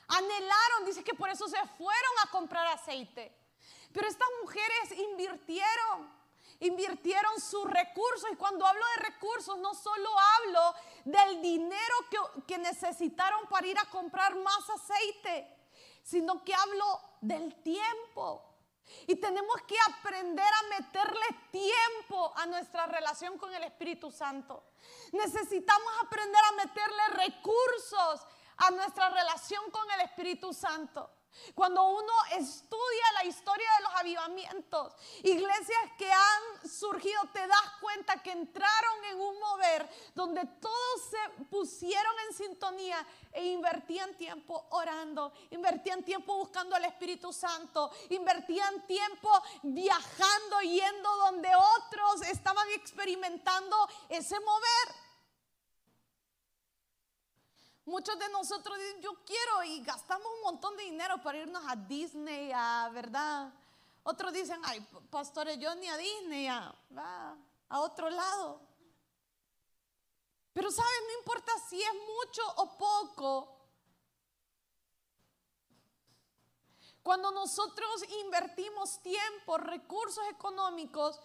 anhelaron, 0.07 0.85
dice 0.85 1.03
que 1.03 1.13
por 1.13 1.29
eso 1.29 1.47
se 1.47 1.65
fueron 1.77 2.11
a 2.23 2.31
comprar 2.31 2.67
aceite. 2.67 3.33
Pero 3.93 4.07
estas 4.07 4.27
mujeres 4.41 4.91
invirtieron 5.09 6.14
invirtieron 6.67 7.39
sus 7.39 7.65
recursos. 7.69 8.29
Y 8.31 8.35
cuando 8.35 8.65
hablo 8.65 8.85
de 8.97 9.03
recursos, 9.03 9.57
no 9.59 9.73
solo 9.73 10.09
hablo 10.19 10.73
del 11.05 11.41
dinero 11.41 11.95
que, 12.09 12.17
que, 12.47 12.57
necesitaron 12.57 13.47
para 13.47 13.67
ir 13.67 13.77
a 13.79 13.89
comprar 13.89 14.35
más 14.35 14.69
aceite, 14.69 15.47
sino 16.03 16.43
que 16.43 16.53
hablo 16.53 17.01
del 17.21 17.61
tiempo. 17.61 18.55
Y 19.07 19.15
tenemos 19.15 19.55
que 19.67 19.75
aprender 19.87 20.45
a 20.45 20.79
meterle 20.79 21.25
tiempo 21.51 22.33
a 22.35 22.45
nuestra 22.45 22.85
relación 22.85 23.37
con 23.37 23.53
el 23.53 23.63
Espíritu 23.63 24.11
Santo. 24.11 24.63
Necesitamos 25.11 25.93
aprender 26.03 26.41
a 26.43 26.51
meterle 26.65 27.07
recursos 27.25 28.27
a 28.57 28.71
nuestra 28.71 29.09
relación 29.09 29.69
con 29.71 29.89
el 29.91 30.01
Espíritu 30.01 30.53
Santo. 30.53 31.09
Cuando 31.53 31.87
uno 31.87 32.13
estudia 32.31 33.11
la 33.13 33.25
historia 33.25 33.67
de 33.77 33.83
los 33.83 33.95
avivamientos, 33.95 34.93
iglesias 35.23 35.91
que 35.97 36.11
han 36.11 36.69
surgido, 36.69 37.21
te 37.33 37.45
das 37.47 37.71
cuenta 37.81 38.21
que 38.21 38.31
entraron 38.31 39.05
en 39.11 39.19
un 39.19 39.39
mover 39.39 39.89
donde 40.13 40.45
todos 40.61 41.01
se 41.09 41.43
pusieron 41.45 42.13
en 42.27 42.35
sintonía 42.35 43.05
e 43.31 43.45
invertían 43.45 44.15
tiempo 44.15 44.65
orando, 44.71 45.33
invertían 45.51 46.03
tiempo 46.03 46.35
buscando 46.37 46.75
al 46.75 46.85
Espíritu 46.85 47.31
Santo, 47.31 47.91
invertían 48.09 48.85
tiempo 48.87 49.29
viajando, 49.63 50.61
yendo 50.61 51.15
donde 51.17 51.49
otros 51.55 52.21
estaban 52.23 52.67
experimentando 52.71 53.75
ese 54.09 54.39
mover. 54.39 55.04
Muchos 57.85 58.17
de 58.17 58.29
nosotros 58.29 58.77
dicen, 58.77 59.01
yo 59.01 59.23
quiero 59.23 59.63
y 59.63 59.83
gastamos 59.83 60.27
un 60.37 60.41
montón 60.41 60.75
de 60.75 60.83
dinero 60.83 61.21
para 61.21 61.37
irnos 61.37 61.63
a 61.67 61.75
Disney, 61.75 62.51
a, 62.53 62.89
¿verdad? 62.91 63.53
Otros 64.03 64.33
dicen, 64.33 64.59
ay, 64.63 64.79
pastores, 65.09 65.59
yo 65.59 65.73
ni 65.75 65.87
a 65.87 65.97
Disney, 65.97 66.47
a, 66.47 66.75
a 67.69 67.81
otro 67.81 68.09
lado. 68.09 68.59
Pero 70.51 70.71
sabes, 70.71 71.01
no 71.07 71.19
importa 71.19 71.51
si 71.69 71.81
es 71.81 71.93
mucho 71.93 72.41
o 72.57 72.77
poco. 72.77 73.55
Cuando 77.03 77.29
nosotros 77.29 78.03
invertimos 78.23 78.99
tiempo, 79.03 79.57
recursos 79.57 80.23
económicos, 80.29 81.19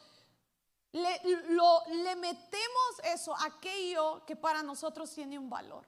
le, 0.92 1.22
le 1.22 2.16
metemos 2.16 3.00
eso, 3.04 3.34
aquello 3.34 4.26
que 4.26 4.36
para 4.36 4.62
nosotros 4.62 5.10
tiene 5.10 5.38
un 5.38 5.48
valor. 5.48 5.86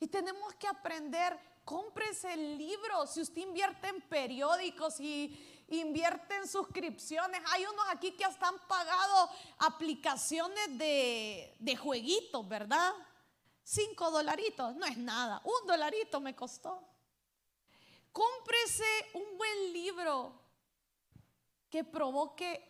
Y 0.00 0.06
tenemos 0.06 0.54
que 0.54 0.68
aprender, 0.68 1.38
cómprese 1.64 2.32
el 2.32 2.56
libro, 2.56 3.06
si 3.06 3.20
usted 3.20 3.42
invierte 3.42 3.88
en 3.88 4.00
periódicos 4.02 5.00
y 5.00 5.64
invierte 5.68 6.36
en 6.36 6.48
suscripciones. 6.48 7.40
Hay 7.50 7.64
unos 7.64 7.84
aquí 7.90 8.12
que 8.12 8.24
hasta 8.24 8.48
han 8.48 8.58
pagado 8.68 9.30
aplicaciones 9.58 10.78
de, 10.78 11.56
de 11.58 11.76
jueguitos, 11.76 12.48
¿verdad? 12.48 12.92
Cinco 13.64 14.10
dolaritos, 14.10 14.76
no 14.76 14.86
es 14.86 14.96
nada, 14.96 15.42
un 15.44 15.66
dolarito 15.66 16.20
me 16.20 16.34
costó. 16.34 16.82
Cómprese 18.12 18.84
un 19.14 19.36
buen 19.36 19.72
libro 19.72 20.40
que 21.68 21.84
provoque 21.84 22.64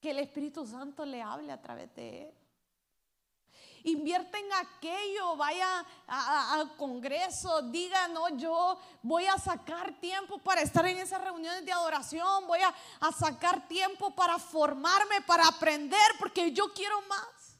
que 0.00 0.10
el 0.10 0.18
Espíritu 0.18 0.66
Santo 0.66 1.04
le 1.04 1.22
hable 1.22 1.52
a 1.52 1.62
través 1.62 1.94
de 1.94 2.24
él 2.24 2.45
invierte 3.86 4.38
en 4.38 4.52
aquello, 4.52 5.36
vaya 5.36 5.84
al 6.06 6.76
congreso, 6.76 7.62
diga, 7.62 8.08
no, 8.08 8.28
yo 8.36 8.78
voy 9.02 9.26
a 9.26 9.38
sacar 9.38 9.98
tiempo 10.00 10.38
para 10.38 10.60
estar 10.60 10.86
en 10.86 10.98
esas 10.98 11.22
reuniones 11.22 11.64
de 11.64 11.72
adoración, 11.72 12.46
voy 12.46 12.60
a, 12.60 12.74
a 13.00 13.12
sacar 13.12 13.66
tiempo 13.68 14.14
para 14.14 14.38
formarme, 14.38 15.20
para 15.22 15.46
aprender, 15.46 15.98
porque 16.18 16.52
yo 16.52 16.72
quiero 16.74 17.00
más. 17.02 17.58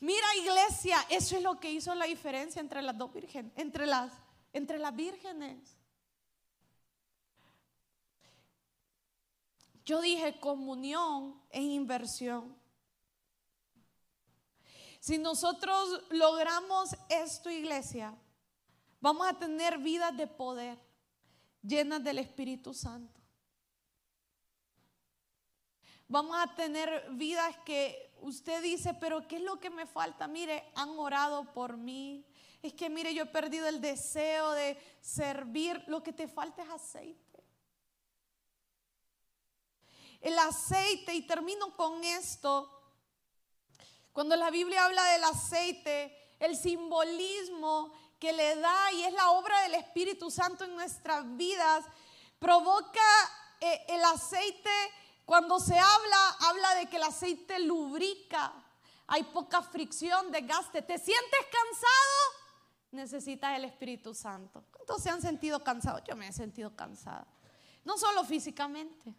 Mira 0.00 0.26
iglesia, 0.36 0.98
eso 1.10 1.36
es 1.36 1.42
lo 1.42 1.60
que 1.60 1.70
hizo 1.70 1.94
la 1.94 2.06
diferencia 2.06 2.60
entre 2.60 2.82
las 2.82 2.96
dos 2.96 3.12
vírgenes, 3.12 3.52
entre 3.56 3.86
las, 3.86 4.12
entre 4.52 4.78
las 4.78 4.94
vírgenes. 4.94 5.76
Yo 9.84 10.00
dije 10.00 10.38
comunión 10.38 11.40
e 11.50 11.62
inversión. 11.62 12.57
Si 15.00 15.18
nosotros 15.18 16.02
logramos 16.10 16.96
esto, 17.08 17.50
iglesia, 17.50 18.14
vamos 19.00 19.26
a 19.28 19.38
tener 19.38 19.78
vidas 19.78 20.16
de 20.16 20.26
poder 20.26 20.78
llenas 21.62 22.02
del 22.02 22.18
Espíritu 22.18 22.74
Santo. 22.74 23.20
Vamos 26.08 26.36
a 26.38 26.54
tener 26.54 27.10
vidas 27.10 27.54
que 27.64 28.14
usted 28.22 28.62
dice, 28.62 28.94
pero 28.94 29.28
¿qué 29.28 29.36
es 29.36 29.42
lo 29.42 29.60
que 29.60 29.70
me 29.70 29.86
falta? 29.86 30.26
Mire, 30.26 30.72
han 30.74 30.90
orado 30.98 31.52
por 31.52 31.76
mí. 31.76 32.24
Es 32.62 32.72
que 32.72 32.88
mire, 32.88 33.14
yo 33.14 33.24
he 33.24 33.26
perdido 33.26 33.68
el 33.68 33.80
deseo 33.80 34.52
de 34.52 34.78
servir. 35.00 35.84
Lo 35.86 36.02
que 36.02 36.12
te 36.12 36.26
falta 36.26 36.62
es 36.62 36.70
aceite. 36.70 37.44
El 40.20 40.36
aceite, 40.38 41.14
y 41.14 41.26
termino 41.26 41.72
con 41.76 42.02
esto, 42.02 42.77
cuando 44.18 44.34
la 44.34 44.50
Biblia 44.50 44.84
habla 44.84 45.04
del 45.12 45.22
aceite, 45.22 46.34
el 46.40 46.56
simbolismo 46.56 47.92
que 48.18 48.32
le 48.32 48.56
da 48.56 48.90
y 48.90 49.04
es 49.04 49.12
la 49.12 49.30
obra 49.30 49.62
del 49.62 49.74
Espíritu 49.74 50.28
Santo 50.28 50.64
en 50.64 50.74
nuestras 50.74 51.36
vidas, 51.36 51.84
provoca 52.40 53.00
eh, 53.60 53.86
el 53.86 54.02
aceite, 54.02 54.70
cuando 55.24 55.60
se 55.60 55.78
habla, 55.78 56.36
habla 56.40 56.74
de 56.74 56.86
que 56.86 56.96
el 56.96 57.04
aceite 57.04 57.60
lubrica, 57.60 58.52
hay 59.06 59.22
poca 59.22 59.62
fricción, 59.62 60.32
desgaste. 60.32 60.82
¿Te 60.82 60.98
sientes 60.98 61.40
cansado? 61.52 62.50
Necesitas 62.90 63.56
el 63.56 63.66
Espíritu 63.66 64.14
Santo. 64.14 64.64
¿Cuántos 64.72 65.00
se 65.00 65.10
han 65.10 65.22
sentido 65.22 65.62
cansados? 65.62 66.02
Yo 66.02 66.16
me 66.16 66.26
he 66.26 66.32
sentido 66.32 66.74
cansada. 66.74 67.28
No 67.84 67.96
solo 67.96 68.24
físicamente. 68.24 69.14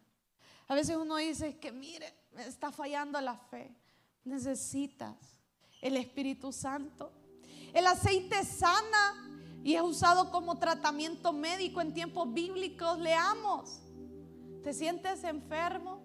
A 0.68 0.76
veces 0.76 0.97
uno 0.97 1.16
dice 1.16 1.58
que, 1.58 1.72
mire, 1.72 2.14
me 2.32 2.45
está 2.47 2.70
fallando 2.70 3.22
la 3.22 3.38
fe. 3.38 3.74
Necesitas 4.24 5.16
el 5.82 5.98
Espíritu 5.98 6.52
Santo. 6.52 7.12
El 7.74 7.86
aceite 7.88 8.44
sana 8.46 9.30
y 9.64 9.76
es 9.76 9.82
usado 9.82 10.32
como 10.32 10.58
tratamiento 10.58 11.34
médico 11.34 11.82
en 11.82 11.94
tiempos 11.94 12.34
bíblicos. 12.34 13.00
Leamos. 13.00 13.82
¿Te 14.64 14.74
sientes 14.74 15.24
enfermo? 15.24 16.02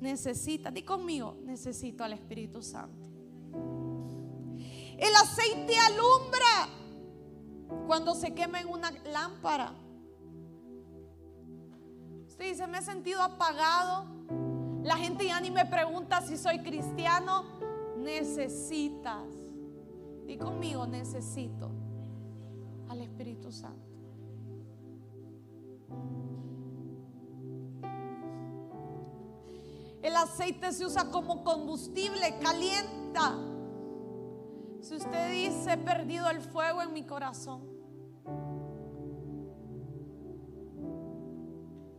Necesitas, 0.00 0.72
di 0.72 0.82
conmigo, 0.82 1.36
necesito 1.44 2.04
al 2.04 2.12
Espíritu 2.12 2.62
Santo. 2.62 3.08
El 4.96 5.14
aceite 5.14 5.76
alumbra 5.78 6.68
cuando 7.86 8.14
se 8.14 8.34
quema 8.34 8.60
en 8.60 8.68
una 8.68 8.90
lámpara. 8.90 9.74
Usted 12.26 12.50
dice, 12.50 12.66
me 12.66 12.78
he 12.78 12.82
sentido 12.82 13.22
apagado. 13.22 14.06
La 14.82 14.96
gente 14.96 15.26
ya 15.26 15.40
ni 15.40 15.50
me 15.50 15.66
pregunta 15.66 16.20
si 16.22 16.36
soy 16.36 16.60
cristiano. 16.60 17.44
Necesitas. 17.96 19.26
Di 20.26 20.36
conmigo, 20.36 20.86
necesito 20.86 21.70
al 22.88 23.00
Espíritu 23.00 23.50
Santo. 23.50 23.88
El 30.02 30.16
aceite 30.16 30.72
se 30.72 30.86
usa 30.86 31.10
como 31.10 31.42
combustible, 31.44 32.38
calienta. 32.40 33.34
Si 34.80 34.94
usted 34.94 35.32
dice, 35.32 35.72
he 35.72 35.76
perdido 35.78 36.30
el 36.30 36.40
fuego 36.40 36.82
en 36.82 36.92
mi 36.92 37.04
corazón, 37.04 37.62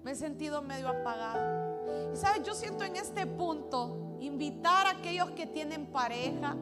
me 0.04 0.12
he 0.12 0.16
sentido 0.16 0.62
medio 0.62 0.88
apagado. 0.88 1.69
Y 2.14 2.18
sabes, 2.18 2.44
yo 2.44 2.54
siento 2.54 2.84
en 2.84 2.96
este 2.96 3.26
punto 3.26 4.18
invitar 4.20 4.88
a 4.88 4.92
aquellos 4.92 5.32
que 5.32 5.46
tienen 5.46 5.88
pareja, 5.88 6.56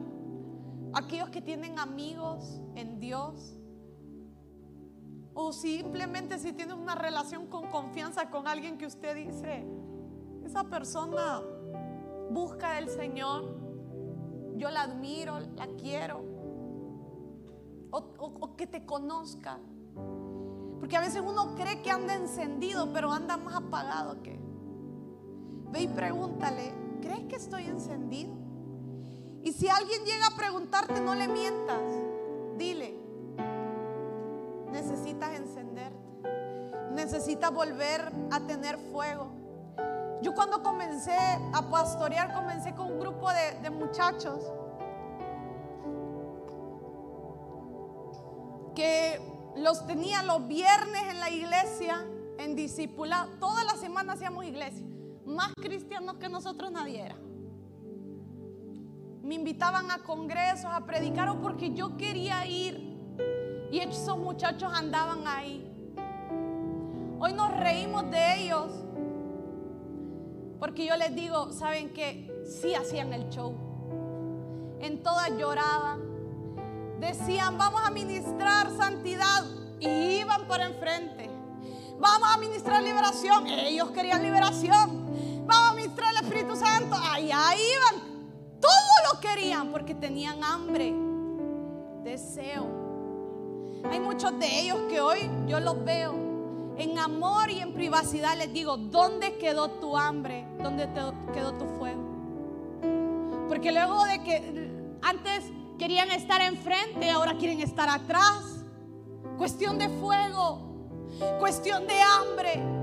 aquellos 0.92 1.30
que 1.30 1.40
tienen 1.42 1.78
amigos 1.78 2.60
en 2.74 3.00
Dios, 3.00 3.58
o 5.34 5.52
simplemente 5.52 6.38
si 6.38 6.52
tiene 6.52 6.74
una 6.74 6.94
relación 6.94 7.46
con 7.46 7.68
confianza 7.68 8.28
con 8.30 8.48
alguien 8.48 8.76
que 8.76 8.86
usted 8.86 9.14
dice, 9.14 9.64
esa 10.44 10.64
persona 10.64 11.40
busca 12.30 12.72
del 12.72 12.88
Señor, 12.88 13.44
yo 14.56 14.70
la 14.70 14.82
admiro, 14.82 15.38
la 15.56 15.68
quiero, 15.80 16.24
o, 17.90 18.56
que 18.56 18.66
te 18.66 18.84
conozca. 18.84 19.58
Porque 20.80 20.96
a 20.96 21.00
veces 21.00 21.22
uno 21.24 21.54
cree 21.54 21.82
que 21.82 21.90
anda 21.90 22.14
encendido, 22.14 22.92
pero 22.92 23.12
anda 23.12 23.36
más 23.36 23.54
apagado 23.54 24.22
que. 24.22 24.38
Ve 25.70 25.82
y 25.82 25.88
pregúntale, 25.88 26.72
¿crees 27.02 27.26
que 27.26 27.36
estoy 27.36 27.64
encendido? 27.64 28.32
Y 29.42 29.52
si 29.52 29.68
alguien 29.68 30.04
llega 30.04 30.26
a 30.26 30.36
preguntarte, 30.36 31.00
no 31.00 31.14
le 31.14 31.28
mientas. 31.28 31.82
Dile, 32.56 32.98
necesitas 34.70 35.34
encenderte. 35.36 35.98
Necesitas 36.92 37.52
volver 37.52 38.12
a 38.30 38.40
tener 38.40 38.78
fuego. 38.90 39.28
Yo 40.20 40.34
cuando 40.34 40.62
comencé 40.62 41.16
a 41.52 41.70
pastorear, 41.70 42.34
comencé 42.34 42.74
con 42.74 42.92
un 42.92 42.98
grupo 43.00 43.30
de, 43.30 43.70
muchachos 43.70 44.40
que 48.74 49.20
los 49.56 49.86
tenía 49.86 50.22
los 50.22 50.46
viernes 50.48 51.02
en 51.08 51.20
la 51.20 51.30
iglesia, 51.30 52.04
en 52.38 52.56
discipulado. 52.56 53.30
Toda 53.38 53.62
la 53.64 53.76
semana 53.76 54.14
hacíamos 54.14 54.44
iglesia. 54.44 54.86
Más 55.28 55.52
cristianos 55.60 56.16
que 56.16 56.28
nosotros 56.30 56.72
nadie 56.72 57.02
era. 57.02 57.16
Me 59.22 59.34
invitaban 59.34 59.90
a 59.90 59.98
congresos, 59.98 60.70
a 60.72 60.86
predicar, 60.86 61.38
porque 61.42 61.74
yo 61.74 61.98
quería 61.98 62.46
ir 62.46 62.96
y 63.70 63.78
esos 63.80 64.16
muchachos 64.16 64.72
andaban 64.74 65.26
ahí. 65.26 65.70
Hoy 67.20 67.34
nos 67.34 67.54
reímos 67.54 68.10
de 68.10 68.42
ellos. 68.42 68.72
Porque 70.58 70.86
yo 70.86 70.96
les 70.96 71.14
digo, 71.14 71.52
¿saben 71.52 71.92
que 71.92 72.28
Sí 72.46 72.74
hacían 72.74 73.12
el 73.12 73.28
show. 73.28 73.54
En 74.80 75.02
todas 75.02 75.30
lloraban. 75.36 76.00
Decían, 77.00 77.58
vamos 77.58 77.82
a 77.84 77.90
ministrar 77.90 78.74
santidad. 78.78 79.44
Y 79.78 79.88
iban 80.20 80.46
por 80.48 80.62
enfrente. 80.62 81.28
Vamos 82.00 82.28
a 82.34 82.38
ministrar 82.38 82.82
liberación. 82.82 83.46
Ellos 83.46 83.90
querían 83.90 84.22
liberación. 84.22 85.07
Ministrar 85.88 86.10
el 86.10 86.22
Espíritu 86.22 86.54
Santo. 86.54 86.96
Allá 86.96 87.54
iban. 87.56 88.60
Todo 88.60 89.12
lo 89.12 89.20
querían 89.20 89.72
porque 89.72 89.94
tenían 89.94 90.44
hambre, 90.44 90.94
deseo. 92.04 92.66
Hay 93.90 93.98
muchos 93.98 94.38
de 94.38 94.60
ellos 94.60 94.80
que 94.90 95.00
hoy 95.00 95.30
yo 95.46 95.60
los 95.60 95.82
veo 95.84 96.14
en 96.76 96.98
amor 96.98 97.48
y 97.50 97.60
en 97.60 97.72
privacidad. 97.72 98.36
Les 98.36 98.52
digo, 98.52 98.76
¿dónde 98.76 99.38
quedó 99.38 99.70
tu 99.70 99.96
hambre? 99.96 100.46
¿Dónde 100.58 100.90
quedó 101.32 101.54
tu 101.54 101.64
fuego? 101.78 102.02
Porque 103.48 103.72
luego 103.72 104.04
de 104.04 104.22
que 104.22 104.70
antes 105.00 105.44
querían 105.78 106.10
estar 106.10 106.42
enfrente, 106.42 107.10
ahora 107.10 107.38
quieren 107.38 107.60
estar 107.60 107.88
atrás. 107.88 108.62
Cuestión 109.38 109.78
de 109.78 109.88
fuego, 109.88 111.08
cuestión 111.38 111.86
de 111.86 111.98
hambre. 112.02 112.77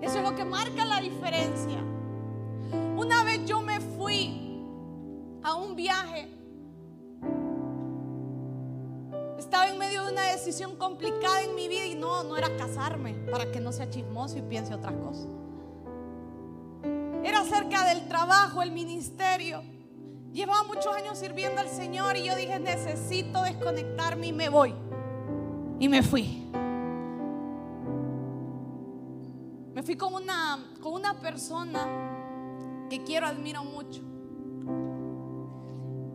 Eso 0.00 0.18
es 0.18 0.22
lo 0.22 0.34
que 0.34 0.44
marca 0.44 0.84
la 0.84 1.00
diferencia. 1.00 1.82
Una 2.96 3.24
vez 3.24 3.44
yo 3.46 3.60
me 3.60 3.80
fui 3.80 4.62
a 5.42 5.54
un 5.54 5.76
viaje 5.76 6.40
estaba 9.50 9.66
en 9.66 9.78
medio 9.78 10.04
de 10.04 10.12
una 10.12 10.22
decisión 10.30 10.76
complicada 10.76 11.42
en 11.42 11.56
mi 11.56 11.66
vida 11.66 11.84
y 11.84 11.96
no, 11.96 12.22
no 12.22 12.36
era 12.36 12.56
casarme 12.56 13.14
para 13.32 13.50
que 13.50 13.58
no 13.58 13.72
sea 13.72 13.90
chismoso 13.90 14.38
y 14.38 14.42
piense 14.42 14.72
otras 14.72 14.94
cosas. 14.94 15.26
Era 17.24 17.40
acerca 17.40 17.84
del 17.88 18.06
trabajo, 18.06 18.62
el 18.62 18.70
ministerio. 18.70 19.60
Llevaba 20.32 20.62
muchos 20.62 20.94
años 20.94 21.18
sirviendo 21.18 21.60
al 21.60 21.68
Señor 21.68 22.16
y 22.16 22.26
yo 22.26 22.36
dije, 22.36 22.60
necesito 22.60 23.42
desconectarme 23.42 24.28
y 24.28 24.32
me 24.32 24.48
voy. 24.48 24.72
Y 25.80 25.88
me 25.88 26.04
fui. 26.04 26.48
Me 29.74 29.84
fui 29.84 29.96
con 29.96 30.14
una, 30.14 30.72
con 30.80 30.94
una 30.94 31.20
persona 31.20 31.86
que 32.88 33.04
quiero, 33.04 33.26
admiro 33.26 33.62
mucho. 33.62 34.02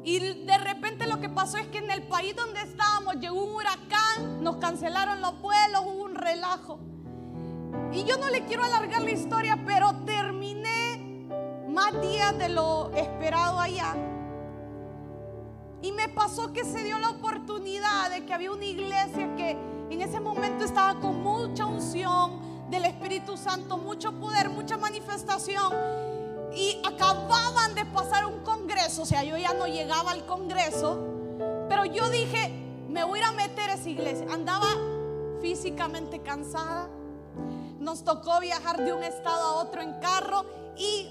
Y 0.04 0.20
de 0.20 0.58
repente 0.58 1.08
lo 1.08 1.20
que 1.20 1.30
pasó 1.30 1.58
es 1.58 1.68
que 1.68 1.78
en 1.78 1.90
el 1.90 2.04
país 2.04 2.36
donde 2.36 2.62
estábamos 2.62 3.16
llegó 3.16 3.44
un 3.44 3.56
huracán, 3.56 4.44
nos 4.44 4.58
cancelaron 4.58 5.22
los 5.22 5.42
vuelos, 5.42 5.82
hubo 5.86 6.04
un 6.04 6.16
relajo. 6.16 6.80
Y 7.94 8.04
yo 8.04 8.18
no 8.18 8.30
le 8.30 8.46
quiero 8.46 8.64
alargar 8.64 9.02
la 9.02 9.12
historia, 9.12 9.64
pero 9.66 10.04
terminé 10.06 11.28
más 11.70 12.00
días 12.02 12.38
de 12.38 12.50
lo 12.50 12.92
esperado 12.92 13.60
allá. 13.60 13.96
Y 15.82 15.92
me 15.94 16.10
pasó 16.10 16.52
que 16.52 16.66
se 16.66 16.84
dio 16.84 17.00
la 17.00 17.12
oportunidad 17.12 18.10
de 18.10 18.26
que 18.26 18.34
había 18.34 18.52
una 18.52 18.66
iglesia 18.66 19.34
que 19.36 19.58
en 19.90 20.02
ese 20.02 20.20
momento 20.20 20.66
estaba 20.66 21.00
con 21.00 21.24
mucha 21.24 21.66
unción 21.66 22.55
del 22.70 22.86
Espíritu 22.86 23.38
Santo, 23.38 23.78
mucho 23.78 24.14
poder, 24.14 24.50
mucha 24.50 24.78
manifestación 24.78 25.74
y 26.54 26.80
acababan 26.86 27.76
de 27.76 27.86
pasar 27.86 28.26
un 28.26 28.40
congreso, 28.40 29.02
o 29.02 29.06
sea, 29.06 29.24
yo 29.24 29.38
ya 29.38 29.54
no 29.54 29.68
llegaba 29.68 30.12
al 30.12 30.26
congreso, 30.26 31.00
pero 31.68 31.86
yo 31.86 32.10
dije, 32.10 32.52
me 32.90 33.04
voy 33.04 33.20
a 33.20 33.32
meter 33.34 33.70
a 33.70 33.74
esa 33.74 33.90
iglesia. 33.90 34.26
Andaba 34.32 34.68
físicamente 35.42 36.22
cansada, 36.22 36.90
nos 37.78 38.04
tocó 38.04 38.40
viajar 38.40 38.84
de 38.84 38.94
un 38.94 39.04
estado 39.04 39.46
a 39.46 39.64
otro 39.64 39.82
en 39.82 40.00
carro 40.00 40.46
y 40.78 41.10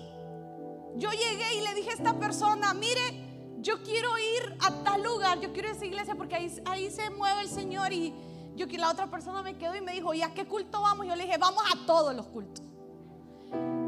yo 0.96 1.10
llegué 1.10 1.54
y 1.56 1.60
le 1.60 1.74
dije 1.74 1.90
a 1.90 1.94
esta 1.94 2.14
persona, 2.18 2.72
mire, 2.72 3.58
yo 3.58 3.82
quiero 3.82 4.16
ir 4.18 4.56
a 4.60 4.82
tal 4.82 5.02
lugar, 5.02 5.40
yo 5.40 5.52
quiero 5.52 5.68
ir 5.68 5.74
a 5.74 5.76
esa 5.76 5.86
iglesia 5.86 6.14
porque 6.14 6.36
ahí, 6.36 6.62
ahí 6.64 6.90
se 6.90 7.10
mueve 7.10 7.42
el 7.42 7.48
Señor 7.48 7.92
y 7.92 8.14
yo 8.56 8.68
que 8.68 8.78
la 8.78 8.90
otra 8.90 9.08
persona 9.08 9.42
me 9.42 9.56
quedó 9.56 9.74
y 9.74 9.80
me 9.80 9.92
dijo, 9.92 10.14
¿y 10.14 10.22
a 10.22 10.32
qué 10.32 10.46
culto 10.46 10.80
vamos? 10.80 11.06
Yo 11.06 11.16
le 11.16 11.24
dije, 11.24 11.38
vamos 11.38 11.62
a 11.72 11.86
todos 11.86 12.14
los 12.14 12.26
cultos. 12.26 12.64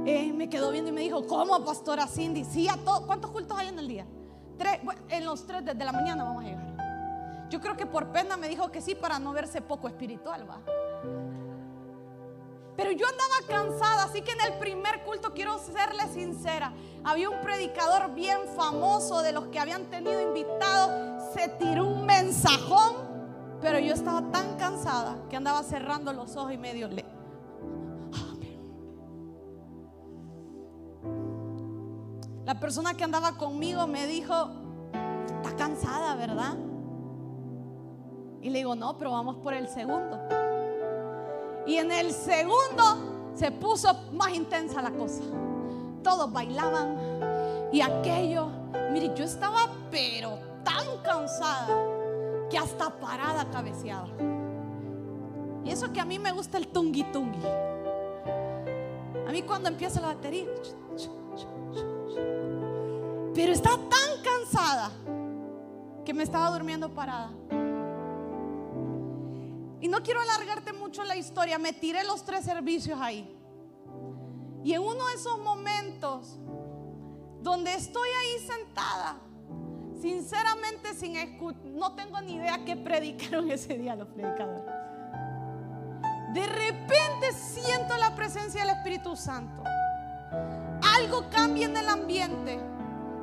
Eh, 0.04 0.32
me 0.32 0.48
quedó 0.48 0.70
viendo 0.70 0.90
y 0.90 0.92
me 0.92 1.00
dijo, 1.00 1.26
¿cómo, 1.26 1.64
pastora 1.64 2.06
Cindy? 2.06 2.44
Sí, 2.44 2.68
a 2.68 2.76
todo. 2.76 3.06
¿Cuántos 3.06 3.30
cultos 3.30 3.58
hay 3.58 3.68
en 3.68 3.78
el 3.78 3.88
día? 3.88 4.06
Tres, 4.56 4.80
en 5.08 5.24
los 5.24 5.46
tres 5.46 5.64
desde 5.64 5.84
la 5.84 5.92
mañana 5.92 6.24
vamos 6.24 6.44
a 6.44 6.46
llegar. 6.46 7.46
Yo 7.50 7.60
creo 7.60 7.76
que 7.76 7.86
por 7.86 8.10
pena 8.12 8.36
me 8.36 8.48
dijo 8.48 8.70
que 8.70 8.80
sí 8.80 8.94
para 8.94 9.18
no 9.18 9.32
verse 9.32 9.62
poco 9.62 9.88
espiritual, 9.88 10.48
va. 10.48 10.60
Pero 12.76 12.90
yo 12.90 13.06
andaba 13.06 13.62
cansada, 13.62 14.04
así 14.04 14.20
que 14.20 14.32
en 14.32 14.40
el 14.52 14.58
primer 14.58 15.02
culto 15.04 15.32
quiero 15.32 15.58
serle 15.58 16.06
sincera. 16.12 16.72
Había 17.04 17.30
un 17.30 17.40
predicador 17.40 18.14
bien 18.14 18.38
famoso 18.54 19.22
de 19.22 19.32
los 19.32 19.46
que 19.46 19.58
habían 19.58 19.86
tenido 19.86 20.20
invitados, 20.20 21.32
se 21.32 21.48
tiró 21.48 21.86
un 21.86 22.04
mensajón, 22.04 23.15
pero 23.61 23.78
yo 23.78 23.94
estaba 23.94 24.22
tan 24.30 24.57
cansada 24.57 25.16
que 25.28 25.36
andaba 25.36 25.62
cerrando 25.62 26.12
los 26.12 26.36
ojos 26.36 26.52
y 26.52 26.59
medio 26.59 26.88
le. 26.88 27.04
La 32.44 32.61
persona 32.61 32.94
que 32.94 33.02
andaba 33.02 33.36
conmigo 33.36 33.86
me 33.88 34.07
dijo, 34.07 34.50
está 35.42 35.57
cansada, 35.57 36.14
¿verdad? 36.14 36.57
Y 38.40 38.50
le 38.50 38.59
digo, 38.59 38.76
no, 38.76 38.96
pero 38.96 39.11
vamos 39.11 39.36
por 39.38 39.52
el 39.52 39.68
segundo. 39.68 40.20
Y 41.66 41.76
en 41.76 41.90
el 41.90 42.12
segundo 42.12 43.32
se 43.34 43.50
puso 43.50 43.92
más 44.12 44.32
intensa 44.32 44.80
la 44.80 44.92
cosa. 44.92 45.22
Todos 46.04 46.32
bailaban 46.32 46.96
y 47.72 47.80
aquello, 47.80 48.46
mire, 48.92 49.12
yo 49.16 49.24
estaba 49.24 49.68
pero 49.90 50.38
tan 50.62 50.86
cansada 51.02 51.95
que 52.51 52.59
hasta 52.59 52.90
parada 53.01 53.51
cabeceaba. 53.51 54.09
Y 55.64 55.70
eso 55.70 55.92
que 55.92 56.01
a 56.01 56.05
mí 56.05 56.18
me 56.18 56.32
gusta 56.32 56.59
el 56.59 56.68
tungi 56.68 57.05
tungi. 57.12 57.44
A 59.26 59.32
mí 59.32 59.42
cuando 59.42 59.68
empieza 59.68 60.01
la 60.01 60.09
batería, 60.09 60.47
pero 63.34 63.53
estaba 63.53 63.76
tan 63.76 64.22
cansada 64.22 64.90
que 66.05 66.14
me 66.14 66.22
estaba 66.22 66.51
durmiendo 66.51 66.94
parada. 66.94 67.30
Y 69.80 69.88
no 69.88 70.03
quiero 70.03 70.20
alargarte 70.20 70.72
mucho 70.72 71.05
la 71.05 71.16
historia, 71.16 71.59
me 71.59 71.72
tiré 71.72 72.05
los 72.05 72.24
tres 72.24 72.44
servicios 72.44 72.99
ahí. 73.01 73.36
Y 74.64 74.72
en 74.72 74.82
uno 74.82 75.07
de 75.07 75.14
esos 75.14 75.38
momentos 75.38 76.38
donde 77.40 77.74
estoy 77.74 78.09
ahí 78.09 78.47
sentada, 78.47 79.16
sinceramente 80.07 80.94
sin 80.94 81.14
no 81.76 81.92
tengo 81.94 82.20
ni 82.20 82.34
idea 82.34 82.64
qué 82.64 82.76
predicaron 82.76 83.50
ese 83.50 83.76
día 83.76 83.96
los 83.96 84.07
predicadores. 84.09 84.62
De 86.32 86.46
repente 86.46 87.32
siento 87.32 87.96
la 87.96 88.14
presencia 88.14 88.61
del 88.61 88.70
Espíritu 88.70 89.16
Santo. 89.16 89.64
Algo 90.96 91.28
cambia 91.30 91.66
en 91.66 91.76
el 91.76 91.88
ambiente 91.88 92.61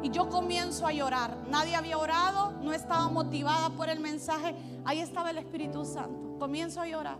y 0.01 0.09
yo 0.09 0.27
comienzo 0.27 0.85
a 0.85 0.91
llorar. 0.91 1.37
Nadie 1.47 1.75
había 1.75 1.97
orado, 1.97 2.51
no 2.61 2.73
estaba 2.73 3.07
motivada 3.07 3.69
por 3.69 3.87
el 3.87 4.01
mensaje. 4.01 4.53
Ahí 4.83 4.99
estaba 4.99 5.29
el 5.29 5.37
Espíritu 5.37 5.85
Santo. 5.85 6.37
Comienzo 6.37 6.81
a 6.81 6.87
llorar. 6.87 7.17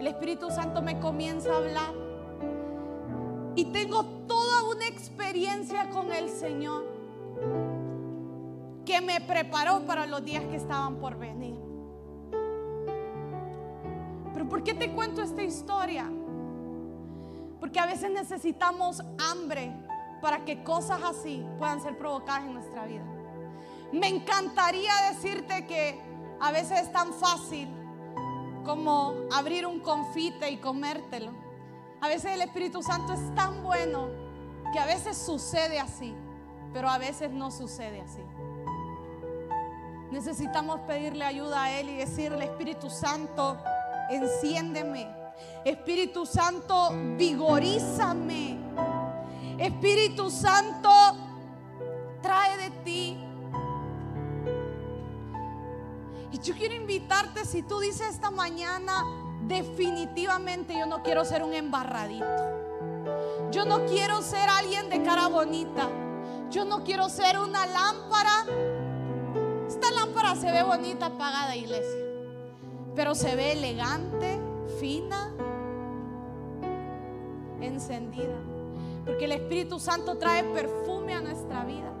El 0.00 0.06
Espíritu 0.08 0.50
Santo 0.50 0.82
me 0.82 0.98
comienza 0.98 1.52
a 1.52 1.58
hablar. 1.58 1.94
Y 3.54 3.66
tengo 3.66 4.04
toda 4.26 4.64
una 4.64 4.88
experiencia 4.88 5.90
con 5.90 6.12
el 6.12 6.28
Señor 6.28 6.84
que 8.90 9.00
me 9.00 9.20
preparó 9.20 9.86
para 9.86 10.04
los 10.04 10.24
días 10.24 10.42
que 10.46 10.56
estaban 10.56 10.96
por 10.96 11.16
venir. 11.16 11.56
Pero 14.32 14.48
¿por 14.48 14.64
qué 14.64 14.74
te 14.74 14.92
cuento 14.92 15.22
esta 15.22 15.44
historia? 15.44 16.10
Porque 17.60 17.78
a 17.78 17.86
veces 17.86 18.10
necesitamos 18.10 19.00
hambre 19.30 19.72
para 20.20 20.44
que 20.44 20.64
cosas 20.64 21.00
así 21.04 21.46
puedan 21.56 21.80
ser 21.80 21.96
provocadas 21.98 22.42
en 22.46 22.54
nuestra 22.54 22.84
vida. 22.86 23.04
Me 23.92 24.08
encantaría 24.08 24.92
decirte 25.12 25.68
que 25.68 26.00
a 26.40 26.50
veces 26.50 26.80
es 26.80 26.92
tan 26.92 27.12
fácil 27.12 27.68
como 28.64 29.14
abrir 29.32 29.68
un 29.68 29.78
confite 29.78 30.50
y 30.50 30.56
comértelo. 30.56 31.30
A 32.00 32.08
veces 32.08 32.32
el 32.32 32.42
Espíritu 32.42 32.82
Santo 32.82 33.12
es 33.12 33.34
tan 33.36 33.62
bueno 33.62 34.08
que 34.72 34.80
a 34.80 34.86
veces 34.86 35.16
sucede 35.16 35.78
así, 35.78 36.12
pero 36.72 36.88
a 36.88 36.98
veces 36.98 37.30
no 37.30 37.52
sucede 37.52 38.00
así. 38.00 38.22
Necesitamos 40.10 40.80
pedirle 40.80 41.24
ayuda 41.24 41.64
a 41.64 41.78
Él 41.78 41.90
y 41.90 41.96
decirle, 41.96 42.44
Espíritu 42.44 42.90
Santo, 42.90 43.56
enciéndeme. 44.10 45.08
Espíritu 45.64 46.26
Santo, 46.26 46.90
vigorízame. 47.16 48.58
Espíritu 49.58 50.30
Santo, 50.30 50.90
trae 52.20 52.56
de 52.56 52.70
ti. 52.82 53.24
Y 56.32 56.38
yo 56.38 56.54
quiero 56.54 56.74
invitarte, 56.74 57.44
si 57.44 57.62
tú 57.62 57.80
dices 57.80 58.08
esta 58.10 58.30
mañana, 58.30 59.04
definitivamente 59.42 60.78
yo 60.78 60.86
no 60.86 61.02
quiero 61.02 61.24
ser 61.24 61.42
un 61.42 61.52
embarradito. 61.52 62.26
Yo 63.50 63.64
no 63.64 63.84
quiero 63.86 64.22
ser 64.22 64.48
alguien 64.48 64.88
de 64.88 65.02
cara 65.02 65.26
bonita. 65.28 65.88
Yo 66.50 66.64
no 66.64 66.84
quiero 66.84 67.08
ser 67.08 67.38
una 67.38 67.66
lámpara. 67.66 68.46
Se 70.38 70.50
ve 70.50 70.62
bonita 70.62 71.06
apagada, 71.06 71.54
iglesia. 71.56 72.00
Pero 72.94 73.14
se 73.14 73.34
ve 73.36 73.52
elegante, 73.52 74.40
fina, 74.78 75.30
encendida. 77.60 78.38
Porque 79.04 79.24
el 79.26 79.32
Espíritu 79.32 79.78
Santo 79.78 80.16
trae 80.18 80.44
perfume 80.44 81.14
a 81.14 81.20
nuestra 81.20 81.64
vida. 81.64 81.92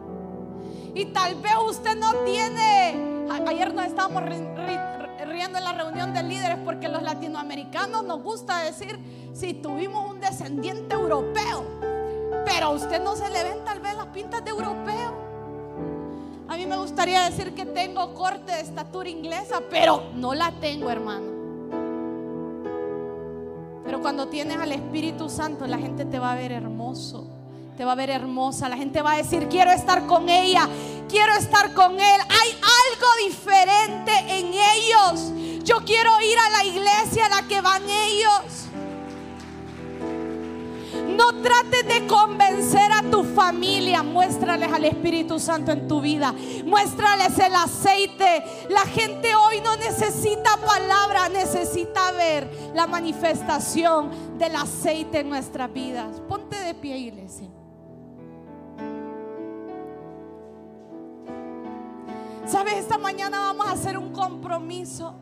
Y 0.94 1.06
tal 1.06 1.34
vez 1.36 1.52
usted 1.68 1.96
no 1.96 2.12
tiene, 2.24 3.26
ayer 3.46 3.74
nos 3.74 3.86
estábamos 3.86 4.22
riendo 4.22 5.58
en 5.58 5.64
la 5.64 5.72
reunión 5.72 6.12
de 6.12 6.22
líderes 6.22 6.58
porque 6.64 6.88
los 6.88 7.02
latinoamericanos 7.02 8.04
nos 8.04 8.22
gusta 8.22 8.58
decir 8.60 8.98
si 9.32 9.54
tuvimos 9.54 10.10
un 10.10 10.20
descendiente 10.20 10.94
europeo. 10.94 11.64
Pero 12.44 12.66
a 12.66 12.70
usted 12.70 13.02
no 13.02 13.16
se 13.16 13.28
le 13.28 13.42
ven 13.42 13.64
tal 13.64 13.80
vez 13.80 13.94
las 13.96 14.06
pintas 14.06 14.44
de 14.44 14.50
europeo. 14.50 15.29
A 16.50 16.56
mí 16.56 16.66
me 16.66 16.76
gustaría 16.76 17.22
decir 17.30 17.54
que 17.54 17.64
tengo 17.64 18.12
corte 18.12 18.50
de 18.50 18.62
estatura 18.62 19.08
inglesa, 19.08 19.62
pero 19.70 20.10
no 20.16 20.34
la 20.34 20.50
tengo, 20.50 20.90
hermano. 20.90 21.30
Pero 23.84 24.00
cuando 24.02 24.26
tienes 24.26 24.56
al 24.56 24.72
Espíritu 24.72 25.30
Santo, 25.30 25.64
la 25.68 25.78
gente 25.78 26.04
te 26.04 26.18
va 26.18 26.32
a 26.32 26.34
ver 26.34 26.50
hermoso, 26.50 27.24
te 27.76 27.84
va 27.84 27.92
a 27.92 27.94
ver 27.94 28.10
hermosa. 28.10 28.68
La 28.68 28.76
gente 28.76 29.00
va 29.00 29.12
a 29.12 29.16
decir, 29.18 29.46
quiero 29.48 29.70
estar 29.70 30.08
con 30.08 30.28
ella, 30.28 30.68
quiero 31.08 31.36
estar 31.36 31.72
con 31.72 31.92
él. 31.92 32.20
Hay 32.28 32.50
algo 32.50 33.28
diferente 33.28 34.10
en 34.26 34.46
ellos. 34.48 35.32
Yo 35.62 35.84
quiero 35.84 36.20
ir 36.20 36.36
a 36.36 36.50
la 36.50 36.64
iglesia 36.64 37.26
a 37.26 37.28
la 37.28 37.46
que 37.46 37.60
van 37.60 37.84
ellos. 37.88 38.69
No 41.20 41.42
trates 41.42 41.86
de 41.86 42.06
convencer 42.06 42.90
a 42.90 43.02
tu 43.02 43.22
familia. 43.24 44.02
Muéstrales 44.02 44.72
al 44.72 44.86
Espíritu 44.86 45.38
Santo 45.38 45.70
en 45.70 45.86
tu 45.86 46.00
vida. 46.00 46.34
Muéstrales 46.64 47.38
el 47.38 47.54
aceite. 47.54 48.42
La 48.70 48.86
gente 48.86 49.34
hoy 49.34 49.60
no 49.60 49.76
necesita 49.76 50.56
palabra, 50.56 51.28
necesita 51.28 52.10
ver 52.12 52.50
la 52.74 52.86
manifestación 52.86 54.38
del 54.38 54.56
aceite 54.56 55.20
en 55.20 55.28
nuestras 55.28 55.70
vidas. 55.70 56.22
Ponte 56.26 56.58
de 56.58 56.72
pie, 56.72 56.96
iglesia. 56.96 57.50
Sabes, 62.46 62.76
esta 62.76 62.96
mañana 62.96 63.40
vamos 63.40 63.66
a 63.66 63.72
hacer 63.72 63.98
un 63.98 64.10
compromiso 64.14 65.20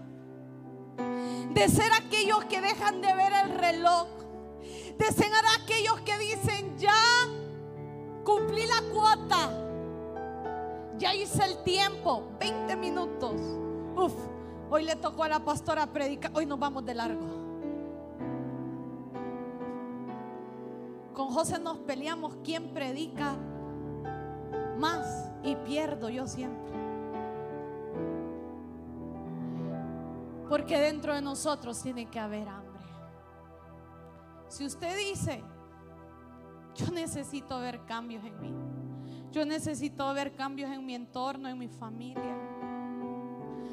de 1.53 1.69
ser 1.69 1.91
aquellos 1.93 2.45
que 2.45 2.61
dejan 2.61 3.01
de 3.01 3.13
ver 3.15 3.33
el 3.45 3.59
reloj 3.59 4.18
Desear 4.99 5.45
a 5.45 5.63
aquellos 5.63 6.01
que 6.01 6.19
dicen, 6.19 6.77
ya 6.77 6.93
cumplí 8.25 8.67
la 8.67 8.83
cuota, 8.93 9.51
ya 10.99 11.15
hice 11.15 11.45
el 11.45 11.63
tiempo, 11.63 12.25
20 12.41 12.77
minutos. 12.77 13.41
Uf, 13.97 14.13
hoy 14.69 14.85
le 14.85 14.97
tocó 14.97 15.23
a 15.23 15.29
la 15.29 15.45
pastora 15.45 15.87
predicar, 15.87 16.33
hoy 16.35 16.47
nos 16.47 16.59
vamos 16.59 16.85
de 16.85 16.95
largo. 16.95 17.27
Con 21.15 21.31
José 21.31 21.59
nos 21.59 21.79
peleamos 21.79 22.37
quién 22.45 22.73
predica 22.73 23.37
más 24.79 25.33
y 25.43 25.57
pierdo 25.57 26.09
yo 26.09 26.27
siempre. 26.27 26.73
Porque 30.49 30.79
dentro 30.79 31.15
de 31.15 31.21
nosotros 31.21 31.83
tiene 31.83 32.07
que 32.07 32.19
haber 32.19 32.49
hambre. 32.49 32.78
Si 34.49 34.65
usted 34.65 34.97
dice, 34.97 35.43
yo 36.75 36.91
necesito 36.93 37.59
ver 37.61 37.85
cambios 37.85 38.25
en 38.25 38.41
mí, 38.41 38.55
yo 39.31 39.45
necesito 39.45 40.13
ver 40.15 40.35
cambios 40.35 40.71
en 40.71 40.85
mi 40.87 40.95
entorno, 40.95 41.49
en 41.49 41.59
mi 41.59 41.69
familia. 41.69 42.37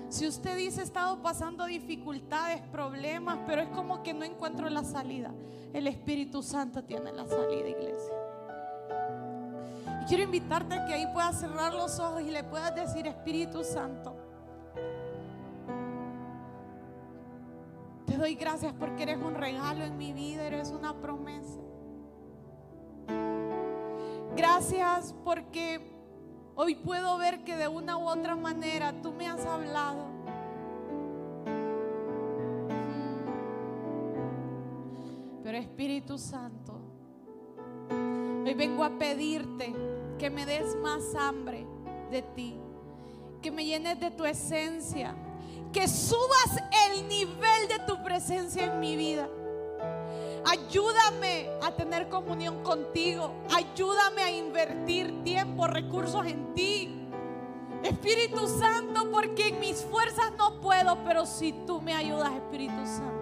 Si 0.10 0.28
usted 0.28 0.58
dice, 0.58 0.82
he 0.82 0.84
estado 0.84 1.22
pasando 1.22 1.66
dificultades, 1.66 2.62
problemas, 2.72 3.40
pero 3.48 3.62
es 3.62 3.70
como 3.70 4.04
que 4.04 4.14
no 4.14 4.26
encuentro 4.26 4.70
la 4.70 4.84
salida, 4.84 5.34
el 5.74 5.88
Espíritu 5.88 6.44
Santo 6.44 6.84
tiene 6.84 7.12
la 7.14 7.26
salida, 7.26 7.70
iglesia. 7.70 8.14
Y 10.02 10.06
quiero 10.06 10.24
invitarte 10.24 10.76
a 10.76 10.86
que 10.86 10.94
ahí 10.94 11.08
puedas 11.14 11.40
cerrar 11.40 11.74
los 11.74 12.00
ojos 12.00 12.22
y 12.22 12.32
le 12.32 12.44
puedas 12.44 12.76
decir, 12.76 13.08
Espíritu 13.08 13.64
Santo, 13.64 14.15
doy 18.18 18.36
gracias 18.36 18.74
porque 18.80 19.04
eres 19.04 19.18
un 19.18 19.36
regalo 19.36 19.84
en 19.84 19.98
mi 19.98 20.14
vida, 20.14 20.44
eres 20.46 20.72
una 20.72 20.94
promesa. 21.00 21.60
Gracias 24.36 25.16
porque 25.24 25.80
hoy 26.56 26.76
puedo 26.76 27.18
ver 27.18 27.44
que 27.44 27.56
de 27.56 27.68
una 27.68 27.98
u 27.98 28.08
otra 28.08 28.36
manera 28.36 28.94
tú 29.02 29.14
me 29.14 29.28
has 29.28 29.46
hablado. 29.46 30.08
Pero 35.44 35.58
Espíritu 35.58 36.18
Santo, 36.18 36.74
hoy 38.46 38.54
vengo 38.56 38.84
a 38.84 38.98
pedirte 38.98 39.74
que 40.18 40.30
me 40.30 40.46
des 40.46 40.76
más 40.78 41.16
hambre 41.16 41.66
de 42.10 42.22
ti, 42.22 42.56
que 43.42 43.52
me 43.52 43.64
llenes 43.64 44.00
de 44.00 44.12
tu 44.12 44.26
esencia, 44.26 45.16
que 45.76 45.90
subas 45.90 46.64
el 46.88 47.06
nivel 47.10 47.68
de 47.68 47.80
tu 47.86 48.02
presencia 48.02 48.64
en 48.64 48.80
mi 48.80 48.96
vida. 48.96 49.28
Ayúdame 50.46 51.50
a 51.62 51.70
tener 51.72 52.08
comunión 52.08 52.64
contigo. 52.64 53.34
Ayúdame 53.54 54.22
a 54.22 54.32
invertir 54.32 55.22
tiempo, 55.26 55.68
recursos 55.68 56.26
en 56.28 56.54
ti. 56.54 57.10
Espíritu 57.84 58.48
Santo, 58.48 59.12
porque 59.12 59.50
en 59.50 59.60
mis 59.60 59.84
fuerzas 59.84 60.32
no 60.38 60.62
puedo, 60.62 61.04
pero 61.04 61.26
si 61.26 61.52
tú 61.52 61.82
me 61.82 61.94
ayudas, 61.94 62.32
Espíritu 62.32 62.86
Santo. 62.86 63.15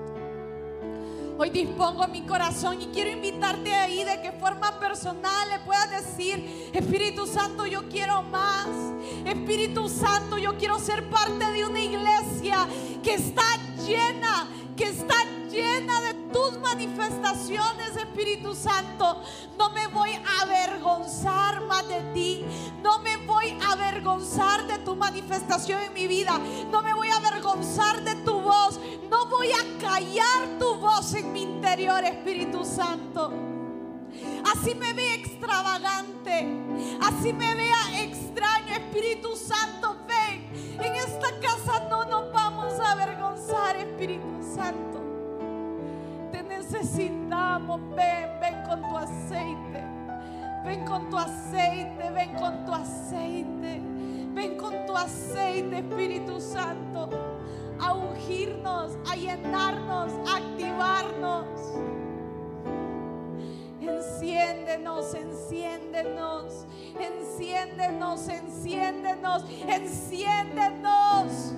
Hoy 1.36 1.50
dispongo 1.50 2.08
mi 2.08 2.22
corazón 2.22 2.80
y 2.80 2.86
quiero 2.88 3.10
invitarte 3.10 3.74
ahí 3.74 4.04
de 4.04 4.22
que 4.22 4.32
forma 4.34 4.80
personal 4.80 5.50
le 5.50 5.60
puedas 5.60 5.90
decir, 5.90 6.70
Espíritu 6.74 7.26
Santo, 7.26 7.66
yo 7.66 7.90
quiero 7.90 8.22
más. 8.22 8.68
Espíritu 9.26 9.90
Santo, 9.90 10.38
yo 10.38 10.58
quiero 10.58 10.78
ser 10.80 11.10
parte 11.10 11.52
de 11.52 11.66
una 11.66 11.80
iglesia 11.80 12.68
que 13.02 13.16
está 13.16 13.44
llena, 13.86 14.48
que 14.78 14.90
está 14.90 15.16
llena 15.24 15.43
de 15.62 16.14
tus 16.32 16.60
manifestaciones, 16.60 17.96
Espíritu 17.96 18.56
Santo. 18.56 19.22
No 19.58 19.70
me 19.70 19.86
voy 19.88 20.10
a 20.12 20.42
avergonzar 20.42 21.62
más 21.66 21.88
de 21.88 22.02
ti. 22.14 22.44
No 22.82 23.00
me 23.00 23.18
voy 23.18 23.56
a 23.62 23.74
avergonzar 23.74 24.66
de 24.66 24.80
tu 24.80 24.96
manifestación 24.96 25.82
en 25.84 25.94
mi 25.94 26.08
vida. 26.08 26.40
No 26.72 26.82
me 26.82 26.94
voy 26.96 27.10
a 27.10 27.18
avergonzar 27.18 28.04
de 28.04 28.16
tu 28.16 28.42
voz. 28.42 28.80
No 29.10 29.28
voy 29.28 29.52
a 29.52 29.80
callar 29.80 30.58
tu 30.60 30.76
voz 30.76 31.14
en 31.14 31.32
mi 31.32 31.44
interior, 31.44 32.04
Espíritu 32.04 32.66
Santo. 32.66 33.32
Así 34.52 34.74
me 34.76 34.94
vea 34.94 35.16
extravagante, 35.16 36.48
así 37.02 37.34
me 37.34 37.56
vea 37.56 38.02
extraño, 38.02 38.74
Espíritu 38.74 39.36
Santo, 39.36 39.98
ven. 40.08 40.80
En 40.80 40.96
esta 40.96 41.40
casa 41.40 41.88
no 41.90 42.06
nos 42.06 42.32
vamos 42.32 42.80
a 42.80 42.92
avergonzar, 42.92 43.76
Espíritu 43.78 44.28
Santo. 44.56 45.03
Necesitamos, 46.58 47.82
ven, 47.96 48.40
ven 48.40 48.64
con 48.68 48.82
tu 48.82 48.98
aceite. 48.98 49.84
Ven 50.66 50.86
con 50.86 51.10
tu 51.10 51.18
aceite, 51.18 52.10
ven 52.12 52.34
con 52.36 52.66
tu 52.66 52.74
aceite. 52.74 53.82
Ven 54.34 54.58
con 54.58 54.74
tu 54.88 54.96
aceite, 54.96 55.78
Espíritu 55.78 56.40
Santo, 56.40 57.10
a 57.80 57.94
ungirnos, 57.94 58.98
a 59.10 59.16
llenarnos, 59.16 60.12
a 60.28 60.38
activarnos. 60.38 61.48
Enciéndenos, 63.80 65.14
enciéndenos, 65.14 66.66
enciéndenos, 67.00 68.28
enciéndenos, 68.28 69.44
enciéndenos. 69.68 71.54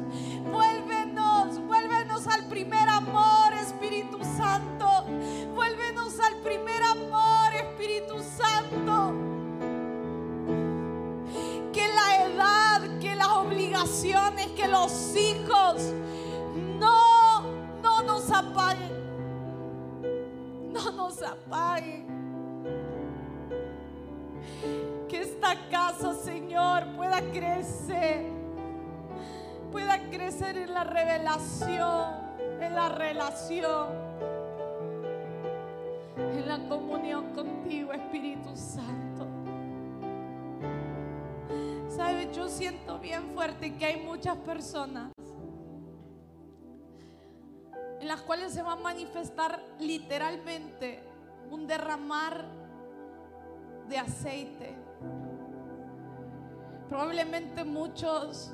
Vuélvenos, 0.52 1.60
vuélvenos 1.66 2.28
al 2.28 2.46
primer 2.46 2.88
amor, 2.88 3.54
Espíritu 3.60 4.20
Santo. 4.38 4.88
Vuélvenos 5.54 6.20
al 6.20 6.36
primer 6.42 6.84
amor, 6.84 7.54
Espíritu 7.54 8.20
Santo. 8.20 9.14
Que 11.74 11.88
la 11.88 12.26
edad, 12.26 13.00
que 13.00 13.16
las 13.16 13.30
obligaciones, 13.30 14.48
que 14.48 14.68
los 14.68 15.16
hijos 15.16 15.94
no, 16.80 17.42
no 17.82 18.04
nos 18.04 18.30
apaguen. 18.30 18.94
No 20.72 20.92
nos 20.92 21.22
apaguen. 21.22 22.06
Que 25.10 25.22
esta 25.22 25.56
casa, 25.70 26.14
Señor, 26.14 26.84
pueda 26.96 27.22
crecer. 27.32 28.35
Pueda 29.76 30.00
crecer 30.10 30.58
en 30.58 30.74
la 30.74 30.86
revelación, 30.86 32.14
en 32.62 32.76
la 32.76 32.88
relación, 32.88 33.90
en 36.18 36.48
la 36.48 36.66
comunión 36.70 37.34
contigo, 37.34 37.92
Espíritu 37.92 38.56
Santo. 38.56 39.28
Sabes, 41.90 42.32
yo 42.34 42.48
siento 42.48 43.00
bien 43.00 43.32
fuerte 43.34 43.76
que 43.76 43.86
hay 43.86 44.02
muchas 44.02 44.38
personas 44.38 45.12
en 48.00 48.08
las 48.08 48.22
cuales 48.22 48.54
se 48.54 48.64
va 48.64 48.72
a 48.72 48.78
manifestar 48.78 49.62
literalmente 49.82 51.04
un 51.52 51.68
derramar 51.68 52.46
de 53.90 53.98
aceite. 53.98 54.74
Probablemente 56.88 57.66
muchos 57.66 58.54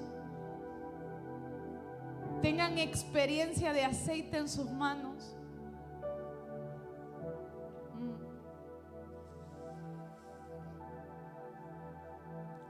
tengan 2.41 2.77
experiencia 2.77 3.73
de 3.73 3.83
aceite 3.83 4.37
en 4.37 4.47
sus 4.47 4.69
manos. 4.71 5.35
Mm. 7.99 8.15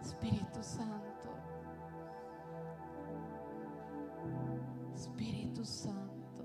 Espíritu 0.01 0.63
Santo. 0.63 1.29
Espíritu 4.95 5.65
Santo. 5.65 6.43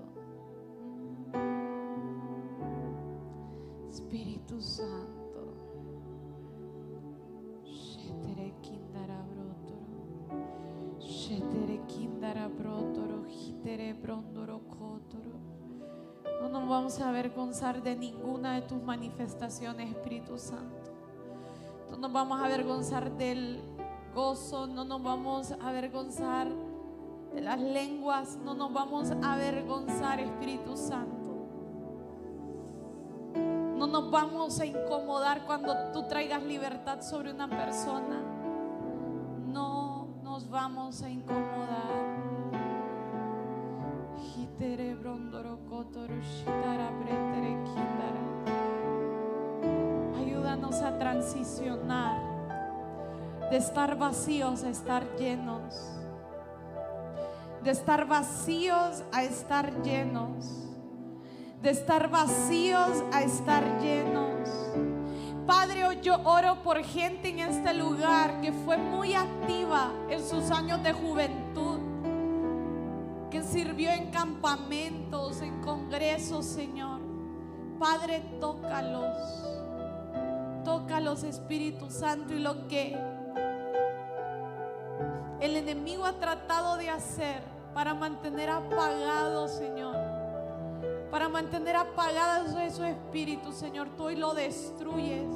Mm. 1.33 1.49
Espíritu 3.89 4.61
Santo. 4.61 5.16
No 16.41 16.49
nos 16.49 16.67
vamos 16.67 16.99
a 16.99 17.09
avergonzar 17.09 17.83
de 17.83 17.95
ninguna 17.95 18.55
de 18.55 18.61
tus 18.63 18.81
manifestaciones, 18.81 19.91
Espíritu 19.91 20.39
Santo. 20.39 20.91
No 21.91 21.97
nos 21.97 22.11
vamos 22.11 22.41
a 22.41 22.45
avergonzar 22.45 23.11
del 23.17 23.61
gozo, 24.15 24.65
no 24.65 24.83
nos 24.83 25.03
vamos 25.03 25.51
a 25.51 25.69
avergonzar 25.69 26.47
de 27.35 27.41
las 27.41 27.59
lenguas, 27.59 28.37
no 28.43 28.55
nos 28.55 28.73
vamos 28.73 29.11
a 29.11 29.33
avergonzar, 29.33 30.19
Espíritu 30.19 30.75
Santo. 30.75 31.17
No 33.77 33.85
nos 33.85 34.09
vamos 34.09 34.59
a 34.59 34.65
incomodar 34.65 35.45
cuando 35.45 35.75
tú 35.93 36.07
traigas 36.07 36.41
libertad 36.41 37.01
sobre 37.01 37.31
una 37.31 37.47
persona. 37.47 38.23
No 39.45 40.07
nos 40.23 40.49
vamos 40.49 41.03
a 41.03 41.09
incomodar. 41.11 42.06
Pretere. 44.57 44.97
Ayúdanos 50.17 50.81
a 50.81 50.97
transicionar 50.97 52.17
de 53.51 53.57
estar 53.57 53.97
vacíos 53.97 54.63
a 54.63 54.69
estar 54.69 55.15
llenos. 55.17 55.75
De 57.63 57.71
estar 57.71 58.07
vacíos 58.07 59.03
a 59.11 59.23
estar 59.23 59.83
llenos. 59.83 60.45
De 61.61 61.69
estar 61.69 62.09
vacíos 62.09 63.03
a 63.13 63.21
estar 63.21 63.63
llenos. 63.79 64.49
Padre, 65.45 65.81
yo 66.01 66.19
oro 66.23 66.61
por 66.63 66.83
gente 66.83 67.29
en 67.29 67.39
este 67.39 67.73
lugar 67.73 68.41
que 68.41 68.51
fue 68.51 68.77
muy 68.77 69.13
activa 69.13 69.91
en 70.09 70.21
sus 70.21 70.51
años 70.51 70.83
de 70.83 70.91
juventud, 70.91 71.66
que 73.29 73.43
sirvió 73.43 73.89
en 73.91 74.11
campamentos, 74.11 75.41
en 75.41 75.61
congresos, 75.61 76.45
Señor. 76.45 77.01
Padre, 77.79 78.21
tócalos. 78.39 79.17
Tócalos, 80.63 81.23
Espíritu 81.23 81.89
Santo, 81.89 82.33
y 82.33 82.39
lo 82.39 82.67
que 82.67 82.97
el 85.39 85.55
enemigo 85.55 86.05
ha 86.05 86.13
tratado 86.13 86.77
de 86.77 86.89
hacer 86.89 87.41
para 87.73 87.93
mantener 87.93 88.49
apagado, 88.49 89.47
Señor. 89.47 89.95
Para 91.11 91.29
mantener 91.29 91.75
apagados 91.75 92.55
esos 92.55 92.85
espíritus, 92.85 93.55
Señor, 93.55 93.89
tú 93.95 94.05
hoy 94.05 94.15
lo 94.15 94.33
destruyes. 94.33 95.29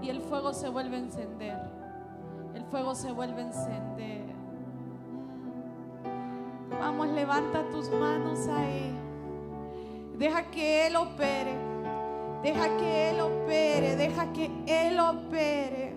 Y 0.00 0.08
el 0.08 0.20
fuego 0.20 0.54
se 0.54 0.68
vuelve 0.68 0.96
a 0.96 1.00
encender. 1.00 1.58
El 2.54 2.64
fuego 2.64 2.94
se 2.94 3.12
vuelve 3.12 3.42
a 3.42 3.46
encender 3.46 4.29
levanta 7.14 7.62
tus 7.70 7.90
manos 7.90 8.46
a 8.48 8.68
Él. 8.68 8.92
Deja 10.18 10.50
que 10.50 10.86
Él 10.86 10.96
opere. 10.96 11.56
Deja 12.42 12.76
que 12.76 13.10
Él 13.10 13.20
opere. 13.20 13.96
Deja 13.96 14.32
que 14.32 14.50
Él 14.66 14.98
opere. 14.98 15.89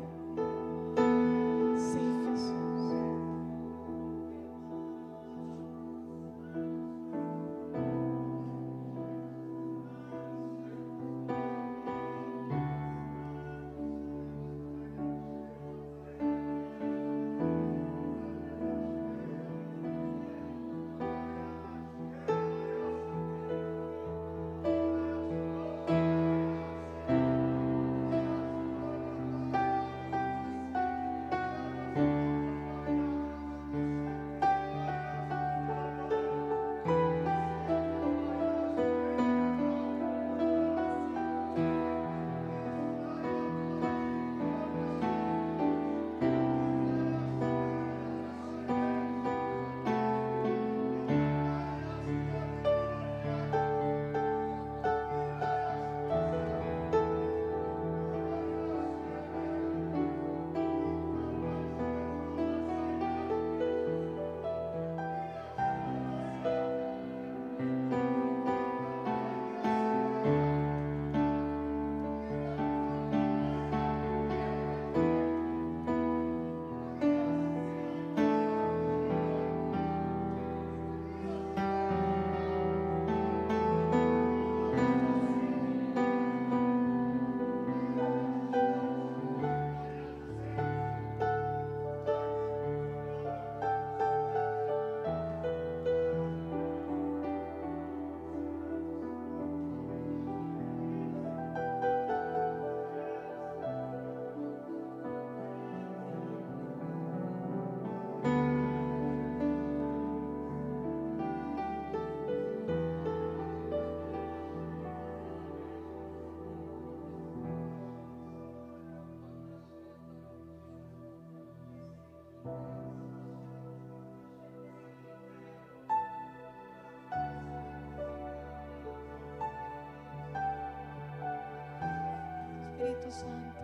Santo. 133.13 133.61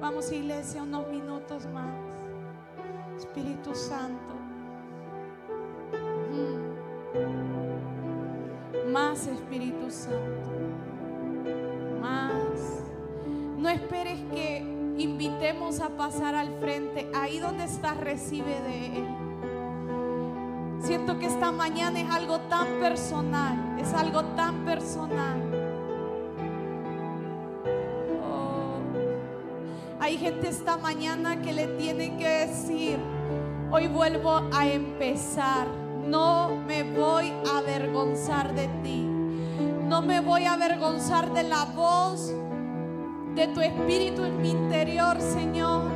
Vamos 0.00 0.32
iglesia 0.32 0.82
unos 0.82 1.06
minutos 1.08 1.66
más. 1.66 1.94
Espíritu 3.16 3.74
Santo. 3.74 4.34
Mm. 6.32 6.70
Más 8.92 9.26
Espíritu 9.26 9.90
Santo. 9.90 10.50
Más. 12.00 12.82
No 13.58 13.68
esperes 13.68 14.18
que 14.32 14.58
invitemos 14.98 15.80
a 15.80 15.90
pasar 15.90 16.34
al 16.34 16.58
frente. 16.60 17.10
Ahí 17.14 17.38
donde 17.38 17.64
estás 17.64 17.96
recibe 17.98 18.60
de 18.62 18.86
Él. 18.98 19.06
Siento 20.80 21.18
que 21.18 21.26
esta 21.26 21.52
mañana 21.52 22.00
es 22.00 22.10
algo 22.10 22.40
tan 22.40 22.66
personal. 22.80 23.78
Es 23.78 23.92
algo 23.92 24.24
tan 24.34 24.64
personal. 24.64 25.59
Esta 30.48 30.76
mañana 30.76 31.42
que 31.42 31.52
le 31.52 31.66
tiene 31.66 32.16
que 32.16 32.28
decir, 32.28 32.98
hoy 33.70 33.88
vuelvo 33.88 34.42
a 34.52 34.66
empezar. 34.66 35.66
No 36.06 36.56
me 36.66 36.82
voy 36.82 37.32
a 37.46 37.58
avergonzar 37.58 38.54
de 38.54 38.68
ti. 38.82 39.06
No 39.86 40.02
me 40.02 40.20
voy 40.20 40.44
a 40.44 40.54
avergonzar 40.54 41.32
de 41.32 41.42
la 41.42 41.64
voz 41.66 42.32
de 43.34 43.48
tu 43.48 43.60
espíritu 43.60 44.24
en 44.24 44.40
mi 44.40 44.50
interior, 44.50 45.20
Señor. 45.20 45.90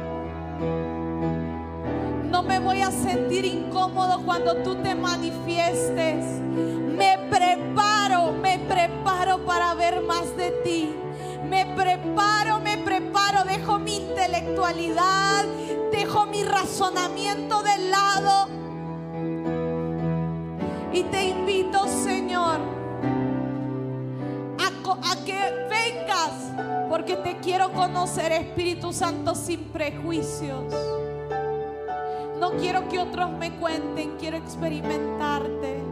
No 2.31 2.43
me 2.43 2.59
voy 2.59 2.83
a 2.83 2.91
sentir 2.91 3.45
incómodo 3.45 4.23
cuando 4.25 4.57
tú 4.57 4.77
te 4.77 4.95
manifiestes. 4.95 6.25
Me 6.97 7.19
preparo, 7.31 8.33
me 8.33 8.59
preparo 8.59 9.45
para 9.45 9.75
ver 9.75 10.03
más 10.03 10.37
de 10.37 10.51
ti. 10.65 10.95
Me 11.49 11.67
preparo, 11.77 12.61
me 12.61 12.74
dejo 13.65 13.79
mi 13.79 13.97
intelectualidad, 13.97 15.45
dejo 15.93 16.27
mi 16.27 16.43
razonamiento 16.45 17.63
de 17.63 17.79
lado. 17.89 18.49
Y 20.93 21.03
te 21.05 21.29
invito, 21.29 21.87
Señor, 21.87 22.61
a, 24.59 25.25
que 25.25 25.39
vengas, 25.69 26.89
porque 26.89 27.17
te 27.17 27.39
quiero 27.39 27.73
conocer, 27.73 28.33
Espíritu 28.33 28.93
Santo, 28.93 29.35
sin 29.35 29.65
prejuicios. 29.65 30.73
No 32.39 32.53
quiero 32.59 32.89
que 32.89 32.99
otros 32.99 33.31
me 33.31 33.53
cuenten, 33.57 34.17
quiero 34.19 34.37
experimentarte. 34.37 35.84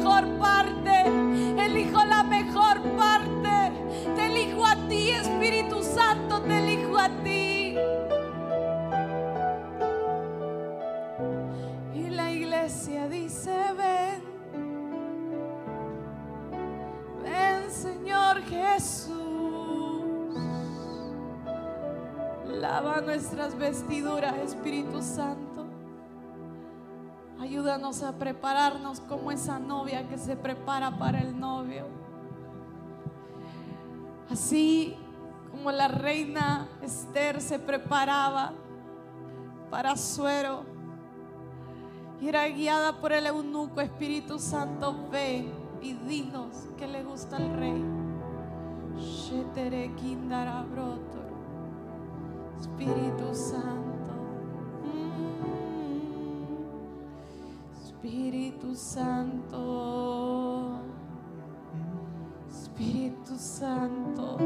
Mejor 0.00 0.26
parte, 0.38 1.02
elijo 1.62 2.02
la 2.06 2.22
mejor 2.22 2.80
parte. 2.96 3.72
Te 4.16 4.26
elijo 4.26 4.64
a 4.64 4.74
ti, 4.88 5.10
Espíritu 5.10 5.82
Santo, 5.82 6.40
te 6.40 6.58
elijo 6.58 6.98
a 6.98 7.08
ti. 7.22 7.76
Y 11.94 12.08
la 12.08 12.32
iglesia 12.32 13.08
dice, 13.08 13.54
ven, 13.76 14.22
ven 17.22 17.70
Señor 17.70 18.40
Jesús. 18.44 19.10
Lava 22.46 23.02
nuestras 23.02 23.56
vestiduras, 23.56 24.34
Espíritu 24.38 25.02
Santo. 25.02 25.49
Ayúdanos 27.50 28.04
a 28.04 28.12
prepararnos 28.12 29.00
como 29.00 29.32
esa 29.32 29.58
novia 29.58 30.08
que 30.08 30.16
se 30.16 30.36
prepara 30.36 30.96
para 31.00 31.20
el 31.20 31.36
novio. 31.36 31.86
Así 34.30 34.96
como 35.50 35.72
la 35.72 35.88
reina 35.88 36.68
Esther 36.80 37.40
se 37.40 37.58
preparaba 37.58 38.52
para 39.68 39.96
suero 39.96 40.62
y 42.20 42.28
era 42.28 42.46
guiada 42.46 43.00
por 43.00 43.12
el 43.12 43.26
eunuco 43.26 43.80
Espíritu 43.80 44.38
Santo, 44.38 45.08
ve 45.10 45.52
y 45.82 45.94
dinos 45.94 46.68
que 46.78 46.86
le 46.86 47.02
gusta 47.02 47.36
al 47.38 47.52
rey. 47.56 47.84
Espíritu 52.60 53.34
Santo. 53.34 53.89
Espíritu 58.02 58.74
Santo. 58.74 59.60
Espíritu 62.48 63.36
Santo. 63.36 64.38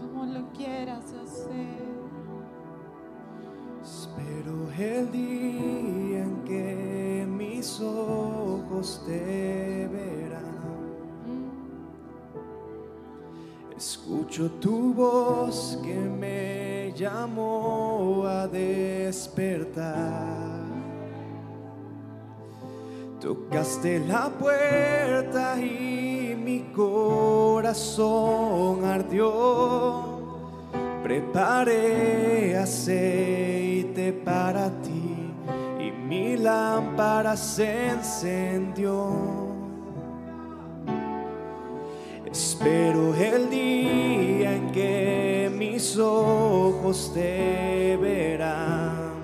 Como 0.00 0.24
lo 0.24 0.50
quieras 0.52 1.04
hacer. 1.22 1.98
Espero 3.82 4.72
el 4.78 5.12
día 5.12 6.24
en 6.24 6.44
que 6.44 7.26
mis 7.28 7.82
ojos 7.82 9.02
te 9.04 9.86
verán. 9.92 10.47
Escucho 13.78 14.50
tu 14.60 14.92
voz 14.92 15.78
que 15.84 15.94
me 15.94 16.92
llamó 16.96 18.24
a 18.26 18.48
despertar. 18.48 19.94
Tocaste 23.20 24.00
la 24.00 24.30
puerta 24.30 25.60
y 25.60 26.36
mi 26.36 26.72
corazón 26.74 28.04
ardió. 28.84 30.18
Preparé 31.04 32.56
aceite 32.56 34.12
para 34.12 34.70
ti 34.82 35.32
y 35.78 35.92
mi 35.92 36.36
lámpara 36.36 37.36
se 37.36 37.90
encendió. 37.90 39.38
Espero 42.30 43.14
el 43.14 43.48
día 43.48 43.67
mis 45.78 45.96
ojos 45.96 47.12
te 47.14 47.96
verán. 48.02 49.14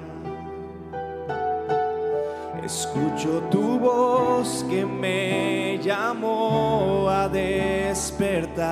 Escucho 2.65 3.43
tu 3.51 3.81
voz 3.81 4.65
que 4.71 4.87
me 4.87 5.81
llamó 5.83 7.09
a 7.11 7.29
despertar. 7.29 8.63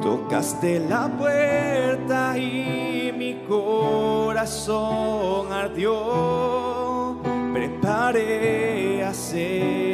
Tocaste 0.00 0.78
la 0.78 1.08
puerta 1.08 2.38
y 2.38 3.12
mi 3.18 3.42
corazón 3.48 5.52
ardió. 5.52 7.16
Preparé 7.52 9.02
aceite 9.02 9.85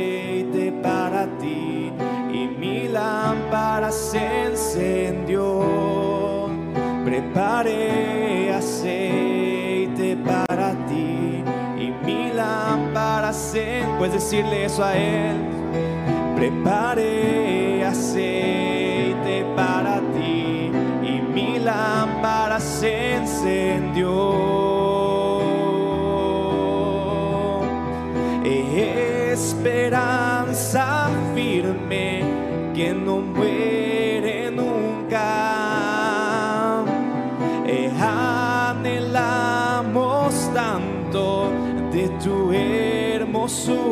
lámpara 3.83 3.91
se 3.91 4.47
encendió. 4.47 6.49
Preparé 7.05 8.53
aceite 8.53 10.17
para 10.25 10.71
ti 10.87 11.43
y 11.77 11.93
mi 12.05 12.33
lámpara 12.33 13.33
se 13.33 13.83
Puedes 13.99 14.15
decirle 14.15 14.67
eso 14.67 14.85
a 14.85 14.97
él. 14.97 15.37
Preparé 16.37 17.85
aceite 17.85 19.45
para 19.57 19.99
ti 20.15 20.71
y 21.03 21.21
mi 21.35 21.59
lámpara 21.59 22.61
se 22.61 23.17
encendió. 23.17 24.63
Esperanza 29.33 30.22
posso 43.43 43.92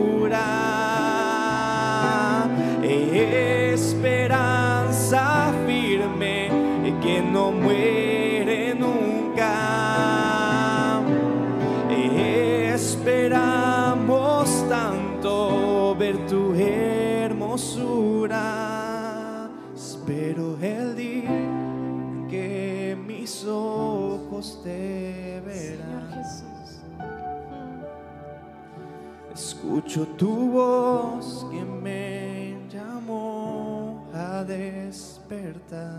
Escucho 29.91 30.07
tu 30.17 30.53
voz 30.53 31.45
que 31.51 31.65
me 31.65 32.57
llamó 32.73 34.07
a 34.15 34.45
despertar. 34.45 35.99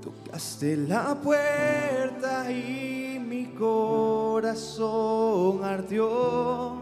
Tocaste 0.00 0.76
la 0.76 1.16
puerta 1.20 2.48
y 2.52 3.18
mi 3.18 3.46
corazón 3.46 4.44
ardió. 5.64 6.76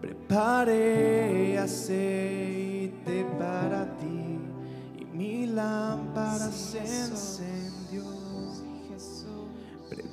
Preparé 0.00 1.58
aceite 1.58 3.24
para 3.38 3.96
ti 3.98 4.40
y 4.98 5.04
mi 5.16 5.46
lámpara 5.46 6.50
se 6.50 6.78
encendió. 6.80 8.19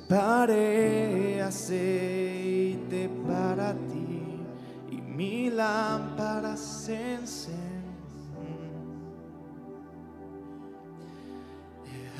Preparé 0.08 1.42
aceite 1.42 3.10
para 3.26 3.74
ti 3.74 4.40
y 4.90 5.02
mi 5.02 5.50
lámpara 5.50 6.56
se. 6.56 7.18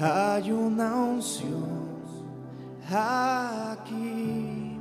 Hay 0.01 0.52
una 0.52 0.94
unción 0.94 1.89
aquí 2.90 4.78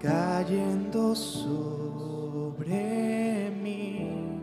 cayendo 0.00 1.14
sobre 1.16 2.70
mí, 3.62 4.40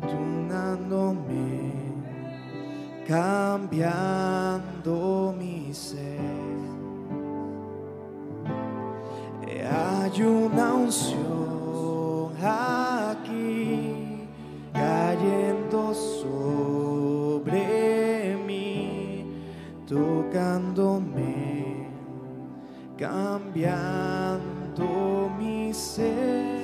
tunándome, 0.00 1.72
cambiando 3.06 3.94
mi 5.38 5.72
ser. 5.74 6.59
Hay 10.12 10.22
una 10.22 10.74
unción 10.74 12.32
aquí 12.42 14.26
cayendo 14.72 15.94
sobre 15.94 17.56
mí, 18.44 19.24
tocándome, 19.86 21.86
cambiando 22.98 24.40
mi 25.38 25.72
ser. 25.72 26.58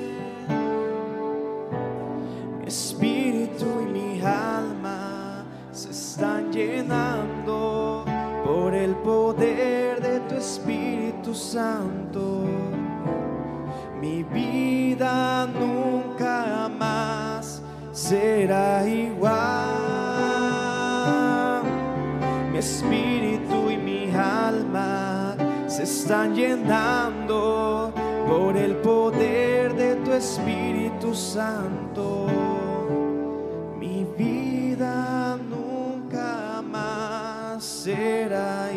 Mi 2.59 2.67
espíritu 2.67 3.67
y 3.83 3.87
mi 3.93 4.21
alma 4.23 5.45
se 5.71 5.91
están 5.91 6.51
llenando 6.51 8.05
por 8.45 8.75
el 8.75 8.97
poder 8.97 10.03
de 10.03 10.19
tu 10.29 10.35
Espíritu 10.35 11.33
Santo. 11.33 12.36
Será 18.09 18.87
igual. 18.87 19.35
Mi 22.53 22.59
espíritu 22.59 23.69
y 23.69 23.77
mi 23.77 24.15
alma 24.15 25.35
se 25.67 25.83
están 25.83 26.35
llenando 26.35 27.93
por 28.29 28.57
el 28.57 28.77
poder 28.77 29.75
de 29.75 29.97
tu 29.97 30.13
Espíritu 30.13 31.13
Santo. 31.15 32.29
Mi 33.77 34.07
vida 34.17 35.37
nunca 35.37 36.63
más 36.63 37.65
será 37.65 38.71
igual. 38.73 38.76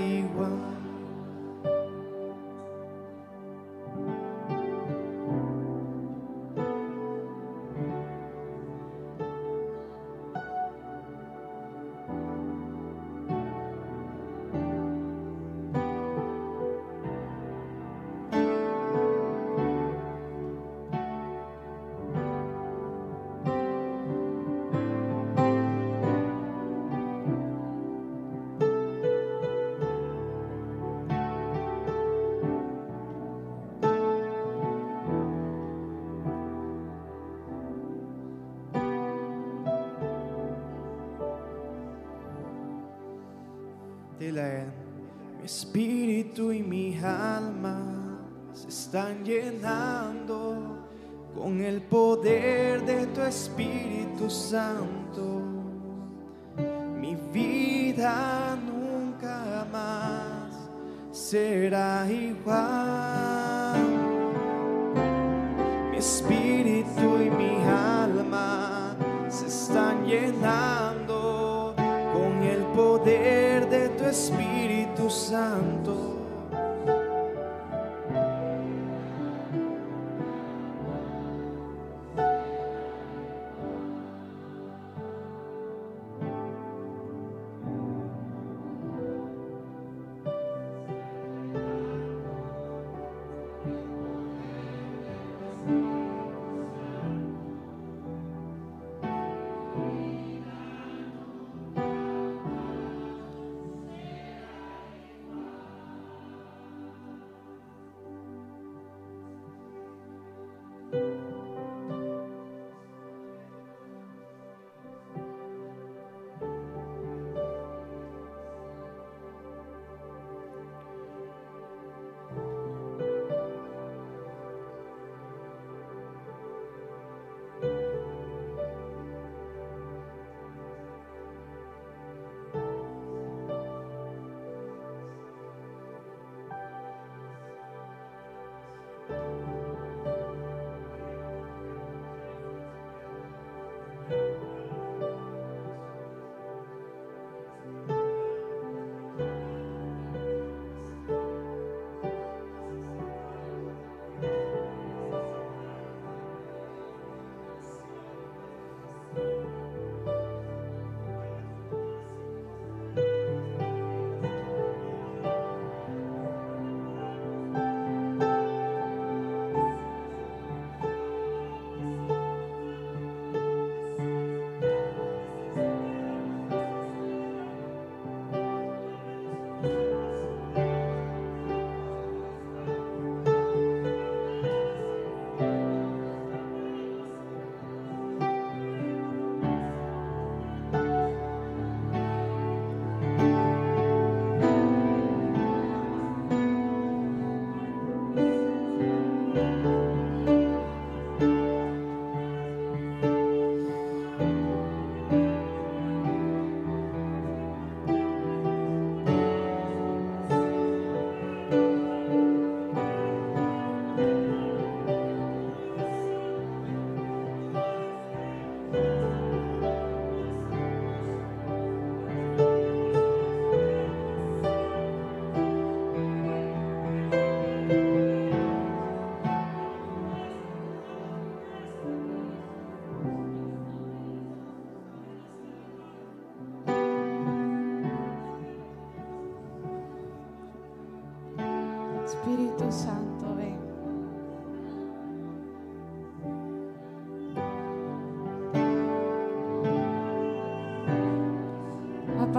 Están 48.89 49.23
llenando 49.23 50.79
con 51.37 51.61
el 51.61 51.79
poder 51.79 52.83
de 52.87 53.05
tu 53.05 53.21
Espíritu 53.21 54.27
Santo. 54.31 55.43
Mi 56.99 57.15
vida 57.31 58.57
nunca 58.65 59.67
más 59.71 60.55
será 61.11 62.07
igual. 62.09 63.77
Mi 65.91 65.97
espíritu 65.97 67.21
y 67.21 67.29
mi 67.29 67.61
alma 67.61 68.95
se 69.29 69.45
están 69.45 70.03
llenando 70.07 71.75
con 72.11 72.41
el 72.41 72.63
poder 72.75 73.69
de 73.69 73.89
tu 73.89 74.05
Espíritu 74.05 75.11
Santo. 75.11 76.18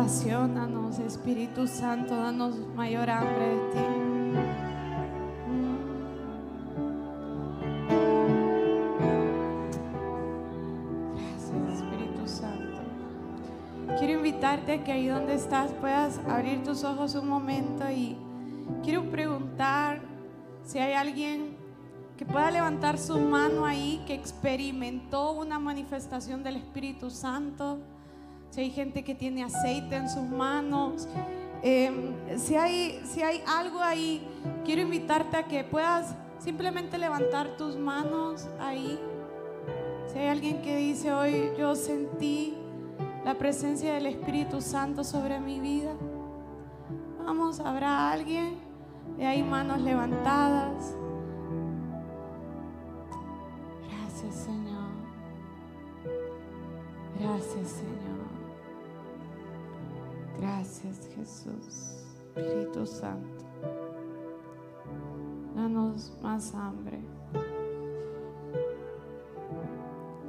apasionanos, 0.00 0.98
Espíritu 0.98 1.66
Santo, 1.66 2.16
danos 2.16 2.56
mayor 2.74 3.10
hambre 3.10 3.48
de 3.48 3.56
ti. 3.70 3.78
Gracias, 11.16 11.82
Espíritu 11.82 12.26
Santo. 12.26 12.80
Quiero 13.98 14.14
invitarte 14.14 14.72
a 14.72 14.84
que 14.84 14.90
ahí 14.90 15.06
donde 15.06 15.34
estás 15.34 15.70
puedas 15.72 16.18
abrir 16.26 16.64
tus 16.64 16.82
ojos 16.82 17.14
un 17.14 17.28
momento 17.28 17.90
y 17.90 18.16
quiero 18.82 19.02
preguntar 19.10 20.00
si 20.64 20.78
hay 20.78 20.94
alguien 20.94 21.58
que 22.16 22.24
pueda 22.24 22.50
levantar 22.50 22.96
su 22.96 23.18
mano 23.18 23.66
ahí 23.66 24.02
que 24.06 24.14
experimentó 24.14 25.32
una 25.32 25.58
manifestación 25.58 26.42
del 26.42 26.56
Espíritu 26.56 27.10
Santo 27.10 27.80
si 28.50 28.60
hay 28.60 28.70
gente 28.70 29.04
que 29.04 29.14
tiene 29.14 29.44
aceite 29.44 29.96
en 29.96 30.08
sus 30.08 30.24
manos. 30.24 31.08
Em, 31.62 32.14
si, 32.38 32.56
hay, 32.56 33.00
si 33.04 33.22
hay 33.22 33.42
algo 33.46 33.80
ahí, 33.80 34.26
quiero 34.64 34.82
invitarte 34.82 35.36
a 35.36 35.42
que 35.44 35.62
puedas 35.62 36.14
simplemente 36.38 36.98
levantar 36.98 37.56
tus 37.56 37.76
manos 37.76 38.48
ahí. 38.58 38.98
Si 40.12 40.18
hay 40.18 40.28
alguien 40.28 40.62
que 40.62 40.76
dice 40.76 41.12
hoy 41.12 41.50
yo 41.58 41.76
sentí 41.76 42.54
la 43.24 43.34
presencia 43.34 43.94
del 43.94 44.06
Espíritu 44.06 44.60
Santo 44.60 45.04
sobre 45.04 45.38
mi 45.38 45.60
vida. 45.60 45.92
Vamos, 47.24 47.60
habrá 47.60 48.10
alguien. 48.10 48.58
De 49.16 49.26
ahí 49.26 49.42
manos 49.42 49.80
levantadas. 49.82 50.94
Gracias 60.70 61.00
Jesús. 61.16 61.96
Espíritu 62.36 62.86
Santo. 62.86 63.44
Danos 65.56 66.12
más 66.22 66.54
hambre. 66.54 67.00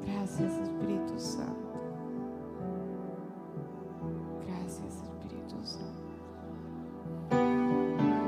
Gracias 0.03 0.51
Espíritu 0.51 1.19
Santo. 1.19 1.73
Gracias 4.47 5.03
Espíritu 5.03 5.63
Santo. 5.63 6.01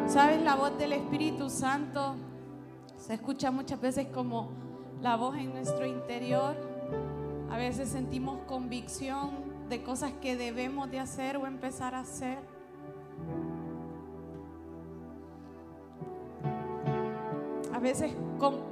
¿Sabes? 0.08 0.40
La 0.44 0.54
voz 0.54 0.78
del 0.78 0.94
Espíritu 0.94 1.50
Santo 1.50 2.14
se 2.96 3.16
escucha 3.16 3.50
muchas 3.50 3.82
veces 3.82 4.06
como 4.14 4.52
la 5.02 5.16
voz 5.16 5.36
en 5.38 5.52
nuestro 5.52 5.88
interior. 5.88 6.56
A 7.50 7.58
veces 7.58 7.90
sentimos 7.90 8.38
convicción 8.46 9.43
de 9.74 9.82
cosas 9.82 10.14
que 10.22 10.36
debemos 10.36 10.92
de 10.92 11.00
hacer 11.00 11.36
o 11.36 11.48
empezar 11.48 11.96
a 11.96 12.02
hacer. 12.02 12.38
A 17.74 17.80
veces 17.80 18.14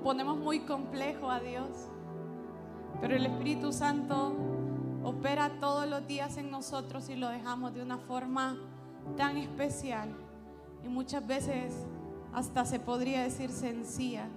ponemos 0.03 0.37
muy 0.37 0.59
complejo 0.59 1.31
a 1.31 1.39
Dios, 1.39 1.69
pero 3.01 3.15
el 3.15 3.25
Espíritu 3.25 3.73
Santo 3.73 4.35
opera 5.03 5.59
todos 5.59 5.89
los 5.89 6.05
días 6.05 6.37
en 6.37 6.51
nosotros 6.51 7.09
y 7.09 7.15
lo 7.15 7.29
dejamos 7.29 7.73
de 7.73 7.81
una 7.81 7.97
forma 7.97 8.59
tan 9.17 9.37
especial 9.37 10.15
y 10.85 10.87
muchas 10.87 11.25
veces 11.25 11.73
hasta 12.31 12.63
se 12.63 12.79
podría 12.79 13.23
decir 13.23 13.49
sencilla, 13.49 14.27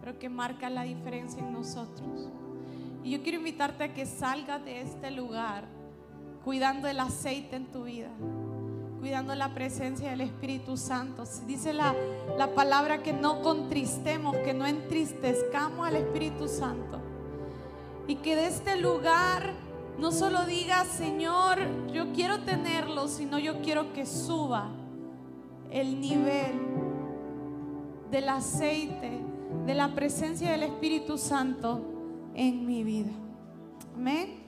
pero 0.00 0.18
que 0.18 0.30
marca 0.30 0.70
la 0.70 0.84
diferencia 0.84 1.42
en 1.42 1.52
nosotros. 1.52 2.30
Y 3.04 3.10
yo 3.10 3.22
quiero 3.22 3.36
invitarte 3.36 3.84
a 3.84 3.92
que 3.92 4.06
salgas 4.06 4.64
de 4.64 4.80
este 4.80 5.10
lugar 5.10 5.75
cuidando 6.46 6.86
el 6.86 7.00
aceite 7.00 7.56
en 7.56 7.66
tu 7.72 7.82
vida, 7.82 8.08
cuidando 9.00 9.34
la 9.34 9.52
presencia 9.52 10.10
del 10.10 10.20
Espíritu 10.20 10.76
Santo. 10.76 11.24
Dice 11.44 11.72
la, 11.72 11.92
la 12.38 12.54
palabra 12.54 13.02
que 13.02 13.12
no 13.12 13.42
contristemos, 13.42 14.36
que 14.36 14.54
no 14.54 14.64
entristezcamos 14.64 15.88
al 15.88 15.96
Espíritu 15.96 16.46
Santo. 16.46 17.00
Y 18.06 18.14
que 18.14 18.36
de 18.36 18.46
este 18.46 18.76
lugar 18.76 19.54
no 19.98 20.12
solo 20.12 20.44
digas, 20.44 20.86
Señor, 20.86 21.58
yo 21.92 22.12
quiero 22.12 22.38
tenerlo, 22.44 23.08
sino 23.08 23.40
yo 23.40 23.60
quiero 23.60 23.92
que 23.92 24.06
suba 24.06 24.68
el 25.72 26.00
nivel 26.00 26.60
del 28.12 28.28
aceite, 28.28 29.18
de 29.66 29.74
la 29.74 29.96
presencia 29.96 30.52
del 30.52 30.62
Espíritu 30.62 31.18
Santo 31.18 31.80
en 32.36 32.64
mi 32.64 32.84
vida. 32.84 33.10
Amén. 33.96 34.45